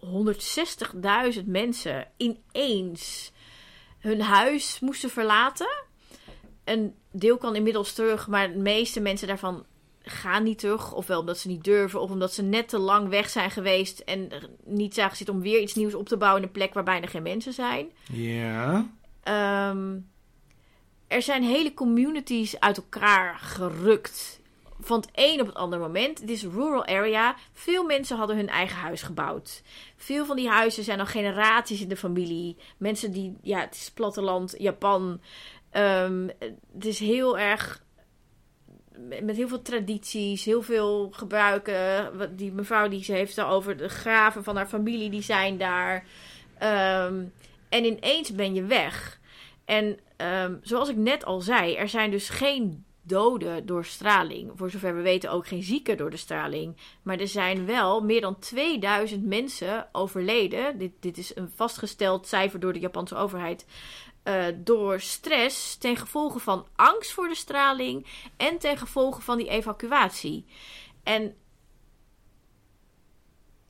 160.000 0.00 1.46
mensen 1.46 2.08
ineens 2.16 3.32
hun 3.98 4.20
huis 4.20 4.80
moesten 4.80 5.10
verlaten. 5.10 5.84
Een 6.64 6.94
deel 7.12 7.36
kan 7.36 7.56
inmiddels 7.56 7.92
terug, 7.92 8.28
maar 8.28 8.52
de 8.52 8.58
meeste 8.58 9.00
mensen 9.00 9.28
daarvan 9.28 9.66
gaan 10.02 10.42
niet 10.42 10.58
terug. 10.58 10.92
Ofwel 10.92 11.20
omdat 11.20 11.38
ze 11.38 11.48
niet 11.48 11.64
durven, 11.64 12.00
of 12.00 12.10
omdat 12.10 12.32
ze 12.32 12.42
net 12.42 12.68
te 12.68 12.78
lang 12.78 13.08
weg 13.08 13.30
zijn 13.30 13.50
geweest 13.50 13.98
en 13.98 14.28
niet 14.64 14.94
zagen 14.94 15.16
zitten 15.16 15.34
om 15.34 15.40
weer 15.40 15.60
iets 15.60 15.74
nieuws 15.74 15.94
op 15.94 16.08
te 16.08 16.16
bouwen 16.16 16.42
in 16.42 16.46
een 16.46 16.54
plek 16.54 16.74
waar 16.74 16.84
bijna 16.84 17.06
geen 17.06 17.22
mensen 17.22 17.52
zijn. 17.52 17.88
Ja. 18.12 18.90
Ehm, 19.22 19.98
er 21.06 21.22
zijn 21.22 21.42
hele 21.42 21.74
communities 21.74 22.60
uit 22.60 22.76
elkaar 22.76 23.38
gerukt. 23.38 24.37
Van 24.88 25.00
het 25.00 25.10
een 25.12 25.40
op 25.40 25.46
het 25.46 25.56
andere 25.56 25.82
moment. 25.82 26.20
Het 26.20 26.30
is 26.30 26.42
een 26.42 26.52
rural 26.52 26.86
area. 26.86 27.36
Veel 27.52 27.84
mensen 27.84 28.16
hadden 28.16 28.36
hun 28.36 28.48
eigen 28.48 28.76
huis 28.76 29.02
gebouwd. 29.02 29.62
Veel 29.96 30.24
van 30.24 30.36
die 30.36 30.48
huizen 30.48 30.84
zijn 30.84 31.00
al 31.00 31.06
generaties 31.06 31.80
in 31.80 31.88
de 31.88 31.96
familie. 31.96 32.56
Mensen 32.76 33.12
die, 33.12 33.36
ja, 33.42 33.60
het 33.60 33.74
is 33.74 33.90
platteland, 33.90 34.54
Japan. 34.58 35.20
Ehm, 35.70 36.28
het 36.72 36.84
is 36.84 36.98
heel 36.98 37.38
erg 37.38 37.84
met 39.22 39.36
heel 39.36 39.48
veel 39.48 39.62
tradities, 39.62 40.44
heel 40.44 40.62
veel 40.62 41.10
gebruiken. 41.10 42.36
Die 42.36 42.52
mevrouw 42.52 42.88
die 42.88 43.04
ze 43.04 43.12
heeft 43.12 43.38
al 43.38 43.50
over 43.50 43.76
de 43.76 43.88
graven 43.88 44.44
van 44.44 44.56
haar 44.56 44.68
familie, 44.68 45.10
die 45.10 45.22
zijn 45.22 45.58
daar. 45.58 46.06
Ehm, 46.58 47.24
en 47.68 47.84
ineens 47.84 48.34
ben 48.34 48.54
je 48.54 48.64
weg. 48.64 49.20
En 49.64 49.98
ehm, 50.16 50.54
zoals 50.62 50.88
ik 50.88 50.96
net 50.96 51.24
al 51.24 51.40
zei, 51.40 51.74
er 51.74 51.88
zijn 51.88 52.10
dus 52.10 52.28
geen 52.28 52.86
doden 53.08 53.66
door 53.66 53.84
straling. 53.84 54.50
Voor 54.54 54.70
zover 54.70 54.96
we 54.96 55.02
weten 55.02 55.30
ook 55.30 55.46
geen 55.46 55.62
zieken 55.62 55.96
door 55.96 56.10
de 56.10 56.16
straling. 56.16 56.76
Maar 57.02 57.18
er 57.18 57.28
zijn 57.28 57.66
wel 57.66 58.00
meer 58.00 58.20
dan 58.20 58.38
2000 58.38 59.24
mensen 59.24 59.88
overleden. 59.92 60.78
Dit, 60.78 60.92
dit 61.00 61.18
is 61.18 61.36
een 61.36 61.50
vastgesteld 61.54 62.26
cijfer 62.26 62.60
door 62.60 62.72
de 62.72 62.78
Japanse 62.78 63.16
overheid. 63.16 63.66
eh, 64.22 64.44
door 64.56 65.00
stress 65.00 65.76
ten 65.76 65.96
gevolge 65.96 66.38
van 66.38 66.66
angst 66.74 67.12
voor 67.12 67.28
de 67.28 67.34
straling 67.34 68.06
en 68.36 68.58
ten 68.58 68.76
gevolge 68.76 69.20
van 69.20 69.38
die 69.38 69.48
evacuatie. 69.48 70.44
En 71.02 71.34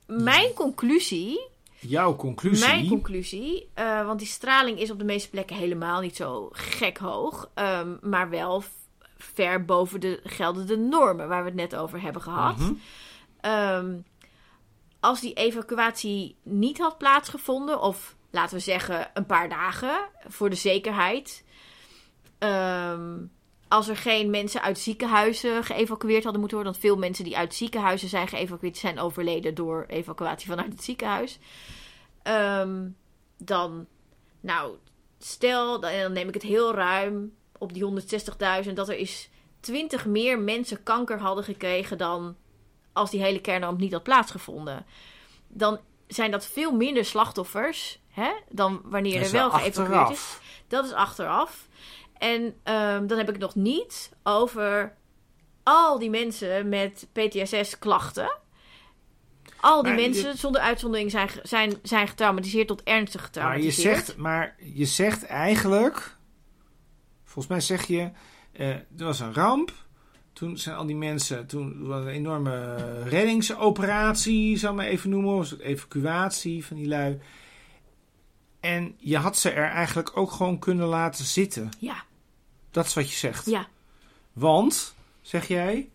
Mijn 0.05 0.53
conclusie 0.53 1.49
Jouw 1.79 2.15
conclusie. 2.15 2.67
Mijn 2.67 2.87
conclusie, 2.87 3.69
uh, 3.75 4.05
want 4.05 4.19
die 4.19 4.27
straling 4.27 4.79
is 4.79 4.91
op 4.91 4.99
de 4.99 5.05
meeste 5.05 5.29
plekken 5.29 5.55
helemaal 5.55 6.01
niet 6.01 6.15
zo 6.15 6.49
gek 6.51 6.97
hoog, 6.97 7.51
um, 7.55 7.99
maar 8.01 8.29
wel 8.29 8.63
ver 9.19 9.65
boven 9.65 9.99
de 9.99 10.19
geldende 10.23 10.77
normen 10.77 11.27
waar 11.27 11.41
we 11.41 11.49
het 11.49 11.57
net 11.57 11.75
over 11.75 12.01
hebben 12.01 12.21
gehad. 12.21 12.57
Mhm. 12.57 12.73
Um, 13.41 14.05
als 14.99 15.21
die 15.21 15.33
evacuatie 15.33 16.35
niet 16.43 16.77
had 16.77 16.97
plaatsgevonden, 16.97 17.81
of 17.81 18.15
laten 18.29 18.55
we 18.55 18.61
zeggen 18.61 19.09
een 19.13 19.25
paar 19.25 19.49
dagen 19.49 19.99
voor 20.27 20.49
de 20.49 20.55
zekerheid. 20.55 21.43
Um, 22.39 23.31
als 23.67 23.87
er 23.87 23.97
geen 23.97 24.29
mensen 24.29 24.61
uit 24.61 24.79
ziekenhuizen 24.79 25.63
geëvacueerd 25.63 26.23
hadden 26.23 26.39
moeten 26.39 26.57
worden. 26.57 26.73
Want 26.73 26.85
veel 26.85 26.97
mensen 26.97 27.23
die 27.23 27.37
uit 27.37 27.55
ziekenhuizen 27.55 28.09
zijn 28.09 28.27
geëvacueerd 28.27 28.77
zijn 28.77 28.99
overleden 28.99 29.55
door 29.55 29.85
evacuatie 29.87 30.49
vanuit 30.49 30.71
het 30.71 30.83
ziekenhuis. 30.83 31.39
Um, 32.23 32.95
dan, 33.37 33.87
nou, 34.39 34.75
stel, 35.19 35.79
dan, 35.79 35.91
dan 35.93 36.13
neem 36.13 36.27
ik 36.27 36.33
het 36.33 36.43
heel 36.43 36.73
ruim 36.73 37.33
op 37.59 37.73
die 37.73 37.85
160.000, 38.65 38.73
dat 38.73 38.89
er 38.89 38.97
is 38.97 39.29
20 39.59 40.05
meer 40.05 40.39
mensen 40.39 40.83
kanker 40.83 41.19
hadden 41.19 41.43
gekregen 41.43 41.97
dan 41.97 42.35
als 42.93 43.11
die 43.11 43.21
hele 43.21 43.41
kernramp 43.41 43.79
niet 43.79 43.93
had 43.93 44.03
plaatsgevonden. 44.03 44.85
Dan 45.47 45.79
zijn 46.07 46.31
dat 46.31 46.45
veel 46.45 46.71
minder 46.71 47.05
slachtoffers 47.05 47.99
hè, 48.07 48.31
dan 48.49 48.81
wanneer 48.83 49.21
er 49.21 49.31
wel 49.31 49.49
geëvacueerd 49.51 50.09
is. 50.09 50.37
Dat 50.67 50.85
is 50.85 50.93
achteraf. 50.93 51.67
En 52.17 52.41
um, 52.41 53.07
dan 53.07 53.17
heb 53.17 53.29
ik 53.29 53.37
nog 53.37 53.55
niet 53.55 54.11
over 54.23 54.97
al 55.63 55.99
die 55.99 56.09
mensen 56.09 56.69
met 56.69 57.07
PTSS-klachten. 57.11 58.37
Al 59.61 59.83
die 59.83 59.93
mensen 59.93 60.37
zonder 60.37 60.61
uitzondering 60.61 61.11
zijn, 61.11 61.29
zijn, 61.43 61.79
zijn 61.83 62.07
getraumatiseerd 62.07 62.67
tot 62.67 62.83
ernstig 62.83 63.23
getraumatiseerd. 63.23 63.85
Maar 63.85 63.95
je 63.95 64.03
zegt, 64.03 64.17
maar 64.17 64.55
je 64.59 64.85
zegt 64.85 65.25
eigenlijk, 65.25 66.17
volgens 67.29 67.47
mij 67.47 67.61
zeg 67.61 67.85
je, 67.85 68.09
uh, 68.53 68.67
er 68.69 68.85
was 68.95 69.19
een 69.19 69.33
ramp. 69.33 69.73
Toen 70.33 70.57
zijn 70.57 70.75
al 70.75 70.85
die 70.85 70.95
mensen, 70.95 71.47
toen 71.47 71.87
was 71.87 72.01
een 72.01 72.07
enorme 72.07 72.75
reddingsoperatie, 73.03 74.57
zou 74.57 74.71
ik 74.73 74.79
maar 74.79 74.87
even 74.87 75.09
noemen, 75.09 75.35
was 75.35 75.51
het 75.51 75.59
evacuatie 75.59 76.65
van 76.65 76.77
die 76.77 76.87
lui. 76.87 77.19
En 78.59 78.95
je 78.97 79.17
had 79.17 79.37
ze 79.37 79.49
er 79.49 79.69
eigenlijk 79.69 80.17
ook 80.17 80.31
gewoon 80.31 80.59
kunnen 80.59 80.87
laten 80.87 81.25
zitten. 81.25 81.69
Ja. 81.79 82.03
Dat 82.71 82.85
is 82.85 82.93
wat 82.93 83.09
je 83.09 83.15
zegt. 83.15 83.45
Ja. 83.45 83.67
Want, 84.33 84.95
zeg 85.21 85.47
jij, 85.47 85.89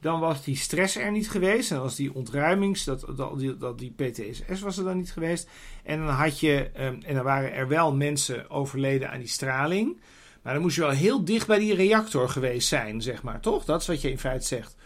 dan 0.00 0.20
was 0.20 0.44
die 0.44 0.56
stress 0.56 0.96
er 0.96 1.10
niet 1.10 1.30
geweest. 1.30 1.70
En 1.70 1.80
was 1.80 1.96
die 1.96 2.14
ontruimings, 2.14 2.84
dat, 2.84 3.06
dat, 3.16 3.38
die, 3.38 3.56
dat 3.56 3.78
die 3.78 3.94
PTSS 3.96 4.60
was 4.60 4.78
er 4.78 4.84
dan 4.84 4.96
niet 4.96 5.12
geweest. 5.12 5.48
En 5.82 5.98
dan 5.98 6.14
had 6.14 6.40
je, 6.40 6.70
um, 6.78 7.02
en 7.02 7.14
dan 7.14 7.24
waren 7.24 7.52
er 7.52 7.68
wel 7.68 7.94
mensen 7.94 8.50
overleden 8.50 9.10
aan 9.10 9.18
die 9.18 9.28
straling. 9.28 10.00
Maar 10.44 10.52
dan 10.52 10.62
moest 10.62 10.76
je 10.76 10.80
wel 10.82 10.90
heel 10.90 11.24
dicht 11.24 11.46
bij 11.46 11.58
die 11.58 11.74
reactor 11.74 12.28
geweest 12.28 12.68
zijn, 12.68 13.02
zeg 13.02 13.22
maar, 13.22 13.40
toch? 13.40 13.64
Dat 13.64 13.80
is 13.80 13.86
wat 13.86 14.00
je 14.00 14.10
in 14.10 14.18
feite 14.18 14.46
zegt. 14.46 14.76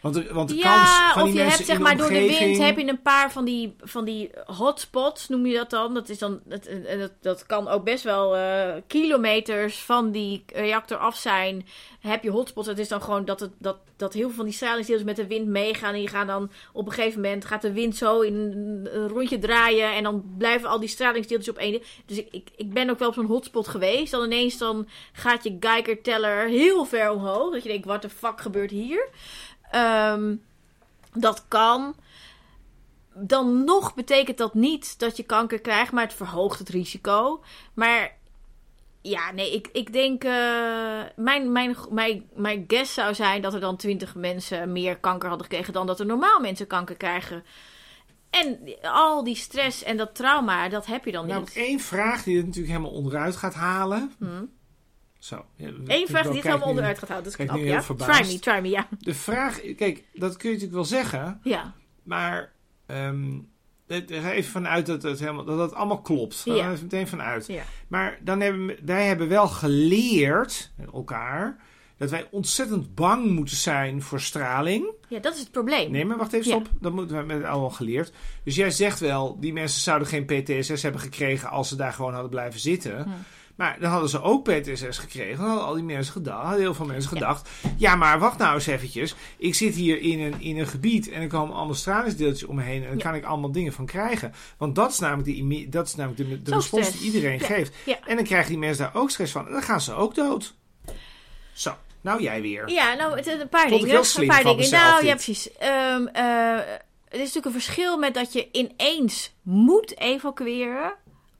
Want 0.00 0.14
de, 0.14 0.32
want 0.32 0.48
de 0.48 0.54
ja, 0.54 0.62
kans 0.62 1.12
van 1.12 1.22
of 1.22 1.28
die 1.28 1.38
je 1.38 1.44
mensen 1.44 1.56
hebt 1.56 1.68
zeg 1.68 1.78
maar 1.78 1.96
door 1.96 2.08
de 2.08 2.38
wind 2.38 2.58
heb 2.58 2.78
je 2.78 2.88
een 2.88 3.02
paar 3.02 3.32
van 3.32 3.44
die, 3.44 3.74
van 3.80 4.04
die 4.04 4.30
hotspots, 4.44 5.28
noem 5.28 5.46
je 5.46 5.54
dat 5.54 5.70
dan. 5.70 5.94
Dat, 5.94 6.08
is 6.08 6.18
dan 6.18 6.40
dat, 6.44 6.68
dat, 6.98 7.12
dat 7.20 7.46
kan 7.46 7.68
ook 7.68 7.84
best 7.84 8.04
wel 8.04 8.36
uh, 8.36 8.72
kilometers 8.86 9.82
van 9.82 10.10
die 10.10 10.44
reactor 10.46 10.96
af 10.96 11.16
zijn. 11.16 11.66
Heb 12.00 12.22
je 12.22 12.30
hotspots. 12.30 12.66
Het 12.66 12.78
is 12.78 12.88
dan 12.88 13.02
gewoon 13.02 13.24
dat, 13.24 13.40
het, 13.40 13.52
dat, 13.58 13.76
dat 13.96 14.12
heel 14.12 14.26
veel 14.26 14.36
van 14.36 14.44
die 14.44 14.54
stralingsdeeltjes 14.54 15.06
met 15.06 15.16
de 15.16 15.26
wind 15.26 15.48
meegaan. 15.48 15.94
En 15.94 16.02
je 16.02 16.08
gaat 16.08 16.26
dan 16.26 16.50
op 16.72 16.86
een 16.86 16.92
gegeven 16.92 17.20
moment 17.20 17.44
gaat 17.44 17.62
de 17.62 17.72
wind 17.72 17.96
zo 17.96 18.20
in 18.20 18.34
een 18.92 19.08
rondje 19.08 19.38
draaien. 19.38 19.94
En 19.94 20.02
dan 20.02 20.34
blijven 20.38 20.68
al 20.68 20.80
die 20.80 20.88
stralingsdeeltjes 20.88 21.54
op 21.54 21.60
één. 21.60 21.82
Dus 22.06 22.18
ik, 22.18 22.28
ik, 22.30 22.48
ik 22.56 22.72
ben 22.72 22.90
ook 22.90 22.98
wel 22.98 23.08
op 23.08 23.14
zo'n 23.14 23.26
hotspot 23.26 23.68
geweest. 23.68 24.10
Dan 24.10 24.24
ineens 24.24 24.58
dan 24.58 24.88
gaat 25.12 25.44
je 25.44 25.56
Geiger 25.60 26.02
teller 26.02 26.48
heel 26.48 26.84
ver 26.84 27.10
omhoog. 27.10 27.52
Dat 27.52 27.62
je 27.62 27.68
denkt, 27.68 27.86
wat 27.86 28.02
de 28.02 28.08
fuck 28.08 28.40
gebeurt 28.40 28.70
hier? 28.70 29.08
Um, 29.74 30.42
dat 31.12 31.44
kan. 31.48 31.94
Dan 33.14 33.64
nog 33.64 33.94
betekent 33.94 34.38
dat 34.38 34.54
niet 34.54 34.98
dat 34.98 35.16
je 35.16 35.22
kanker 35.22 35.60
krijgt, 35.60 35.92
maar 35.92 36.04
het 36.04 36.14
verhoogt 36.14 36.58
het 36.58 36.68
risico. 36.68 37.42
Maar 37.74 38.16
ja, 39.02 39.32
nee, 39.32 39.54
ik, 39.54 39.68
ik 39.72 39.92
denk. 39.92 40.24
Uh, 40.24 40.30
mijn, 41.16 41.52
mijn, 41.52 41.76
mijn, 41.90 42.24
mijn 42.34 42.64
guess 42.66 42.94
zou 42.94 43.14
zijn 43.14 43.42
dat 43.42 43.54
er 43.54 43.60
dan 43.60 43.76
20 43.76 44.14
mensen 44.14 44.72
meer 44.72 44.98
kanker 44.98 45.28
hadden 45.28 45.46
gekregen 45.46 45.72
dan 45.72 45.86
dat 45.86 46.00
er 46.00 46.06
normaal 46.06 46.40
mensen 46.40 46.66
kanker 46.66 46.96
krijgen. 46.96 47.44
En 48.30 48.58
al 48.82 49.24
die 49.24 49.36
stress 49.36 49.82
en 49.82 49.96
dat 49.96 50.14
trauma, 50.14 50.68
dat 50.68 50.86
heb 50.86 51.04
je 51.04 51.12
dan 51.12 51.26
nou, 51.26 51.40
niet. 51.40 51.56
één 51.56 51.80
vraag 51.80 52.22
die 52.22 52.36
het 52.36 52.46
natuurlijk 52.46 52.72
helemaal 52.72 52.96
onderuit 52.96 53.36
gaat 53.36 53.54
halen. 53.54 54.12
Hmm. 54.18 54.50
Zo. 55.18 55.44
Eén 55.86 56.06
vraag 56.08 56.22
die 56.26 56.32
het 56.34 56.42
helemaal 56.44 56.68
onderuit 56.68 56.98
gaat 56.98 57.08
halen. 57.08 57.24
Dat 57.24 57.32
is 57.38 57.46
knap, 57.46 57.56
ja. 57.58 57.80
Try 57.80 58.26
me, 58.32 58.38
try 58.38 58.58
me, 58.60 58.68
ja. 58.68 58.88
De 58.98 59.14
vraag, 59.14 59.60
kijk, 59.76 60.04
dat 60.14 60.36
kun 60.36 60.48
je 60.50 60.54
natuurlijk 60.54 60.72
wel 60.72 60.84
zeggen. 61.00 61.40
Ja. 61.42 61.72
Maar 62.02 62.52
um, 62.86 63.48
even 63.86 64.44
vanuit 64.44 64.86
dat 64.86 65.02
het, 65.02 65.18
helemaal, 65.20 65.44
dat 65.44 65.58
het 65.58 65.74
allemaal 65.74 66.00
klopt. 66.00 66.44
Daar 66.44 66.56
Ja. 66.56 66.70
even 66.70 66.82
meteen 66.82 67.08
vanuit. 67.08 67.46
Ja. 67.46 67.62
Maar 67.88 68.18
dan 68.22 68.40
hebben 68.40 68.66
we- 68.66 68.78
wij 68.84 69.06
hebben 69.06 69.28
wel 69.28 69.48
geleerd, 69.48 70.70
met 70.76 70.90
elkaar, 70.92 71.56
dat 71.96 72.10
wij 72.10 72.26
ontzettend 72.30 72.94
bang 72.94 73.30
moeten 73.30 73.56
zijn 73.56 74.02
voor 74.02 74.20
straling. 74.20 74.86
ja, 75.08 75.18
dat 75.18 75.34
is 75.34 75.40
het 75.40 75.50
probleem. 75.50 75.90
Nee, 75.90 76.04
maar 76.04 76.16
wacht 76.16 76.32
even, 76.32 76.50
Ja. 76.50 76.54
stop. 76.60 76.68
Dat 76.80 76.92
moeten 76.92 77.16
we 77.18 77.22
met 77.24 77.44
allemaal 77.44 77.70
geleerd. 77.70 78.12
Dus 78.44 78.54
jij 78.54 78.70
zegt 78.70 79.00
wel, 79.00 79.40
die 79.40 79.52
mensen 79.52 79.80
zouden 79.80 80.08
geen 80.08 80.24
PTSS 80.24 80.82
hebben 80.82 81.00
gekregen 81.00 81.48
als 81.50 81.68
ze 81.68 81.76
daar 81.76 81.92
gewoon 81.92 82.12
hadden 82.12 82.30
blijven 82.30 82.60
zitten. 82.60 83.02
Hm. 83.02 83.08
Maar 83.58 83.76
dan 83.80 83.90
hadden 83.90 84.08
ze 84.08 84.22
ook 84.22 84.42
PTSS 84.44 84.98
gekregen. 84.98 85.36
Dan 85.38 85.46
hadden 85.46 85.64
al 85.66 85.74
die 85.74 85.82
mensen 85.84 86.12
gedacht, 86.12 86.42
hadden 86.42 86.60
heel 86.60 86.74
veel 86.74 86.86
mensen 86.86 87.08
gedacht. 87.08 87.48
Ja, 87.76 87.94
maar 87.96 88.18
wacht 88.18 88.38
nou 88.38 88.54
eens 88.54 88.66
eventjes. 88.66 89.14
Ik 89.36 89.54
zit 89.54 89.74
hier 89.74 90.00
in 90.00 90.20
een, 90.20 90.40
in 90.40 90.58
een 90.58 90.66
gebied 90.66 91.10
en 91.10 91.22
er 91.22 91.28
komen 91.28 91.54
allemaal 91.56 91.74
stralingsdeeltjes 91.74 92.48
om 92.48 92.56
me 92.56 92.62
heen. 92.62 92.82
En 92.82 92.88
daar 92.88 92.96
Ja. 92.96 93.02
kan 93.02 93.14
ik 93.14 93.24
allemaal 93.24 93.52
dingen 93.52 93.72
van 93.72 93.86
krijgen. 93.86 94.32
Want 94.58 94.74
dat 94.74 94.90
is 94.90 94.98
namelijk 94.98 95.28
de, 95.28 95.34
imme- 95.34 95.68
dat 95.68 95.86
is 95.86 95.94
namelijk 95.94 96.28
de, 96.30 96.42
de 96.42 96.54
respons 96.54 96.86
stress. 96.86 97.02
die 97.02 97.12
iedereen 97.12 97.38
Ja. 97.38 97.46
geeft. 97.46 97.74
En 98.06 98.16
dan 98.16 98.24
krijgen 98.24 98.48
die 98.48 98.58
mensen 98.58 98.84
daar 98.84 99.02
ook 99.02 99.10
stress 99.10 99.32
van. 99.32 99.46
En 99.46 99.52
dan 99.52 99.62
gaan 99.62 99.80
ze 99.80 99.92
ook 99.94 100.14
dood. 100.14 100.54
Zo, 101.52 101.74
nou 102.00 102.22
jij 102.22 102.40
weer. 102.42 102.68
Ja, 102.70 102.94
nou, 102.94 103.16
het, 103.16 103.26
een 103.26 103.48
paar 103.48 103.60
Vond 103.60 103.72
ik 103.72 103.78
dingen. 103.78 103.94
heel 103.94 104.04
slim 104.04 104.22
een 104.22 104.34
paar 104.34 104.42
van 104.42 104.56
dingen. 104.56 104.70
Nou, 104.72 105.00
dit. 105.00 105.08
ja, 105.08 105.14
precies. 105.14 105.52
Ehm, 105.52 106.06
eh, 106.06 106.56
het 107.04 107.14
is 107.14 107.18
natuurlijk 107.18 107.46
een 107.46 107.52
verschil 107.62 107.98
met 107.98 108.14
dat 108.14 108.32
je 108.32 108.48
ineens 108.52 109.32
moet 109.42 109.98
evacueren. 110.00 110.94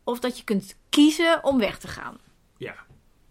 Of 0.08 0.18
dat 0.20 0.38
je 0.38 0.44
kunt 0.44 0.76
kiezen 0.88 1.44
om 1.44 1.58
weg 1.58 1.78
te 1.78 1.88
gaan. 1.88 2.18
Ja, 2.56 2.74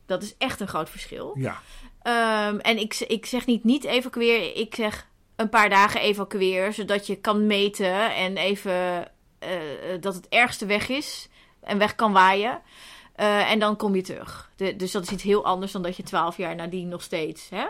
Dat 0.06 0.24
is 0.24 0.36
echt 0.38 0.60
een 0.60 0.68
groot 0.68 0.90
verschil. 0.90 1.36
ja. 1.38 1.60
Ehm, 2.02 2.58
en 2.60 2.78
ik, 2.78 2.94
ik 3.08 3.26
zeg 3.26 3.46
niet 3.46 3.64
niet 3.64 3.84
evacueren. 3.84 4.58
Ik 4.58 4.76
zeg 4.76 5.08
een 5.36 5.50
paar 5.50 5.70
dagen 5.70 6.02
evacueren. 6.02 6.74
Zodat 6.74 7.08
je 7.08 7.16
kan 7.16 7.48
meten 7.48 8.16
en 8.16 8.38
even 8.38 9.08
eh, 9.40 9.50
dat 10.00 10.16
het 10.16 10.28
ergste 10.30 10.66
weg 10.66 10.90
is. 10.90 11.28
En 11.62 11.78
weg 11.78 11.96
kan 11.96 12.12
waaien. 12.14 12.62
Eh, 13.16 13.52
en 13.52 13.60
dan 13.60 13.76
kom 13.76 13.96
je 13.96 14.02
terug. 14.02 14.52
De- 14.56 14.76
dus 14.76 14.92
dat 14.92 15.04
is 15.04 15.10
iets 15.10 15.24
heel 15.24 15.46
anders 15.46 15.72
dan 15.72 15.82
dat 15.82 15.98
je 15.98 16.04
twaalf 16.04 16.38
jaar 16.38 16.56
nadien 16.56 16.88
nog 16.88 17.02
steeds 17.02 17.50
hè, 17.50 17.66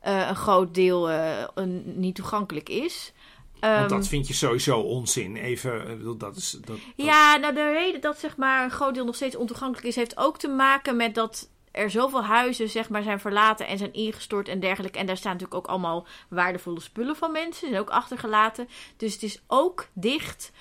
eh, 0.00 0.28
een 0.28 0.36
groot 0.36 0.74
deel 0.74 1.10
eh, 1.10 1.44
niet 1.84 2.14
toegankelijk 2.14 2.68
is. 2.68 3.12
Want 3.60 3.74
Ehm, 3.80 3.88
dat 3.88 4.08
vind 4.08 4.26
je 4.28 4.34
sowieso 4.34 4.78
onzin. 4.80 5.36
Even, 5.36 5.98
bedoel, 5.98 6.16
dat 6.16 6.36
is... 6.36 6.50
Dat, 6.50 6.66
dat- 6.66 6.78
ja, 6.96 7.36
nou 7.36 7.54
de 7.54 7.72
reden 7.72 8.00
dat 8.00 8.18
zeg 8.18 8.36
maar 8.36 8.64
een 8.64 8.70
groot 8.70 8.94
deel 8.94 9.04
nog 9.04 9.14
steeds 9.14 9.36
ontoegankelijk 9.36 9.86
is, 9.86 9.96
heeft 9.96 10.16
ook 10.16 10.38
te 10.38 10.48
maken 10.48 10.96
met 10.96 11.14
dat 11.14 11.48
er 11.70 11.90
zoveel 11.90 12.24
huizen 12.24 12.68
zeg 12.68 12.88
maar 12.88 13.02
zijn 13.02 13.20
verlaten 13.20 13.66
en 13.66 13.78
zijn 13.78 13.92
ingestort 13.92 14.48
en 14.48 14.60
dergelijke. 14.60 14.98
En 14.98 15.06
daar 15.06 15.16
staan 15.16 15.32
natuurlijk 15.32 15.58
ook 15.60 15.66
allemaal 15.66 16.06
waardevolle 16.28 16.80
spullen 16.80 17.16
van 17.16 17.32
mensen, 17.32 17.68
zijn 17.68 17.80
ook 17.80 17.90
achtergelaten. 17.90 18.68
Dus 18.96 19.12
het 19.12 19.22
is 19.22 19.42
ook 19.46 19.88
dicht 19.92 20.52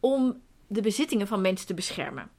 om 0.00 0.40
de 0.66 0.80
bezittingen 0.80 1.26
van 1.26 1.40
mensen 1.40 1.66
te 1.66 1.74
beschermen. 1.74 2.30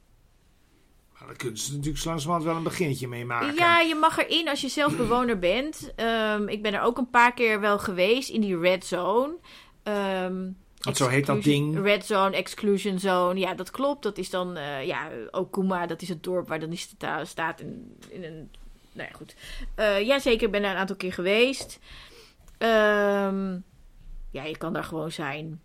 Maar 1.19 1.27
daar 1.27 1.37
kunnen 1.37 1.59
ze 1.59 1.75
natuurlijk 1.75 2.05
langzamerhand 2.05 2.45
wel 2.47 2.55
een 2.57 2.63
beginnetje 2.63 3.07
mee 3.07 3.25
maken. 3.25 3.55
Ja, 3.55 3.79
je 3.79 3.95
mag 3.95 4.17
erin 4.17 4.49
als 4.49 4.61
je 4.61 4.67
zelf 4.69 4.97
bewoner 4.97 5.39
bent. 5.39 5.91
Ehm, 5.95 6.47
ik 6.47 6.61
ben 6.61 6.73
er 6.73 6.81
ook 6.81 6.97
een 6.97 7.09
paar 7.09 7.33
keer 7.33 7.59
wel 7.59 7.79
geweest 7.79 8.29
in 8.29 8.41
die 8.41 8.59
red 8.59 8.85
zone. 8.85 9.33
Want 9.83 10.97
zo 10.97 11.07
heet 11.07 11.25
dat 11.25 11.43
ding. 11.43 11.81
Red 11.81 12.05
zone, 12.05 12.35
exclusion 12.35 12.99
zone. 12.99 13.39
Ja, 13.39 13.53
dat 13.53 13.71
klopt. 13.71 14.03
Dat 14.03 14.17
is 14.17 14.29
dan, 14.29 14.55
eh, 14.57 14.85
ja, 14.85 15.09
Okuma, 15.31 15.85
dat 15.87 16.01
is 16.01 16.09
het 16.09 16.23
dorp 16.23 16.47
waar 16.47 16.59
dan 16.59 16.69
die 16.69 16.77
sta- 16.79 17.25
staat 17.25 17.59
in, 17.59 17.97
in 18.09 18.23
een... 18.23 18.51
Nou 18.91 19.07
ja, 19.11 19.15
goed. 19.17 19.35
Eh 19.75 20.01
jazeker, 20.05 20.45
ik 20.45 20.51
ben 20.51 20.61
daar 20.61 20.71
een 20.71 20.77
aantal 20.77 20.95
keer 20.95 21.13
geweest. 21.13 21.79
Ehm, 22.57 23.57
ja, 24.31 24.43
je 24.43 24.57
kan 24.57 24.73
daar 24.73 24.83
gewoon 24.83 25.11
zijn. 25.11 25.61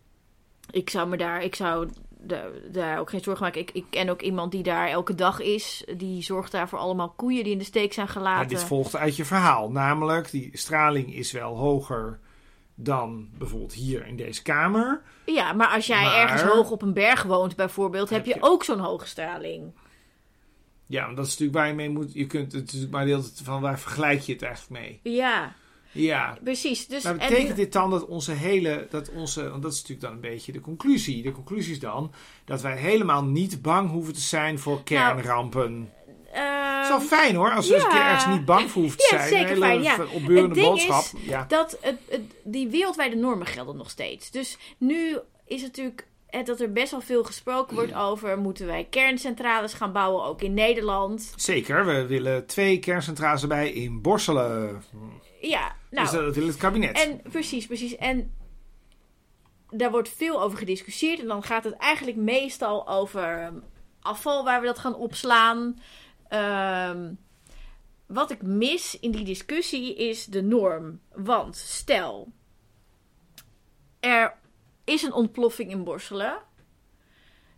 Ik 0.71 0.91
zou 0.91 1.09
me 1.09 1.17
daar, 1.17 1.43
ik 1.43 1.55
zou 1.55 1.89
daar, 2.19 2.51
daar 2.73 2.99
ook 2.99 3.11
geen 3.11 3.21
zorgen 3.23 3.45
maken. 3.45 3.61
Ik, 3.61 3.71
ik 3.71 3.85
ken 3.91 4.09
ook 4.09 4.23
iemand 4.23 4.53
die 4.53 4.63
daar 4.63 4.89
elke 4.89 5.15
dag 5.15 5.41
is. 5.41 5.85
Die 5.97 6.23
zorgt 6.23 6.53
daar 6.53 6.69
voor 6.69 6.79
allemaal 6.79 7.13
koeien 7.17 7.45
die 7.45 7.53
in 7.53 7.59
de 7.59 7.65
steek 7.65 7.93
zijn 7.93 8.07
Ja, 8.07 8.13
gelaten. 8.13 8.49
dit 8.49 8.65
volgt 8.65 8.97
uit 8.97 9.17
je 9.17 9.25
verhaal. 9.25 9.71
Namelijk, 9.71 10.31
die 10.31 10.51
straling 10.53 11.15
is 11.15 11.33
wel 11.33 11.57
hoger 11.57 12.19
dan 12.81 13.29
bijvoorbeeld 13.39 13.73
hier 13.73 14.07
in 14.07 14.17
deze 14.17 14.43
kamer. 14.43 15.03
Ja, 15.27 15.53
maar 15.53 15.69
als 15.69 15.87
jij 15.87 16.03
Maar- 16.05 16.17
ergens 16.17 16.43
hoog 16.43 16.71
op 16.71 16.83
een 16.83 16.93
berg 16.93 17.23
woont 17.23 17.57
bijvoorbeeld, 17.57 18.11
heb 18.11 18.25
Heb 18.25 18.35
je 18.35 18.41
je- 18.41 18.47
ook 18.51 18.65
zo'n 18.65 18.79
hoge 18.79 19.07
straling. 19.07 19.73
Ja, 20.87 21.05
want 21.05 21.17
dat 21.17 21.27
is 21.27 21.31
natuurlijk 21.31 21.59
waar 21.59 21.69
je 21.69 21.75
mee 21.75 21.91
moet. 21.91 22.13
Je 22.13 22.27
kunt 22.27 22.53
het 22.53 22.73
is 22.73 22.89
maar 22.89 23.05
de 23.05 23.11
hele 23.11 23.23
tijd 23.23 23.41
van 23.45 23.61
waar 23.61 23.79
vergelijk 23.81 24.21
je 24.21 24.33
het 24.33 24.43
eigenlijk 24.43 24.83
mee? 24.83 25.01
Ja, 25.15 25.55
Ja. 25.93 26.39
precies. 26.45 26.87
Dus, 26.87 27.03
Maar 27.03 27.17
en- 27.19 27.29
betekent 27.29 27.57
dit 27.57 27.73
dan 27.73 27.91
dat 27.91 28.07
onze 28.07 28.33
hele, 28.33 28.87
dat 28.91 29.11
onze, 29.11 29.51
want 29.51 29.63
dat 29.63 29.73
is 29.73 29.79
natuurlijk 29.81 30.07
dan 30.07 30.15
een 30.15 30.31
beetje 30.31 30.53
de 30.53 30.61
conclusie. 30.61 31.23
De 31.23 31.33
conclusie 31.33 31.73
is 31.73 31.81
dan 31.81 32.13
dat 32.45 32.61
wij 32.61 32.77
helemaal 32.77 33.25
niet 33.25 33.63
bang 33.63 33.91
hoeven 33.91 34.15
te 34.15 34.21
zijn 34.21 34.59
voor 34.59 34.83
kernrampen. 34.83 35.65
Ehm, 35.67 35.98
Het 36.31 36.83
is 36.83 36.89
wel 36.89 37.01
fijn 37.19 37.35
hoor, 37.35 37.51
als 37.51 37.69
we 37.69 37.75
eens 37.75 37.83
een 37.85 37.91
keer 37.91 37.99
ja. 37.99 38.09
ergens 38.11 38.35
niet 38.37 38.45
bang 38.45 38.71
voor 38.71 38.83
hoeven 38.83 38.99
te 38.99 39.09
Ja, 39.11 39.19
zijn. 39.19 39.29
zeker 39.31 39.49
hele 39.49 39.61
fijn, 39.61 39.83
ja. 39.83 39.97
opbeurende 40.15 40.41
Het 40.41 40.55
ding 40.55 40.67
boodschap. 40.67 41.03
is 41.03 41.13
ja. 41.21 41.45
dat 41.49 41.79
het, 41.81 41.99
het, 42.09 42.21
die 42.45 42.69
wereldwijde 42.69 43.17
normen 43.17 43.47
gelden 43.47 43.77
nog 43.77 43.91
steeds. 43.91 44.31
Dus 44.31 44.59
nu 44.79 45.19
is 45.45 45.63
het 45.63 45.71
natuurlijk 45.71 46.07
eh, 46.27 46.45
dat 46.45 46.61
er 46.61 46.73
best 46.73 46.91
wel 46.91 47.01
veel 47.01 47.25
gesproken 47.25 47.75
wordt 47.75 47.95
over... 47.95 48.39
moeten 48.39 48.67
wij 48.67 48.87
kerncentrales 48.91 49.73
gaan 49.73 49.93
bouwen, 49.93 50.25
ook 50.25 50.43
in 50.43 50.55
Nederland. 50.55 51.33
Zeker, 51.37 51.87
we 51.87 52.07
willen 52.07 52.47
twee 52.47 52.79
kerncentrales 52.79 53.43
erbij 53.43 53.73
in 53.73 54.03
Borselen. 54.03 54.83
Ja, 55.41 55.77
nou... 55.91 56.07
dus 56.07 56.15
dat 56.21 56.35
wil 56.35 56.47
het 56.47 56.57
kabinet. 56.57 57.05
En 57.05 57.21
precies, 57.31 57.67
precies. 57.67 57.97
En 57.97 58.33
daar 59.71 59.91
wordt 59.91 60.09
veel 60.09 60.43
over 60.43 60.59
gediscussieerd. 60.59 61.21
En 61.21 61.27
dan 61.27 61.43
gaat 61.43 61.65
het 61.65 61.75
eigenlijk 61.77 62.17
meestal 62.17 62.89
over 62.89 63.39
ehm, 63.39 63.55
afval 64.01 64.45
waar 64.45 64.61
we 64.61 64.67
dat 64.67 64.79
gaan 64.79 64.95
opslaan. 64.95 65.79
Ehm, 66.29 67.13
wat 68.07 68.31
ik 68.31 68.43
mis 68.43 68.99
in 69.01 69.11
die 69.11 69.25
discussie 69.25 69.95
is 69.95 70.25
de 70.25 70.43
norm. 70.43 71.01
Want 71.15 71.57
stel, 71.57 72.33
er 74.01 74.35
is 74.85 75.03
een 75.03 75.13
ontploffing 75.13 75.71
in 75.71 75.85
Borselen. 75.85 76.39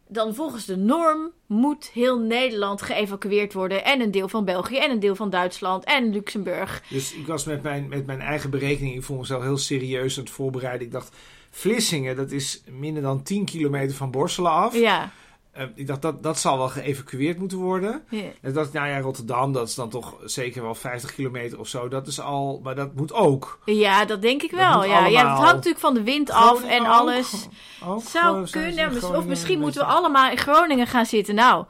Dan 0.08 0.34
volgens 0.34 0.64
de 0.64 0.76
norm 0.76 1.32
moet 1.46 1.90
heel 1.90 2.18
Nederland 2.18 2.82
geëvacueerd 2.82 3.52
worden. 3.52 3.84
En 3.84 4.00
een 4.00 4.10
deel 4.10 4.28
van 4.28 4.44
België, 4.44 4.76
en 4.76 4.90
een 4.90 5.00
deel 5.00 5.16
van 5.16 5.30
Duitsland, 5.30 5.84
en 5.84 6.12
Luxemburg. 6.12 6.82
Dus 6.88 7.14
ik 7.14 7.26
was 7.26 7.44
met 7.44 7.62
mijn, 7.62 7.88
met 7.88 8.06
mijn 8.06 8.20
eigen 8.20 8.50
berekening, 8.50 8.94
ik 8.94 9.02
vond 9.02 9.20
mezelf 9.20 9.42
heel 9.42 9.56
serieus 9.56 10.18
aan 10.18 10.24
het 10.24 10.32
voorbereiden. 10.32 10.86
Ik 10.86 10.92
dacht, 10.92 11.16
Vlissingen, 11.50 12.16
dat 12.16 12.30
is 12.30 12.62
minder 12.70 13.02
dan 13.02 13.22
10 13.22 13.44
kilometer 13.44 13.96
van 13.96 14.10
Borselen 14.10 14.50
af. 14.50 14.74
Ja. 14.74 15.12
Eh, 15.52 15.64
ik 15.74 15.86
dacht, 15.86 16.02
dat, 16.02 16.22
dat 16.22 16.38
zal 16.38 16.58
wel 16.58 16.68
geëvacueerd 16.68 17.38
moeten 17.38 17.58
worden. 17.58 18.04
En 18.42 18.52
dacht, 18.52 18.72
nou 18.72 18.88
ja, 18.88 19.00
Rotterdam, 19.00 19.52
dat 19.52 19.68
is 19.68 19.74
dan 19.74 19.88
toch 19.90 20.16
zeker 20.24 20.62
wel 20.62 20.74
50 20.74 21.14
kilometer 21.14 21.58
of 21.58 21.68
zo. 21.68 21.88
Dat 21.88 22.06
is 22.06 22.20
al, 22.20 22.60
maar 22.62 22.74
dat 22.74 22.94
moet 22.94 23.12
ook. 23.12 23.58
Ja, 23.64 24.04
dat 24.04 24.22
denk 24.22 24.42
ik 24.42 24.50
Dat 24.50 24.60
wel. 24.60 24.84
Ja. 24.84 24.90
ja, 24.90 25.04
het 25.04 25.14
allemaal. 25.14 25.36
hangt 25.36 25.52
natuurlijk 25.54 25.80
van 25.80 25.94
de 25.94 26.02
wind 26.02 26.30
af 26.30 26.56
Groningen 26.56 26.76
en 26.76 26.80
ook? 26.80 26.86
alles. 26.86 27.48
Ook? 27.84 28.02
Zou 28.02 28.46
ze 28.46 28.58
in 28.58 28.74
kunnen. 28.74 29.16
Of 29.16 29.24
misschien 29.26 29.54
een 29.54 29.60
moeten 29.60 29.80
we 29.80 29.86
allemaal 29.92 30.30
in 30.30 30.38
Groningen 30.38 30.86
gaan 30.86 31.06
zitten. 31.06 31.34
Nou, 31.34 31.64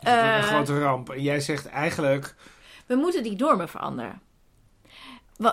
Dat 0.00 0.14
is 0.14 0.20
eh, 0.20 0.36
een 0.36 0.42
grote 0.42 0.80
ramp. 0.80 1.10
En 1.10 1.22
jij 1.22 1.40
zegt 1.40 1.66
eigenlijk, 1.66 2.34
we 2.86 2.94
moeten 2.94 3.22
die 3.22 3.36
normen 3.36 3.68
veranderen. 3.68 4.20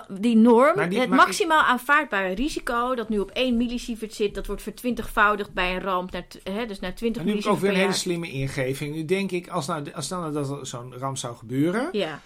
Die 0.07 0.35
norm, 0.37 0.89
die- 0.89 0.99
het 0.99 1.09
maximaal 1.09 1.61
aanvaardbare 1.61 2.33
risico 2.33 2.95
dat 2.95 3.09
nu 3.09 3.19
op 3.19 3.29
1 3.33 3.57
millisievert 3.57 4.13
zit, 4.13 4.35
dat 4.35 4.47
wordt 4.47 4.61
vertwintigvoudigd 4.61 5.53
bij 5.53 5.75
een 5.75 5.81
ramp, 5.81 6.11
naar, 6.11 6.25
hè, 6.43 6.65
dus 6.65 6.79
naar 6.79 6.95
20 6.95 7.21
en 7.21 7.27
nu 7.27 7.33
heb 7.33 7.43
ik 7.43 7.47
ook 7.51 7.59
millisievert 7.61 7.61
weer 7.61 7.69
een 7.69 7.75
hele 7.75 7.87
jaar. 7.87 7.93
slimme 7.97 8.31
ingeving. 8.31 8.95
Nu 8.95 9.05
denk 9.05 9.31
ik, 9.31 9.47
als 9.47 9.67
nou, 9.67 9.91
als 9.93 10.09
nou 10.09 10.33
dat 10.33 10.59
zo'n 10.67 10.93
ramp 10.97 11.17
zou 11.17 11.35
gebeuren, 11.35 11.89
Ja, 11.91 12.19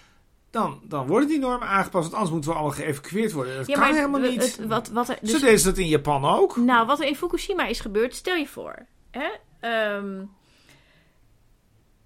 dan, 0.50 0.80
dan 0.84 1.06
worden 1.06 1.28
die 1.28 1.38
normen 1.38 1.68
aangepast. 1.68 2.02
Want 2.02 2.12
anders 2.14 2.30
moeten 2.32 2.50
we 2.50 2.56
allemaal 2.56 2.76
geëvacueerd 2.76 3.32
worden. 3.32 3.56
Dat 3.56 3.66
ja 3.66 3.72
kan 3.74 3.82
maar 3.82 3.94
helemaal 3.94 4.20
het- 4.22 4.30
niet. 4.30 4.56
het- 4.56 4.66
wat, 4.66 4.88
wat 4.88 5.08
er, 5.08 5.18
dus 5.20 5.30
Zo 5.30 5.38
deden 5.38 5.58
ze 5.58 5.64
dat 5.66 5.78
in 5.78 5.88
Japan 5.88 6.24
ook. 6.24 6.56
Nou, 6.56 6.86
wat 6.86 7.00
er 7.00 7.06
in 7.06 7.16
Fukushima 7.16 7.66
is 7.66 7.80
gebeurd, 7.80 8.14
stel 8.14 8.34
je 8.36 8.46
voor. 8.46 8.86
Hè? 9.10 9.28
Ehm, 9.60 10.22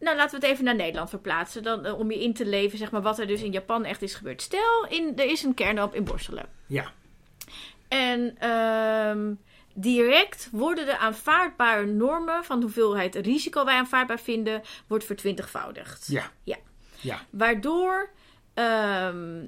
nou, 0.02 0.16
laten 0.16 0.40
we 0.40 0.46
het 0.46 0.54
even 0.54 0.64
naar 0.64 0.74
Nederland 0.74 1.08
verplaatsen. 1.10 1.62
Dan, 1.62 1.84
eh, 1.84 1.98
om 1.98 2.10
je 2.10 2.22
in 2.22 2.34
te 2.34 2.46
leven, 2.46 2.78
zeg 2.78 2.90
maar, 2.90 3.02
wat 3.02 3.18
er 3.18 3.26
dus 3.26 3.42
in 3.42 3.52
Japan 3.52 3.84
echt 3.84 4.02
is 4.02 4.14
gebeurd. 4.14 4.42
Stel, 4.42 4.86
in, 4.88 5.12
er 5.16 5.24
is 5.30 5.42
een 5.42 5.54
kernramp 5.54 5.94
in 5.94 6.04
Borselen. 6.04 6.46
Ja. 6.66 6.90
En 7.88 8.36
ehm, 8.38 9.34
direct 9.74 10.48
worden 10.52 10.86
de 10.86 10.98
aanvaardbare 10.98 11.86
normen 11.86 12.44
van 12.44 12.56
de 12.58 12.64
hoeveelheid 12.64 13.14
risico 13.14 13.64
wij 13.64 13.74
aanvaardbaar 13.76 14.20
vinden, 14.20 14.62
wordt 14.86 15.04
vertwintigvoudigd. 15.04 16.06
Ja. 16.06 16.30
Ja. 16.42 16.56
Ja. 17.00 17.18
Waardoor. 17.30 18.10
ehm, 18.54 19.44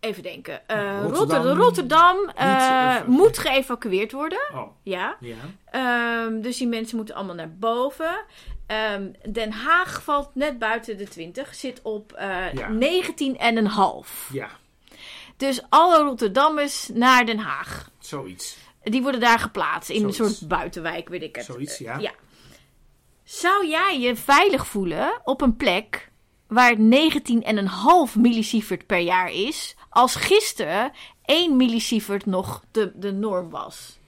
even 0.00 0.22
denken. 0.22 0.68
eh, 0.68 1.00
Rotterdam 1.02 1.42
Rotterdam, 1.42 1.56
Rotterdam 1.58 2.28
eh, 2.28 3.04
moet 3.06 3.38
geëvacueerd 3.38 4.12
worden. 4.12 4.38
Oh, 4.54 4.70
Ja. 4.82 5.16
ja. 5.20 5.34
Ehm, 5.70 6.40
dus 6.40 6.56
die 6.58 6.68
mensen 6.68 6.96
moeten 6.96 7.14
allemaal 7.14 7.34
naar 7.34 7.54
boven. 7.58 8.24
Ehm, 8.66 9.12
Den 9.32 9.52
Haag 9.52 10.02
valt 10.02 10.34
net 10.34 10.58
buiten 10.58 10.96
de 10.98 11.08
20. 11.08 11.54
Zit 11.54 11.82
op 11.82 12.12
eh 12.12 12.52
Ja. 12.52 12.68
19,5. 12.68 14.30
Ja. 14.32 14.48
Dus 15.36 15.60
alle 15.68 16.02
Rotterdammers 16.02 16.88
naar 16.94 17.26
Den 17.26 17.38
Haag. 17.38 17.90
Zoiets. 17.98 18.56
Die 18.82 19.02
worden 19.02 19.20
daar 19.20 19.38
geplaatst. 19.38 19.90
In 19.90 20.00
Zoiets. 20.00 20.18
een 20.18 20.28
soort 20.28 20.48
buitenwijk, 20.48 21.08
weet 21.08 21.22
ik 21.22 21.36
het. 21.36 21.44
Zoiets, 21.44 21.78
ja. 21.78 21.98
Ja. 21.98 22.12
Zou 23.24 23.66
jij 23.66 23.98
je 24.00 24.16
veilig 24.16 24.66
voelen 24.66 25.20
op 25.24 25.40
een 25.40 25.56
plek 25.56 26.10
waar 26.48 26.70
het 26.70 26.78
19,5 26.78 28.16
millisievert 28.16 28.86
per 28.86 28.98
jaar 28.98 29.30
is, 29.32 29.76
als 29.90 30.14
gisteren 30.14 30.92
1 31.24 31.56
millisievert 31.56 32.26
nog 32.26 32.64
de, 32.70 32.92
de 32.94 33.12
norm 33.12 33.50
was? 33.50 33.98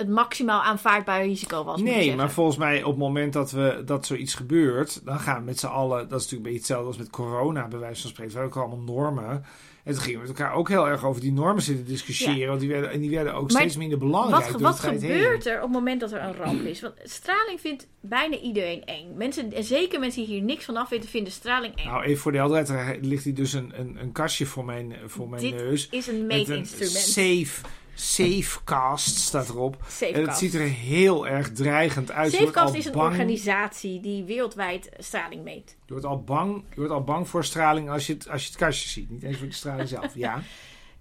Het 0.00 0.08
maximaal 0.08 0.62
aanvaardbare 0.62 1.22
risico 1.22 1.64
was. 1.64 1.80
Nee, 1.80 2.14
maar 2.16 2.30
volgens 2.30 2.56
mij 2.56 2.82
op 2.82 2.90
het 2.90 2.98
moment 2.98 3.32
dat, 3.32 3.50
we, 3.50 3.82
dat 3.84 4.06
zoiets 4.06 4.34
gebeurt, 4.34 5.04
dan 5.04 5.20
gaan 5.20 5.38
we 5.38 5.44
met 5.44 5.58
z'n 5.58 5.66
allen, 5.66 6.08
dat 6.08 6.20
is 6.20 6.24
natuurlijk 6.24 6.32
een 6.32 6.42
beetje 6.42 6.58
hetzelfde 6.58 6.86
als 6.86 6.96
met 6.96 7.10
corona, 7.10 7.68
bij 7.68 7.78
wijze 7.78 8.00
van 8.00 8.10
spreken. 8.10 8.32
We 8.34 8.38
hebben 8.40 8.58
ook 8.58 8.68
allemaal 8.68 8.94
normen. 8.94 9.44
En 9.84 9.92
toen 9.92 10.02
gingen 10.02 10.20
we 10.20 10.26
met 10.28 10.38
elkaar 10.38 10.54
ook 10.54 10.68
heel 10.68 10.88
erg 10.88 11.04
over 11.04 11.20
die 11.20 11.32
normen 11.32 11.62
zitten 11.62 11.86
discussiëren. 11.86 12.48
Want 12.48 12.60
die 12.60 12.68
werden, 12.68 12.90
en 12.90 13.00
die 13.00 13.10
werden 13.10 13.34
ook 13.34 13.50
Maar 13.52 13.60
steeds 13.60 13.76
minder 13.76 13.98
belangrijk. 13.98 14.48
Wat, 14.50 14.60
wat 14.60 14.80
gebeurt 14.80 15.44
heen. 15.44 15.52
er 15.52 15.58
op 15.58 15.62
het 15.64 15.72
moment 15.72 16.00
dat 16.00 16.12
er 16.12 16.22
een 16.22 16.34
ramp 16.34 16.60
is? 16.64 16.80
Want 16.80 16.94
straling 17.04 17.60
vindt 17.60 17.86
bijna 18.00 18.36
iedereen 18.36 18.84
eng. 18.84 19.14
Mensen, 19.16 19.52
en 19.52 19.64
zeker 19.64 20.00
mensen 20.00 20.24
die 20.24 20.34
hier 20.34 20.42
niks 20.42 20.64
van 20.64 20.76
af 20.76 20.88
weten, 20.88 21.08
vinden 21.08 21.32
straling 21.32 21.74
eng. 21.74 21.86
Nou, 21.86 22.02
even 22.02 22.20
voor 22.20 22.32
de 22.32 22.38
helderheid, 22.38 22.68
er 22.96 23.04
ligt 23.06 23.24
hier 23.24 23.34
dus 23.34 23.52
een, 23.52 23.72
een, 23.76 23.96
een 24.00 24.12
kastje 24.12 24.46
voor 24.46 24.64
mijn, 24.64 24.94
voor 25.06 25.28
mijn 25.28 25.42
Dit 25.42 25.54
neus. 25.54 25.88
is 25.90 26.06
een 26.06 26.26
Met 26.26 26.30
een 26.30 26.46
meetinstrument. 26.48 26.90
safe, 26.96 27.60
safecast 28.00 29.16
staat 29.16 29.48
erop. 29.48 29.76
En 30.12 30.26
het 30.26 30.36
ziet 30.36 30.54
er 30.54 30.60
heel 30.60 31.26
erg 31.28 31.52
dreigend 31.52 32.10
uit. 32.10 32.32
Safecast 32.32 32.74
is 32.74 32.84
een 32.84 32.92
bang- 32.92 33.10
organisatie 33.10 34.00
die 34.00 34.24
wereldwijd 34.24 34.88
straling 34.98 35.42
meet. 35.44 35.76
Je 35.86 35.92
wordt 35.92 36.06
al 36.06 36.22
bang, 36.22 36.64
je 36.70 36.76
wordt 36.76 36.92
al 36.92 37.04
bang 37.04 37.28
voor 37.28 37.44
straling 37.44 37.90
als 37.90 38.06
je 38.06 38.12
het, 38.12 38.28
als 38.28 38.42
je 38.42 38.48
het 38.48 38.58
kastje 38.58 38.88
ziet. 38.88 39.10
Niet 39.10 39.22
eens 39.22 39.36
voor 39.36 39.46
de 39.46 39.52
straling 39.54 39.88
zelf. 39.98 40.14
Ja. 40.14 40.42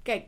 Kijk, 0.04 0.24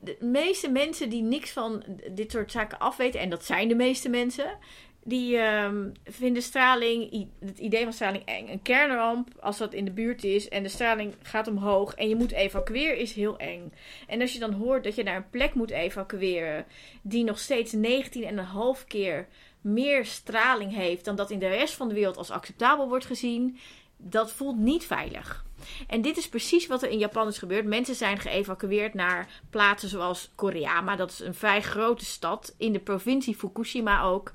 de 0.00 0.16
meeste 0.20 0.70
mensen 0.70 1.10
die 1.10 1.22
niks 1.22 1.50
van 1.50 1.84
dit 2.12 2.30
soort 2.30 2.50
zaken 2.50 2.78
afweten, 2.78 3.20
en 3.20 3.30
dat 3.30 3.44
zijn 3.44 3.68
de 3.68 3.74
meeste 3.74 4.08
mensen, 4.08 4.58
die 5.04 5.36
ehm, 5.36 5.88
vinden 6.04 6.42
straling, 6.42 7.28
het 7.44 7.58
idee 7.58 7.82
van 7.82 7.92
straling 7.92 8.24
eng. 8.24 8.48
Een 8.48 8.62
kernramp, 8.62 9.28
als 9.40 9.58
dat 9.58 9.72
in 9.72 9.84
de 9.84 9.90
buurt 9.90 10.24
is 10.24 10.48
en 10.48 10.62
de 10.62 10.68
straling 10.68 11.14
gaat 11.22 11.48
omhoog 11.48 11.94
en 11.94 12.08
je 12.08 12.16
moet 12.16 12.32
evacueren, 12.32 12.98
is 12.98 13.12
heel 13.12 13.38
eng. 13.38 13.72
En 14.06 14.20
als 14.20 14.32
je 14.32 14.38
dan 14.38 14.52
hoort 14.52 14.84
dat 14.84 14.94
je 14.94 15.02
naar 15.02 15.16
een 15.16 15.30
plek 15.30 15.54
moet 15.54 15.70
evacueren 15.70 16.66
die 17.02 17.24
nog 17.24 17.38
steeds 17.38 17.74
19,5 17.74 18.86
keer 18.86 19.26
meer 19.60 20.06
straling 20.06 20.74
heeft 20.74 21.04
dan 21.04 21.16
dat 21.16 21.30
in 21.30 21.38
de 21.38 21.48
rest 21.48 21.74
van 21.74 21.88
de 21.88 21.94
wereld 21.94 22.16
als 22.16 22.30
acceptabel 22.30 22.88
wordt 22.88 23.06
gezien, 23.06 23.58
dat 23.96 24.32
voelt 24.32 24.58
niet 24.58 24.86
veilig. 24.86 25.44
En 25.86 26.02
dit 26.02 26.16
is 26.16 26.28
precies 26.28 26.66
wat 26.66 26.82
er 26.82 26.90
in 26.90 26.98
Japan 26.98 27.28
is 27.28 27.38
gebeurd. 27.38 27.64
Mensen 27.64 27.94
zijn 27.94 28.18
geëvacueerd 28.18 28.94
naar 28.94 29.28
plaatsen 29.50 29.88
zoals 29.88 30.30
Koriyama. 30.34 30.96
Dat 30.96 31.10
is 31.10 31.20
een 31.20 31.34
vrij 31.34 31.62
grote 31.62 32.04
stad 32.04 32.54
in 32.58 32.72
de 32.72 32.78
provincie 32.78 33.34
Fukushima 33.34 34.02
ook. 34.02 34.32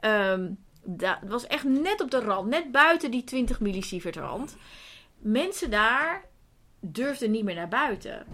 Ehm, 0.00 0.50
dat 0.84 1.18
was 1.26 1.46
echt 1.46 1.64
net 1.64 2.00
op 2.00 2.10
de 2.10 2.20
rand, 2.20 2.48
net 2.48 2.72
buiten 2.72 3.10
die 3.10 3.24
20 3.24 3.60
millisievert 3.60 4.16
rand. 4.16 4.56
Mensen 5.18 5.70
daar 5.70 6.24
durfden 6.80 7.30
niet 7.30 7.44
meer 7.44 7.54
naar 7.54 7.68
buiten. 7.68 8.26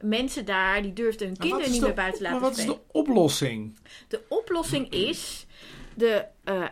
Mensen 0.00 0.44
daar 0.44 0.82
die 0.82 0.92
durfden 0.92 1.26
hun 1.26 1.36
kinderen 1.36 1.70
niet 1.70 1.80
de 1.80 1.86
meer 1.86 1.94
buiten 1.94 2.22
laten 2.22 2.40
Maar 2.40 2.48
wat 2.48 2.58
is 2.58 2.64
spelen. 2.64 2.80
de 2.86 2.98
oplossing? 2.98 3.78
De 4.08 4.22
oplossing 4.28 4.90
is 4.90 5.46
de 5.94 6.24
eh, 6.44 6.64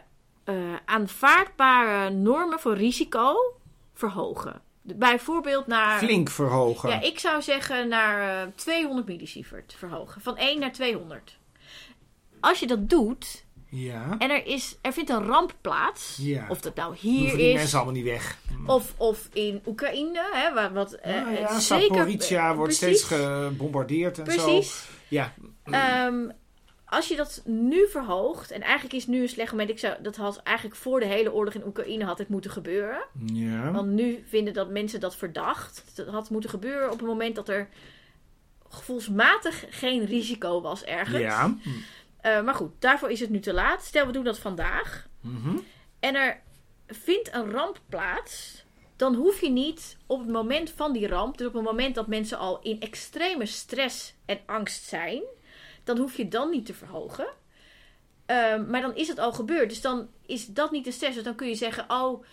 eh, 0.45 0.55
aanvaardbare 0.85 2.11
normen 2.11 2.61
voor 2.61 2.77
risico 2.77 3.35
verhogen. 3.95 4.61
Bijvoorbeeld 4.83 5.67
naar. 5.67 5.99
Flink 5.99 6.31
verhogen. 6.31 6.89
Ja, 6.89 7.01
ik 7.01 7.19
zou 7.19 7.43
zeggen 7.43 7.89
naar 7.89 8.43
eh, 8.47 8.53
200 8.55 9.07
millisievert 9.07 9.75
verhogen. 9.79 10.21
Van 10.21 10.37
1 10.37 10.61
naar 10.61 10.73
200. 10.73 11.39
Als 12.41 12.61
je 12.61 12.67
dat 12.67 12.89
doet 12.89 13.45
Ja. 13.75 14.15
en 14.19 14.31
er, 14.31 14.47
is, 14.47 14.77
er 14.83 14.93
vindt 14.93 15.11
een 15.11 15.25
ramp 15.27 15.55
plaats, 15.61 16.19
Ja. 16.21 16.47
of 16.49 16.61
dat 16.61 16.75
nou 16.75 16.89
Hoeven 16.89 17.09
hier 17.11 17.37
die 17.37 17.49
is. 17.49 17.55
mensen 17.55 17.77
allemaal 17.77 17.95
niet 17.95 18.05
weg. 18.05 18.39
Of, 18.67 18.95
of 18.97 19.29
in 19.33 19.63
Oekraïne, 19.67 20.29
hè, 20.33 20.55
waar, 20.55 20.73
wat 20.73 20.93
eh, 20.93 21.15
Nou 21.15 21.35
ja, 21.35 21.53
het 21.55 21.63
zeker... 21.63 22.55
Wordt 22.57 22.57
precies, 22.57 22.77
steeds 22.77 23.03
gebombardeerd 23.03 24.19
en 24.19 24.33
zo. 24.33 24.45
Precies. 24.45 24.89
Ja, 25.09 25.33
Ehm, 25.65 26.29
als 26.85 27.09
je 27.09 27.17
dat 27.17 27.43
nu 27.45 27.89
verhoogt, 27.91 28.51
en 28.51 28.61
eigenlijk 28.63 28.95
is 28.95 29.07
nu 29.07 29.23
een 29.23 29.29
slecht 29.29 29.51
moment, 29.51 29.71
ik 29.71 29.79
zou, 29.79 29.95
dat 30.03 30.17
had 30.17 30.37
eigenlijk 30.43 30.77
voor 30.77 31.01
de 31.01 31.07
hele 31.07 31.33
oorlog 31.33 31.55
in 31.55 31.67
Oekraïne 31.67 32.05
had 32.05 32.19
het 32.19 32.29
moeten 32.29 32.51
gebeuren. 32.51 33.03
ja. 33.33 33.71
Want 33.73 33.89
nu 33.89 34.25
vinden 34.29 34.55
dat 34.55 34.71
mensen 34.71 35.01
dat 35.01 35.17
verdacht. 35.17 35.83
Dat 35.95 36.07
had 36.09 36.31
moeten 36.31 36.51
gebeuren 36.51 36.91
op 36.91 36.99
het 36.99 37.09
moment 37.09 37.35
dat 37.37 37.49
er 37.49 37.69
gevoelsmatig 38.69 39.65
geen 39.71 40.05
risico 40.05 40.61
was 40.61 40.85
ergens. 40.85 41.19
ja. 41.21 41.57
Eh, 42.23 42.43
maar 42.43 42.55
goed, 42.55 42.71
daarvoor 42.79 43.11
is 43.11 43.21
het 43.21 43.31
nu 43.31 43.41
te 43.41 43.53
laat. 43.53 43.85
Stel, 43.85 44.07
we 44.07 44.13
doen 44.13 44.25
dat 44.25 44.39
vandaag. 44.39 45.09
Mhm. 45.21 45.57
En 46.01 46.15
er 46.15 46.41
vindt 46.87 47.35
een 47.35 47.51
ramp 47.51 47.81
plaats. 47.89 48.65
Dan 48.97 49.15
hoef 49.15 49.41
je 49.41 49.51
niet 49.51 49.97
op 50.07 50.19
het 50.19 50.29
moment 50.29 50.71
van 50.71 50.93
die 50.93 51.09
ramp, 51.09 51.39
dus 51.39 51.47
op 51.47 51.55
het 51.55 51.63
moment 51.63 51.95
dat 51.95 52.07
mensen 52.07 52.39
al 52.39 52.61
in 52.61 52.81
extreme 52.81 53.47
stress 53.47 54.15
en 54.27 54.41
angst 54.47 54.85
zijn, 54.85 55.23
dan 55.85 55.99
hoef 55.99 56.17
je 56.17 56.29
dan 56.29 56.51
niet 56.51 56.67
te 56.67 56.75
verhogen. 56.75 57.27
Ehm, 58.27 58.71
maar 58.71 58.81
dan 58.81 58.95
is 58.95 59.09
het 59.09 59.19
al 59.19 59.33
gebeurd. 59.33 59.69
Dus 59.69 59.81
dan 59.81 60.09
is 60.27 60.47
dat 60.47 60.71
niet 60.71 60.85
de 60.85 60.91
stress. 60.91 61.15
Dus 61.15 61.25
dan 61.25 61.35
kun 61.35 61.49
je 61.49 61.55
zeggen: 61.55 61.85
Oh, 61.89 62.25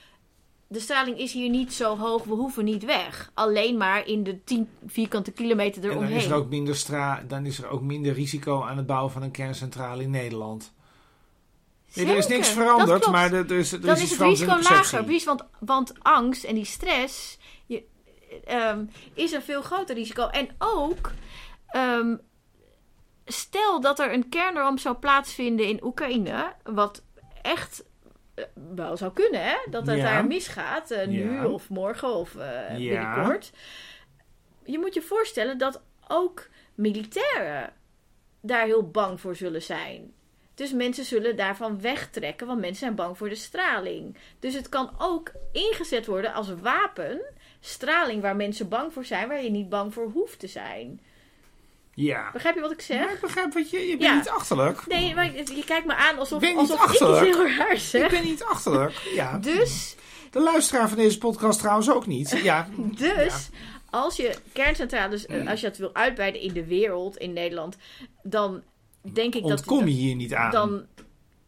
de 0.71 0.79
straling 0.79 1.19
is 1.19 1.33
hier 1.33 1.49
niet 1.49 1.73
zo 1.73 1.97
hoog, 1.97 2.23
we 2.23 2.33
hoeven 2.33 2.65
niet 2.65 2.85
weg. 2.85 3.31
Alleen 3.33 3.77
maar 3.77 4.07
in 4.07 4.23
de 4.23 4.43
10 4.43 4.69
vierkante 4.85 5.31
kilometer 5.31 5.81
En 5.81 5.87
dan 5.87 5.97
eromheen. 5.97 6.17
is, 6.17 6.25
er 6.25 6.35
ook 6.35 6.49
minder 6.49 6.75
stra 6.75 7.23
dan 7.27 7.45
is 7.45 7.57
er 7.57 7.69
ook 7.69 7.81
minder 7.81 8.13
risico 8.13 8.61
aan 8.61 8.77
het 8.77 8.85
bouwen 8.85 9.11
van 9.11 9.21
een 9.21 9.31
kerncentrale 9.31 10.03
in 10.03 10.09
Nederland. 10.09 10.73
Nee, 11.93 12.05
er 12.05 12.17
is 12.17 12.27
niks 12.27 12.49
veranderd, 12.49 13.07
maar 13.07 13.33
er, 13.33 13.51
er 13.51 13.57
is, 13.57 13.71
er 13.71 13.81
dan 13.81 13.95
is 13.95 14.11
het 14.11 14.19
risico 14.19 14.59
lager. 14.61 15.03
Precies, 15.03 15.23
want, 15.23 15.43
want 15.59 15.93
angst 16.01 16.43
en 16.43 16.55
die 16.55 16.65
stress 16.65 17.37
je, 17.65 17.83
ehm, 18.45 18.85
is 19.13 19.31
een 19.31 19.41
veel 19.41 19.61
groter 19.61 19.95
risico. 19.95 20.27
En 20.27 20.49
ook, 20.57 21.11
ehm, 21.67 22.15
stel 23.25 23.81
dat 23.81 23.99
er 23.99 24.13
een 24.13 24.29
kernramp 24.29 24.79
zou 24.79 24.95
plaatsvinden 24.95 25.67
in 25.67 25.83
Oekraïne, 25.83 26.55
wat 26.63 27.03
echt 27.41 27.83
wel 28.75 28.97
zou 28.97 29.13
kunnen, 29.13 29.43
hè? 29.43 29.55
dat 29.69 29.87
het 29.87 29.97
Ja. 29.97 30.03
daar 30.03 30.27
misgaat, 30.27 30.91
eh, 30.91 31.07
nu 31.07 31.33
Ja. 31.33 31.47
of 31.47 31.69
morgen 31.69 32.13
of 32.13 32.35
eh, 32.35 32.77
Ja. 32.79 33.13
binnenkort. 33.13 33.51
Je 34.63 34.79
moet 34.79 34.93
je 34.93 35.01
voorstellen 35.01 35.57
dat 35.57 35.81
ook 36.07 36.47
militairen 36.75 37.73
daar 38.41 38.65
heel 38.65 38.89
bang 38.89 39.21
voor 39.21 39.35
zullen 39.35 39.61
zijn. 39.61 40.13
Dus 40.55 40.73
mensen 40.73 41.05
zullen 41.05 41.35
daarvan 41.35 41.81
wegtrekken, 41.81 42.47
want 42.47 42.59
mensen 42.59 42.79
zijn 42.79 42.95
bang 42.95 43.17
voor 43.17 43.29
de 43.29 43.35
straling. 43.35 44.17
Dus 44.39 44.53
het 44.53 44.69
kan 44.69 44.91
ook 44.97 45.31
ingezet 45.51 46.05
worden 46.05 46.33
als 46.33 46.53
wapen. 46.61 47.21
Straling 47.59 48.21
waar 48.21 48.35
mensen 48.35 48.69
bang 48.69 48.93
voor 48.93 49.05
zijn, 49.05 49.27
waar 49.27 49.43
je 49.43 49.49
niet 49.51 49.69
bang 49.69 49.93
voor 49.93 50.09
hoeft 50.11 50.39
te 50.39 50.47
zijn. 50.47 51.01
Ja. 52.01 52.29
Begrijp 52.33 52.55
je 52.55 52.61
wat 52.61 52.71
ik 52.71 52.81
zeg? 52.81 52.97
Ja, 52.99 53.11
ik 53.11 53.19
begrijp 53.21 53.53
wat 53.53 53.69
je... 53.69 53.79
Je 53.79 53.97
bent 53.97 54.01
Ja. 54.01 54.15
niet 54.15 54.29
achterlijk. 54.29 54.87
Nee, 54.87 55.15
maar 55.15 55.25
je 55.33 55.63
kijkt 55.65 55.85
me 55.85 55.95
aan 55.95 56.17
alsof, 56.17 56.41
niet 56.41 56.55
alsof 56.57 56.83
ik 56.83 56.89
iets 56.89 56.99
heel 56.99 57.47
raar 57.47 57.71
Ik 57.71 57.79
zeg. 57.79 58.09
ben 58.09 58.23
niet 58.23 58.43
achterlijk. 58.43 58.93
Ja. 59.15 59.37
Dus, 59.37 59.95
De 60.31 60.39
luisteraar 60.41 60.87
van 60.89 60.97
deze 60.97 61.17
podcast 61.17 61.59
trouwens 61.59 61.91
ook 61.91 62.05
niet. 62.05 62.39
Ja. 62.43 62.67
dus 62.95 63.49
als 63.89 64.15
je 64.15 64.35
kerncentrales, 64.53 65.25
eh, 65.25 65.47
als 65.47 65.59
je 65.59 65.65
het 65.67 65.77
wil 65.77 65.93
uitbreiden 65.95 66.41
in 66.41 66.53
de 66.53 66.65
wereld, 66.65 67.17
in 67.17 67.33
Nederland, 67.33 67.77
dan 68.23 68.63
denk 69.13 69.35
ik 69.35 69.41
dat... 69.41 69.51
Ontkom 69.51 69.87
je 69.87 69.93
hier 69.93 70.15
niet 70.15 70.33
aan. 70.33 70.51
dan 70.51 70.85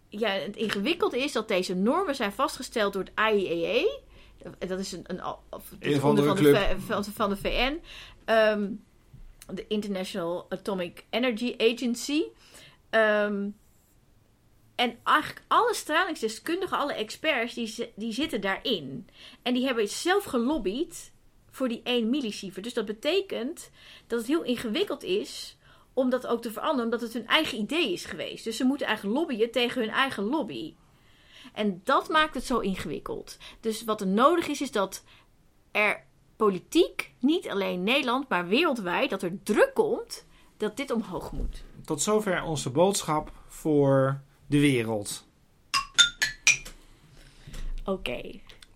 ja, 0.09 0.29
het 0.29 0.55
ingewikkeld 0.55 1.13
is 1.13 1.31
dat 1.31 1.47
deze 1.47 1.75
normen 1.75 2.15
zijn 2.15 2.31
vastgesteld 2.31 2.93
door 2.93 3.03
het 3.03 3.33
IAEA. 3.33 3.87
Dat 4.67 4.79
is 4.79 4.91
een, 4.91 5.03
een, 5.07 5.23
of- 5.49 5.63
Een 5.79 5.99
van, 5.99 6.15
de, 6.15 6.23
van, 6.23 6.35
de, 7.03 7.11
van, 7.13 7.37
VN. 7.37 7.79
Ehm, 8.25 8.67
de 9.53 9.65
International 9.67 10.45
Atomic 10.49 11.05
Energy 11.09 11.55
Agency. 11.57 12.23
Ehm, 12.89 13.49
en 14.75 14.97
eigenlijk 15.03 15.45
alle 15.47 15.73
stralingsdeskundigen, 15.73 16.77
alle 16.77 16.93
experts, 16.93 17.53
die, 17.53 17.91
die 17.95 18.13
zitten 18.13 18.41
daarin. 18.41 19.07
En 19.41 19.53
die 19.53 19.65
hebben 19.65 19.87
zelf 19.87 20.23
gelobbyd 20.23 21.11
voor 21.49 21.67
die 21.67 21.81
1 21.83 22.09
millisievert. 22.09 22.63
Dus 22.63 22.73
dat 22.73 22.85
betekent 22.85 23.69
dat 24.07 24.19
het 24.19 24.27
heel 24.27 24.43
ingewikkeld 24.43 25.03
is 25.03 25.57
om 25.93 26.09
dat 26.09 26.27
ook 26.27 26.41
te 26.41 26.51
veranderen, 26.51 26.83
omdat 26.83 27.01
het 27.01 27.13
hun 27.13 27.27
eigen 27.27 27.57
idee 27.57 27.91
is 27.91 28.05
geweest. 28.05 28.43
Dus 28.43 28.57
ze 28.57 28.63
moeten 28.63 28.87
eigenlijk 28.87 29.17
lobbyen 29.17 29.51
tegen 29.51 29.81
hun 29.81 29.91
eigen 29.91 30.23
lobby. 30.23 30.75
En 31.53 31.81
dat 31.83 32.09
maakt 32.09 32.33
het 32.33 32.45
zo 32.45 32.59
ingewikkeld. 32.59 33.37
Dus 33.59 33.83
wat 33.83 34.01
er 34.01 34.07
nodig 34.07 34.47
is, 34.47 34.61
is 34.61 34.71
dat 34.71 35.03
er 35.71 36.05
politiek, 36.45 37.11
niet 37.19 37.49
alleen 37.49 37.83
Nederland, 37.83 38.29
maar 38.29 38.47
wereldwijd, 38.47 39.09
dat 39.09 39.21
er 39.21 39.43
druk 39.43 39.71
komt 39.73 40.25
dat 40.57 40.77
dit 40.77 40.91
omhoog 40.91 41.31
moet. 41.31 41.63
Tot 41.85 42.01
zover 42.01 42.43
onze 42.43 42.69
boodschap 42.69 43.31
voor 43.47 44.21
de 44.47 44.59
wereld. 44.59 45.27
Oké. 47.85 48.21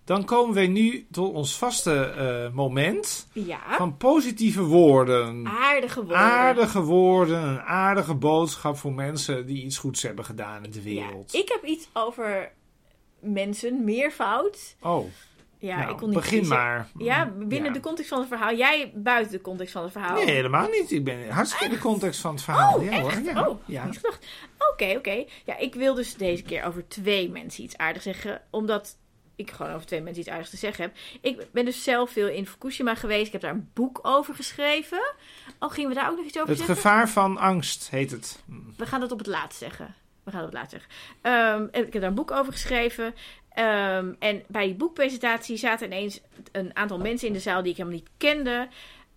Dan 0.04 0.26
komen 0.26 0.56
wij 0.56 0.68
nu 0.68 1.08
tot 1.12 1.34
ons 1.34 1.58
vaste 1.58 1.94
eh, 2.04 2.54
moment 2.54 3.28
Ja. 3.34 3.60
van 3.78 3.98
positieve 3.98 4.64
woorden. 4.64 5.48
Aardige 5.48 6.00
woorden. 6.00 6.18
Aardige 6.18 6.82
woorden, 6.82 7.44
een 7.44 7.62
aardige 7.62 8.16
boodschap 8.16 8.78
voor 8.78 8.94
mensen 8.94 9.46
die 9.46 9.64
iets 9.64 9.78
goeds 9.78 10.02
hebben 10.02 10.26
gedaan 10.26 10.64
in 10.64 10.72
de 10.72 10.94
Ja, 10.94 11.06
wereld. 11.06 11.34
ik 11.34 11.50
heb 11.50 11.64
iets 11.64 11.88
over 11.94 12.52
mensen, 13.20 13.84
meervoud. 13.84 14.76
Oh, 14.82 15.06
Ja, 15.66 15.78
nou, 15.78 15.92
ik 15.92 15.98
kon 15.98 16.10
niet 16.10 16.18
begin 16.18 16.38
kiezen. 16.40 16.56
maar. 16.58 16.88
Ja, 16.98 17.26
binnen 17.26 17.68
Ja. 17.68 17.74
de 17.74 17.80
context 17.80 18.10
van 18.10 18.20
het 18.20 18.28
verhaal. 18.28 18.56
Jij 18.56 18.92
buiten 18.96 19.32
de 19.32 19.42
context 19.42 19.72
van 19.74 19.84
het 19.84 19.92
verhaal. 19.92 20.16
Nee, 20.16 20.26
helemaal 20.32 20.70
niet. 20.70 20.92
Ik 20.92 21.04
ben 21.04 21.30
hartstikke 21.30 21.66
in 21.66 21.72
de 21.72 21.78
context 21.78 22.22
van 22.22 22.32
het 22.34 22.44
verhaal. 22.44 22.78
Oh, 22.78 22.84
ja, 22.84 22.92
echt? 22.92 23.02
hoor. 23.02 23.34
Ja, 23.34 23.48
Oh, 23.48 23.60
ja. 23.66 23.86
niet 23.86 23.96
gedacht. 23.96 24.26
Oké, 24.72 24.94
oké. 24.98 25.24
Ja, 25.46 25.58
ik 25.58 25.76
wil 25.76 25.94
dus 25.94 26.16
deze 26.16 26.44
keer 26.44 26.64
over 26.64 26.88
twee 26.88 27.30
mensen 27.30 27.64
iets 27.64 27.78
aardigs 27.78 28.04
zeggen. 28.06 28.42
Omdat 28.50 28.98
ik 29.36 29.52
gewoon 29.52 29.72
over 29.74 29.86
twee 29.88 30.02
mensen 30.02 30.22
iets 30.22 30.30
aardigs 30.32 30.50
te 30.50 30.58
zeggen 30.58 30.84
heb. 30.84 30.94
Ik 31.22 31.48
ben 31.52 31.66
dus 31.66 31.84
zelf 31.84 32.12
veel 32.12 32.28
in 32.28 32.48
Fukushima 32.48 32.96
geweest. 32.96 33.26
Ik 33.26 33.32
heb 33.32 33.42
daar 33.42 33.52
een 33.52 33.70
boek 33.74 34.00
over 34.02 34.36
geschreven. 34.36 35.14
Oh, 35.60 35.72
gingen 35.72 35.90
we 35.90 35.96
daar 35.96 36.10
ook 36.10 36.18
nog 36.18 36.26
iets 36.26 36.38
over 36.38 36.50
Het 36.50 36.58
zeggen? 36.58 36.76
gevaar 36.76 37.10
van 37.10 37.38
angst 37.38 37.90
heet 37.90 38.12
het. 38.12 38.44
We 38.78 38.86
gaan 38.86 39.02
het 39.02 39.12
op 39.12 39.18
het 39.18 39.28
laatst 39.28 39.60
zeggen. 39.60 39.96
We 40.24 40.32
gaan 40.32 40.42
het 40.44 40.50
het 40.54 40.60
laatst 40.60 40.72
zeggen. 40.72 40.92
Ehm, 41.22 41.64
ik 41.86 41.94
heb 41.94 42.02
daar 42.02 42.10
een 42.10 42.16
boek 42.16 42.32
over 42.32 42.52
geschreven. 42.54 43.14
Ehm, 43.56 44.14
en 44.20 44.44
bij 44.48 44.66
die 44.66 44.76
boekpresentatie 44.76 45.58
zaten 45.58 45.86
ineens 45.86 46.22
een 46.52 46.76
aantal 46.76 46.98
mensen 46.98 47.28
in 47.28 47.34
de 47.34 47.40
zaal 47.40 47.62
die 47.62 47.72
ik 47.72 47.78
helemaal 47.78 48.00
niet 48.00 48.10
kende. 48.18 48.68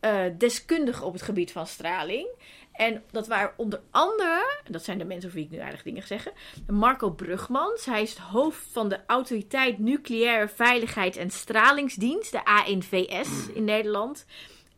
eh 0.01 0.25
deskundigen 0.39 1.07
op 1.07 1.13
het 1.13 1.23
gebied 1.23 1.53
van 1.53 1.67
straling. 1.67 2.29
En 2.73 3.03
dat 3.11 3.27
waren 3.27 3.53
onder 3.57 3.81
andere, 3.91 4.61
dat 4.71 4.85
zijn 4.85 4.99
de 4.99 5.05
mensen 5.05 5.29
over 5.29 5.41
wie 5.41 5.49
ik 5.49 5.57
nu 5.57 5.59
aardig 5.65 5.83
dingen 5.83 6.07
zeggen, 6.07 6.33
Marco 6.67 7.11
Brugmans. 7.11 7.85
Hij 7.85 8.03
is 8.03 8.11
het 8.11 8.19
hoofd 8.19 8.67
van 8.73 8.89
de 8.89 8.99
Autoriteit 9.07 9.79
Nucleaire 9.79 10.49
Veiligheid 10.49 11.17
en 11.17 11.31
Stralingsdienst, 11.31 12.33
de 12.33 12.45
ANVS 12.45 13.49
in 13.55 13.65
Nederland. 13.65 14.27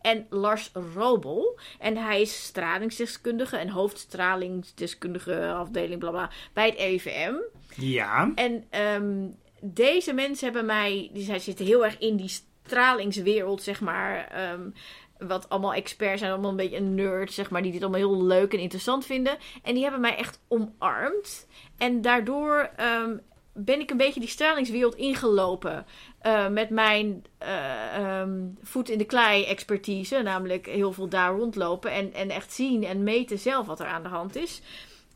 En 0.00 0.26
Lars 0.30 0.70
Robel. 0.94 1.58
En 1.78 1.96
hij 1.96 2.20
is 2.20 2.44
stralingsdeskundige 2.44 3.56
en 3.56 3.68
hoofdstralingsdeskundige 3.68 5.46
afdeling 5.46 5.98
bla 6.00 6.11
bla, 6.11 6.30
bij 6.52 6.66
het 6.66 6.78
RIVM. 6.78 7.34
Ja. 7.74 8.32
En 8.34 8.64
ehm, 8.70 9.26
deze 9.61 10.12
mensen 10.12 10.44
hebben 10.44 10.66
mij, 10.66 11.11
die 11.12 11.24
zij 11.24 11.38
zitten 11.38 11.66
heel 11.66 11.84
erg 11.84 11.98
in 11.98 12.16
die 12.16 12.40
stralingswereld, 12.64 13.62
zeg 13.62 13.80
maar. 13.80 14.28
ehm, 14.28 14.70
wat 15.18 15.48
allemaal 15.48 15.74
experts 15.74 16.18
zijn, 16.18 16.32
allemaal 16.32 16.50
een 16.50 16.56
beetje 16.56 16.76
een 16.76 16.94
nerd, 16.94 17.32
zeg 17.32 17.50
maar, 17.50 17.62
die 17.62 17.72
dit 17.72 17.82
allemaal 17.82 18.00
heel 18.00 18.22
leuk 18.22 18.52
en 18.52 18.58
interessant 18.58 19.06
vinden. 19.06 19.38
En 19.62 19.74
die 19.74 19.82
hebben 19.82 20.00
mij 20.00 20.16
echt 20.16 20.40
omarmd. 20.48 21.46
En 21.78 22.00
daardoor 22.00 22.70
ehm, 22.76 23.16
ben 23.52 23.80
ik 23.80 23.90
een 23.90 23.96
beetje 23.96 24.20
die 24.20 24.28
stralingswereld 24.28 24.94
ingelopen. 24.94 25.86
eh, 26.20 26.48
met 26.48 26.70
mijn 26.70 27.24
eh, 27.38 27.96
ehm, 27.96 28.48
voet 28.62 28.88
in 28.88 28.98
de 28.98 29.04
klei 29.04 29.44
expertise. 29.44 30.22
Namelijk 30.22 30.66
heel 30.66 30.92
veel 30.92 31.08
daar 31.08 31.32
rondlopen. 31.32 31.92
En, 31.92 32.12
en 32.14 32.30
echt 32.30 32.52
zien 32.52 32.84
en 32.84 33.02
meten 33.02 33.38
zelf 33.38 33.66
wat 33.66 33.80
er 33.80 33.86
aan 33.86 34.02
de 34.02 34.08
hand 34.08 34.36
is. 34.36 34.62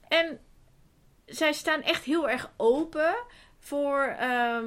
En 0.08 0.40
zij 1.26 1.52
staan 1.52 1.82
echt 1.82 2.04
heel 2.04 2.28
erg 2.28 2.50
open 2.56 3.14
voor 3.64 4.02
ehm, 4.18 4.66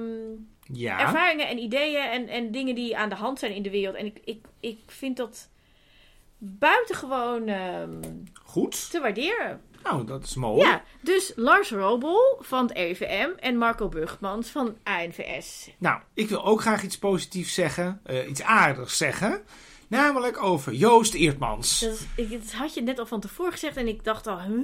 Ja. 0.64 1.00
ervaringen 1.00 1.48
en 1.48 1.58
ideeën 1.58 2.04
en, 2.12 2.28
en 2.28 2.52
dingen 2.52 2.76
die 2.76 2.98
aan 2.98 3.10
de 3.10 3.16
hand 3.16 3.40
zijn 3.40 3.54
in 3.56 3.62
de 3.64 3.70
wereld. 3.70 3.96
En 3.96 4.06
ik, 4.06 4.18
ik, 4.24 4.46
ik 4.60 4.80
vind 4.88 5.18
dat 5.18 5.50
buitengewoon 6.38 7.48
ehm, 7.48 8.02
Goed. 8.44 8.92
te 8.92 9.00
waarderen. 9.00 9.62
Nou, 9.84 10.06
dat 10.06 10.24
is 10.24 10.36
mooi. 10.36 10.68
Ja, 10.68 10.84
dus 11.02 11.32
Lars 11.36 11.72
Robel 11.72 12.38
van 12.40 12.68
het 12.68 12.78
RIVM 12.78 13.30
en 13.40 13.58
Marco 13.58 13.90
Burgmans 13.90 14.50
van 14.50 14.78
ANVS. 14.84 15.70
Nou, 15.78 16.02
ik 16.14 16.30
wil 16.30 16.46
ook 16.46 16.62
graag 16.62 16.84
iets 16.84 16.98
positiefs 16.98 17.54
zeggen. 17.54 18.00
eh, 18.04 18.30
iets 18.30 18.42
aardigs 18.42 18.98
zeggen. 18.98 19.42
Namelijk 19.88 20.44
over 20.44 20.74
Joost 20.74 21.14
Eertmans. 21.14 21.80
Dat, 21.80 22.06
ik, 22.16 22.32
dat 22.32 22.52
had 22.52 22.74
je 22.74 22.82
net 22.82 23.00
al 23.00 23.06
van 23.06 23.20
tevoren 23.20 23.52
gezegd 23.52 23.78
en 23.78 23.88
ik 23.88 24.04
dacht 24.04 24.28
al, 24.28 24.42
huh? 24.42 24.58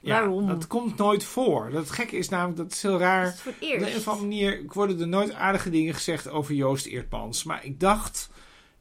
Ja, 0.00 0.12
Waarom? 0.20 0.46
dat 0.46 0.66
komt 0.66 0.96
nooit 0.96 1.24
voor. 1.24 1.70
Dat 1.70 1.90
gekke 1.90 2.16
is 2.16 2.28
namelijk, 2.28 2.56
dat 2.56 2.72
is 2.72 2.82
heel 2.82 2.90
Dat 2.92 3.00
raar. 3.00 3.26
is 3.26 3.40
voor 3.40 3.52
het 3.58 3.62
Op 3.72 3.76
een 3.80 3.84
eerst. 3.86 3.96
of 3.96 4.08
andere 4.08 4.26
manier 4.26 4.62
worden 4.72 5.00
er 5.00 5.08
nooit 5.08 5.32
aardige 5.32 5.70
dingen 5.70 5.94
gezegd 5.94 6.30
over 6.30 6.54
Joost 6.54 6.86
Eertmans. 6.86 7.44
Maar 7.44 7.64
ik 7.64 7.80
dacht, 7.80 8.30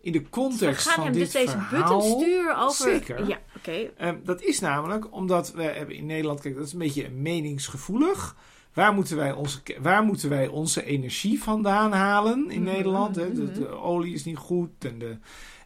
in 0.01 0.11
de 0.11 0.19
We 0.19 0.29
context 0.29 0.85
gaan 0.87 0.93
van 0.95 1.03
hem 1.03 1.13
dit 1.13 1.21
dus 1.21 1.31
deze 1.31 1.51
verhaal... 1.51 1.97
button 1.99 2.21
sturen 2.21 2.57
over... 2.57 2.91
Zeker. 2.91 3.27
Ja, 3.27 3.39
oké. 3.57 3.89
Ehm, 3.97 4.15
dat 4.23 4.41
is 4.41 4.59
namelijk 4.59 5.13
omdat 5.13 5.51
we 5.51 5.63
hebben 5.63 5.95
in 5.95 6.05
Nederland, 6.05 6.41
kijk, 6.41 6.55
dat 6.55 6.65
is 6.65 6.73
een 6.73 6.79
beetje 6.79 7.09
meningsgevoelig. 7.09 8.35
Waar 8.73 8.93
moeten 8.93 9.17
wij 9.17 9.31
onze, 9.31 9.59
waar 9.81 10.03
moeten 10.03 10.29
wij 10.29 10.47
onze 10.47 10.83
energie 10.85 11.43
vandaan 11.43 11.91
halen 11.91 12.49
in 12.51 12.61
Mhm, 12.63 12.71
Nederland? 12.71 13.15
Hè? 13.15 13.33
De, 13.33 13.41
mhm. 13.41 13.53
de 13.53 13.67
olie 13.69 14.13
is 14.13 14.25
niet 14.25 14.37
goed 14.37 14.69
en 14.85 14.99
de, 14.99 15.17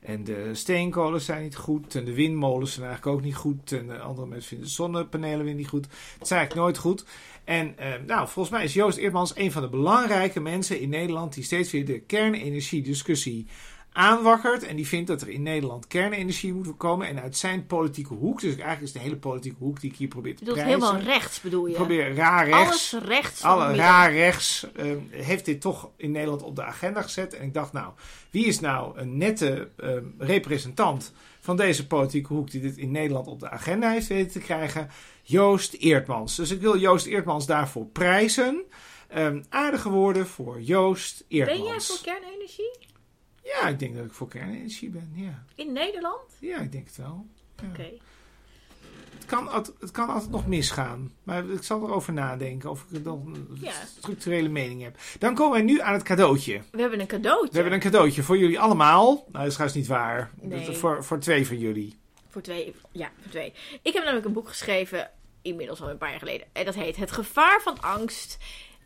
en 0.01 0.23
de 0.23 0.49
steenkolen 0.53 1.21
zijn 1.21 1.43
niet 1.43 1.55
goed 1.55 1.95
en 1.95 2.05
de 2.05 2.13
windmolens 2.13 2.73
zijn 2.73 2.85
eigenlijk 2.85 3.17
ook 3.17 3.23
niet 3.23 3.35
goed. 3.35 3.71
En 3.71 3.87
de 3.87 3.99
andere 3.99 4.27
mensen 4.27 4.47
vinden 4.47 4.67
de 4.67 4.73
zonnepanelen 4.73 5.45
weer 5.45 5.53
niet 5.53 5.67
goed. 5.67 5.85
Het 5.85 6.21
is 6.21 6.31
eigenlijk 6.31 6.61
nooit 6.61 6.77
goed. 6.77 7.05
En 7.43 7.77
ehm, 7.77 8.05
nou, 8.05 8.27
volgens 8.27 8.55
mij 8.55 8.63
is 8.63 8.73
Joost 8.73 8.97
Eertmans 8.97 9.35
een 9.35 9.51
van 9.51 9.61
de 9.61 9.69
belangrijke 9.69 10.39
mensen 10.39 10.79
in 10.79 10.89
Nederland 10.89 11.33
die 11.33 11.43
steeds 11.43 11.71
weer 11.71 11.85
de 11.85 11.99
kernenergiediscussie 11.99 13.47
aanwakkert. 13.93 14.63
En 14.63 14.75
die 14.75 14.87
vindt 14.87 15.07
dat 15.07 15.21
er 15.21 15.29
in 15.29 15.43
Nederland 15.43 15.87
kernenergie 15.87 16.53
moet 16.53 16.77
komen. 16.77 17.07
En 17.07 17.21
uit 17.21 17.37
zijn 17.37 17.65
politieke 17.65 18.13
hoek, 18.13 18.41
dus 18.41 18.49
eigenlijk 18.49 18.81
is 18.81 18.91
de 18.91 18.99
hele 18.99 19.17
politieke 19.17 19.57
hoek 19.59 19.81
die 19.81 19.91
ik 19.91 19.97
hier 19.97 20.07
probeer 20.07 20.35
te 20.35 20.43
prijzen. 20.43 20.65
helemaal 20.65 20.97
rechts, 20.97 21.41
bedoel 21.41 21.67
je? 21.67 21.73
Probeer 21.73 22.15
raar 22.15 22.45
rechts. 22.45 22.93
Alles 22.93 23.05
rechts 23.05 23.43
Alle 23.43 23.75
raar 23.75 24.13
rechts 24.13 24.67
ehm, 24.75 24.99
heeft 25.09 25.45
dit 25.45 25.61
toch 25.61 25.89
in 25.97 26.11
Nederland 26.11 26.43
op 26.43 26.55
de 26.55 26.63
agenda 26.63 27.01
gezet. 27.01 27.33
En 27.33 27.45
ik 27.45 27.53
dacht, 27.53 27.73
nou, 27.73 27.93
wie 28.29 28.45
is 28.45 28.59
nou 28.59 28.99
een 28.99 29.17
nette 29.17 29.69
ehm, 29.77 30.05
representant 30.17 31.13
van 31.39 31.57
deze 31.57 31.87
politieke 31.87 32.33
hoek 32.33 32.51
die 32.51 32.61
dit 32.61 32.77
in 32.77 32.91
Nederland 32.91 33.27
op 33.27 33.39
de 33.39 33.49
agenda 33.49 33.91
heeft 33.91 34.07
weten 34.07 34.31
te 34.31 34.39
krijgen? 34.39 34.89
Joost 35.23 35.73
Eertmans. 35.73 36.35
Dus 36.35 36.51
ik 36.51 36.61
wil 36.61 36.77
Joost 36.77 37.05
Eertmans 37.05 37.45
daarvoor 37.45 37.85
prijzen. 37.85 38.63
Ehm, 39.07 39.41
aardige 39.49 39.89
woorden 39.89 40.27
voor 40.27 40.61
Joost 40.61 41.23
Eertmans. 41.27 41.59
Ben 41.59 41.67
jij 41.69 41.79
voor 41.79 42.01
kernenergie? 42.03 42.89
Ja, 43.43 43.67
ik 43.67 43.79
denk 43.79 43.95
dat 43.95 44.05
ik 44.05 44.13
voor 44.13 44.27
kernenergie 44.27 44.89
ben. 44.89 45.11
Ja, 45.15 45.43
In 45.55 45.71
Nederland? 45.73 46.21
ja 46.39 46.57
ik 46.59 46.71
denk 46.71 46.85
het 46.87 46.97
wel. 46.97 47.25
Ja. 47.61 47.67
Oké. 47.69 47.89
Het, 49.17 49.25
kan, 49.25 49.47
altijd- 49.47 49.75
het 49.79 49.91
kan 49.91 50.09
altijd 50.09 50.31
nog 50.31 50.47
misgaan. 50.47 51.11
Maar 51.23 51.49
ik 51.49 51.63
zal 51.63 51.83
erover 51.83 52.13
nadenken 52.13 52.69
of 52.69 52.85
ik 52.91 53.03
dan 53.03 53.25
een 53.49 53.57
Ja. 53.61 53.71
structurele 53.97 54.49
mening 54.49 54.81
heb. 54.83 54.97
Dan 55.19 55.35
komen 55.35 55.51
wij 55.53 55.61
nu 55.61 55.79
aan 55.81 55.93
het 55.93 56.03
cadeautje. 56.03 56.61
We 56.71 56.81
hebben 56.81 56.99
een 56.99 57.07
cadeautje. 57.07 57.49
We 57.49 57.55
hebben 57.55 57.73
een 57.73 57.79
cadeautje 57.79 58.23
voor 58.23 58.37
jullie 58.37 58.59
allemaal. 58.59 59.13
Nou, 59.13 59.31
dat 59.31 59.45
is 59.45 59.51
trouwens 59.53 59.79
niet 59.79 59.87
waar. 59.87 60.31
Nee. 60.41 60.71
Voor, 60.75 61.03
voor 61.03 61.19
twee 61.19 61.47
van 61.47 61.57
jullie. 61.57 61.97
Voor 62.29 62.41
twee. 62.41 62.75
Ja, 62.91 63.11
voor 63.21 63.31
twee. 63.31 63.53
Ik 63.81 63.93
heb 63.93 64.03
namelijk 64.03 64.25
een 64.25 64.33
boek 64.33 64.47
geschreven, 64.47 65.09
inmiddels 65.41 65.81
al 65.81 65.89
een 65.89 65.97
paar 65.97 66.09
jaar 66.09 66.19
geleden. 66.19 66.47
En 66.51 66.65
dat 66.65 66.75
heet 66.75 66.95
Het 66.95 67.11
gevaar 67.11 67.61
van 67.61 67.81
angst. 67.81 68.37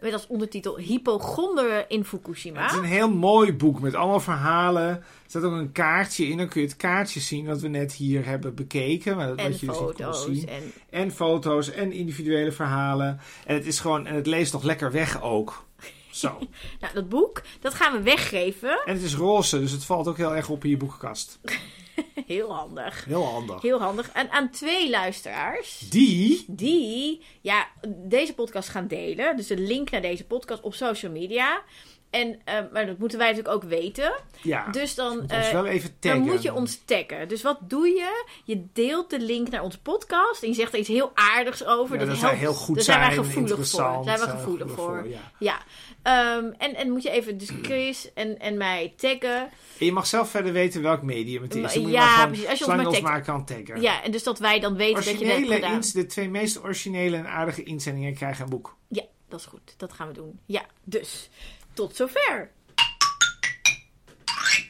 Met 0.06 0.14
als 0.14 0.28
ondertitel 0.28 0.78
Hypochonderen 0.78 1.90
in 1.90 2.06
Fukushima. 2.06 2.62
Het 2.62 2.72
is 2.72 2.78
een 2.78 2.84
heel 2.84 3.10
mooi 3.10 3.54
boek 3.54 3.80
met 3.80 3.94
allemaal 3.94 4.20
verhalen. 4.20 4.88
Er 4.88 5.04
staat 5.28 5.44
ook 5.44 5.52
een 5.52 5.72
kaartje 5.72 6.28
in. 6.28 6.38
Dan 6.38 6.48
kun 6.48 6.62
je 6.62 6.68
het 6.68 6.78
kaartje 6.78 7.20
zien 7.20 7.46
wat 7.46 7.62
we 7.62 7.68
net 7.68 7.94
hier 7.94 8.26
hebben 8.26 8.56
bekeken. 8.56 9.16
Maar 9.16 9.28
dat 9.28 9.38
en 9.38 9.52
wat 9.52 9.60
je 9.60 9.66
dus 9.66 9.80
niet 9.80 9.86
foto's. 9.86 10.24
zien. 10.24 10.48
En 10.48 10.74
En 10.90 11.12
foto's 11.12 11.72
en 11.72 11.92
individuele 11.92 12.52
verhalen. 12.52 13.20
En 13.46 13.56
het 13.56 13.66
is 13.66 13.80
gewoon, 13.80 14.08
en 14.08 14.16
het 14.16 14.28
leest 14.28 14.54
nog 14.54 14.64
lekker 14.64 14.92
weg 14.92 15.22
ook. 15.22 15.66
Zo. 16.12 16.30
nou, 16.82 16.94
dat 16.94 17.10
boek, 17.10 17.42
dat 17.60 17.74
gaan 17.74 17.98
we 17.98 18.02
weggeven. 18.02 18.82
En 18.86 18.94
het 18.94 19.04
is 19.04 19.16
roze, 19.16 19.60
dus 19.60 19.72
het 19.72 19.86
valt 19.86 20.08
ook 20.08 20.18
heel 20.18 20.36
erg 20.36 20.50
op 20.50 20.64
in 20.64 20.70
je 20.70 20.78
boekenkast. 20.78 21.40
Heel 22.28 22.54
handig. 22.54 23.06
Heel 23.06 23.24
handig. 23.26 23.62
Heel 23.62 23.80
handig. 23.80 24.10
En 24.12 24.30
aan 24.32 24.50
twee 24.50 24.90
luisteraars. 24.90 25.80
Die, 25.90 26.46
Die, 26.48 27.22
ja, 27.42 27.68
deze 27.88 28.34
podcast 28.34 28.70
gaan 28.70 28.88
delen. 28.88 29.38
Dus 29.38 29.48
de 29.48 29.58
link 29.58 29.90
naar 29.92 30.02
deze 30.02 30.26
podcast 30.26 30.62
op 30.62 30.74
social 30.74 31.12
media. 31.12 31.62
En, 32.10 32.40
eh, 32.46 32.56
maar 32.74 32.86
dat 32.86 32.98
moeten 32.98 33.18
wij 33.18 33.28
natuurlijk 33.32 33.56
ook 33.56 33.70
weten. 33.70 34.14
ja, 34.42 34.68
Dus 34.72 34.96
dan, 34.96 35.12
moet 35.14 35.22
ons 35.22 35.32
eh, 35.46 35.52
wel 35.52 35.66
even 35.66 36.00
taggen. 36.00 36.22
dan 36.24 36.32
moet 36.34 36.42
je 36.42 36.54
ons 36.54 36.82
taggen. 36.86 37.28
Dus 37.28 37.42
wat 37.42 37.58
doe 37.62 37.88
je? 37.88 38.26
Je 38.44 38.66
deelt 38.74 39.10
de 39.10 39.20
link 39.20 39.50
naar 39.50 39.64
onze 39.64 39.82
podcast. 39.82 40.44
En 40.44 40.50
je 40.50 40.56
zegt 40.56 40.74
er 40.74 40.80
iets 40.80 40.88
heel 40.88 41.12
aardigs 41.14 41.66
over. 41.66 42.00
Ja, 42.00 42.06
dat 42.06 42.08
helpt. 42.08 42.22
wij 42.22 42.36
heel 42.36 42.54
goed 42.54 42.76
Daar 42.76 42.84
zijn, 42.84 42.98
zijn 43.04 43.16
wij 43.16 43.26
gevoelig 43.26 43.68
voor. 43.70 43.80
Daar 43.82 44.04
zijn 44.04 44.20
we 44.20 44.26
zijn 44.26 44.30
we 44.30 44.38
gevoelig 44.38 44.72
voor. 44.72 45.08
ja. 45.08 45.32
Ja. 45.40 45.60
Ehm, 46.06 46.52
en, 46.58 46.76
en 46.76 46.92
moet 46.92 47.04
je 47.04 47.10
even 47.10 47.38
dus 47.38 47.50
Chris 47.62 48.14
en, 48.14 48.40
en 48.40 48.58
mij 48.58 48.94
taggen. 48.98 49.42
En 49.80 49.86
je 49.86 49.92
mag 49.92 50.08
zelf 50.08 50.30
verder 50.30 50.54
weten 50.54 50.82
welk 50.82 51.02
medium 51.02 51.42
het 51.42 51.56
is. 51.56 51.74
Dan 51.74 51.88
ja, 51.90 52.14
gewoon, 52.14 52.28
precies. 52.28 52.48
Als 52.48 52.60
je 52.60 52.66
ons 52.66 52.76
maar 52.76 52.88
ons 52.88 53.02
maar 53.02 53.22
kan 53.22 53.46
taggen. 53.46 53.82
Ja, 53.82 54.04
en 54.04 54.12
dus 54.12 54.24
dat 54.24 54.40
wij 54.40 54.60
dan 54.60 54.76
weten 54.76 54.96
dat 55.06 55.20
je 55.20 55.26
het 55.26 55.38
hebt 55.38 55.54
gedaan. 55.54 55.74
ins- 55.74 55.92
de 55.92 56.06
twee 56.06 56.30
meest 56.30 56.64
originele 56.64 57.18
en 57.18 57.28
aardige 57.28 57.64
inzendingen 57.64 58.14
krijgen 58.14 58.44
een 58.44 58.50
boek. 58.50 58.76
Ja, 58.88 59.04
dat 59.30 59.40
is 59.40 59.46
goed. 59.46 59.74
Dat 59.78 59.94
gaan 59.94 60.08
we 60.08 60.14
doen. 60.14 60.40
Ja, 60.46 60.66
dus 60.84 61.30
tot 61.74 61.96
zover. 61.96 62.52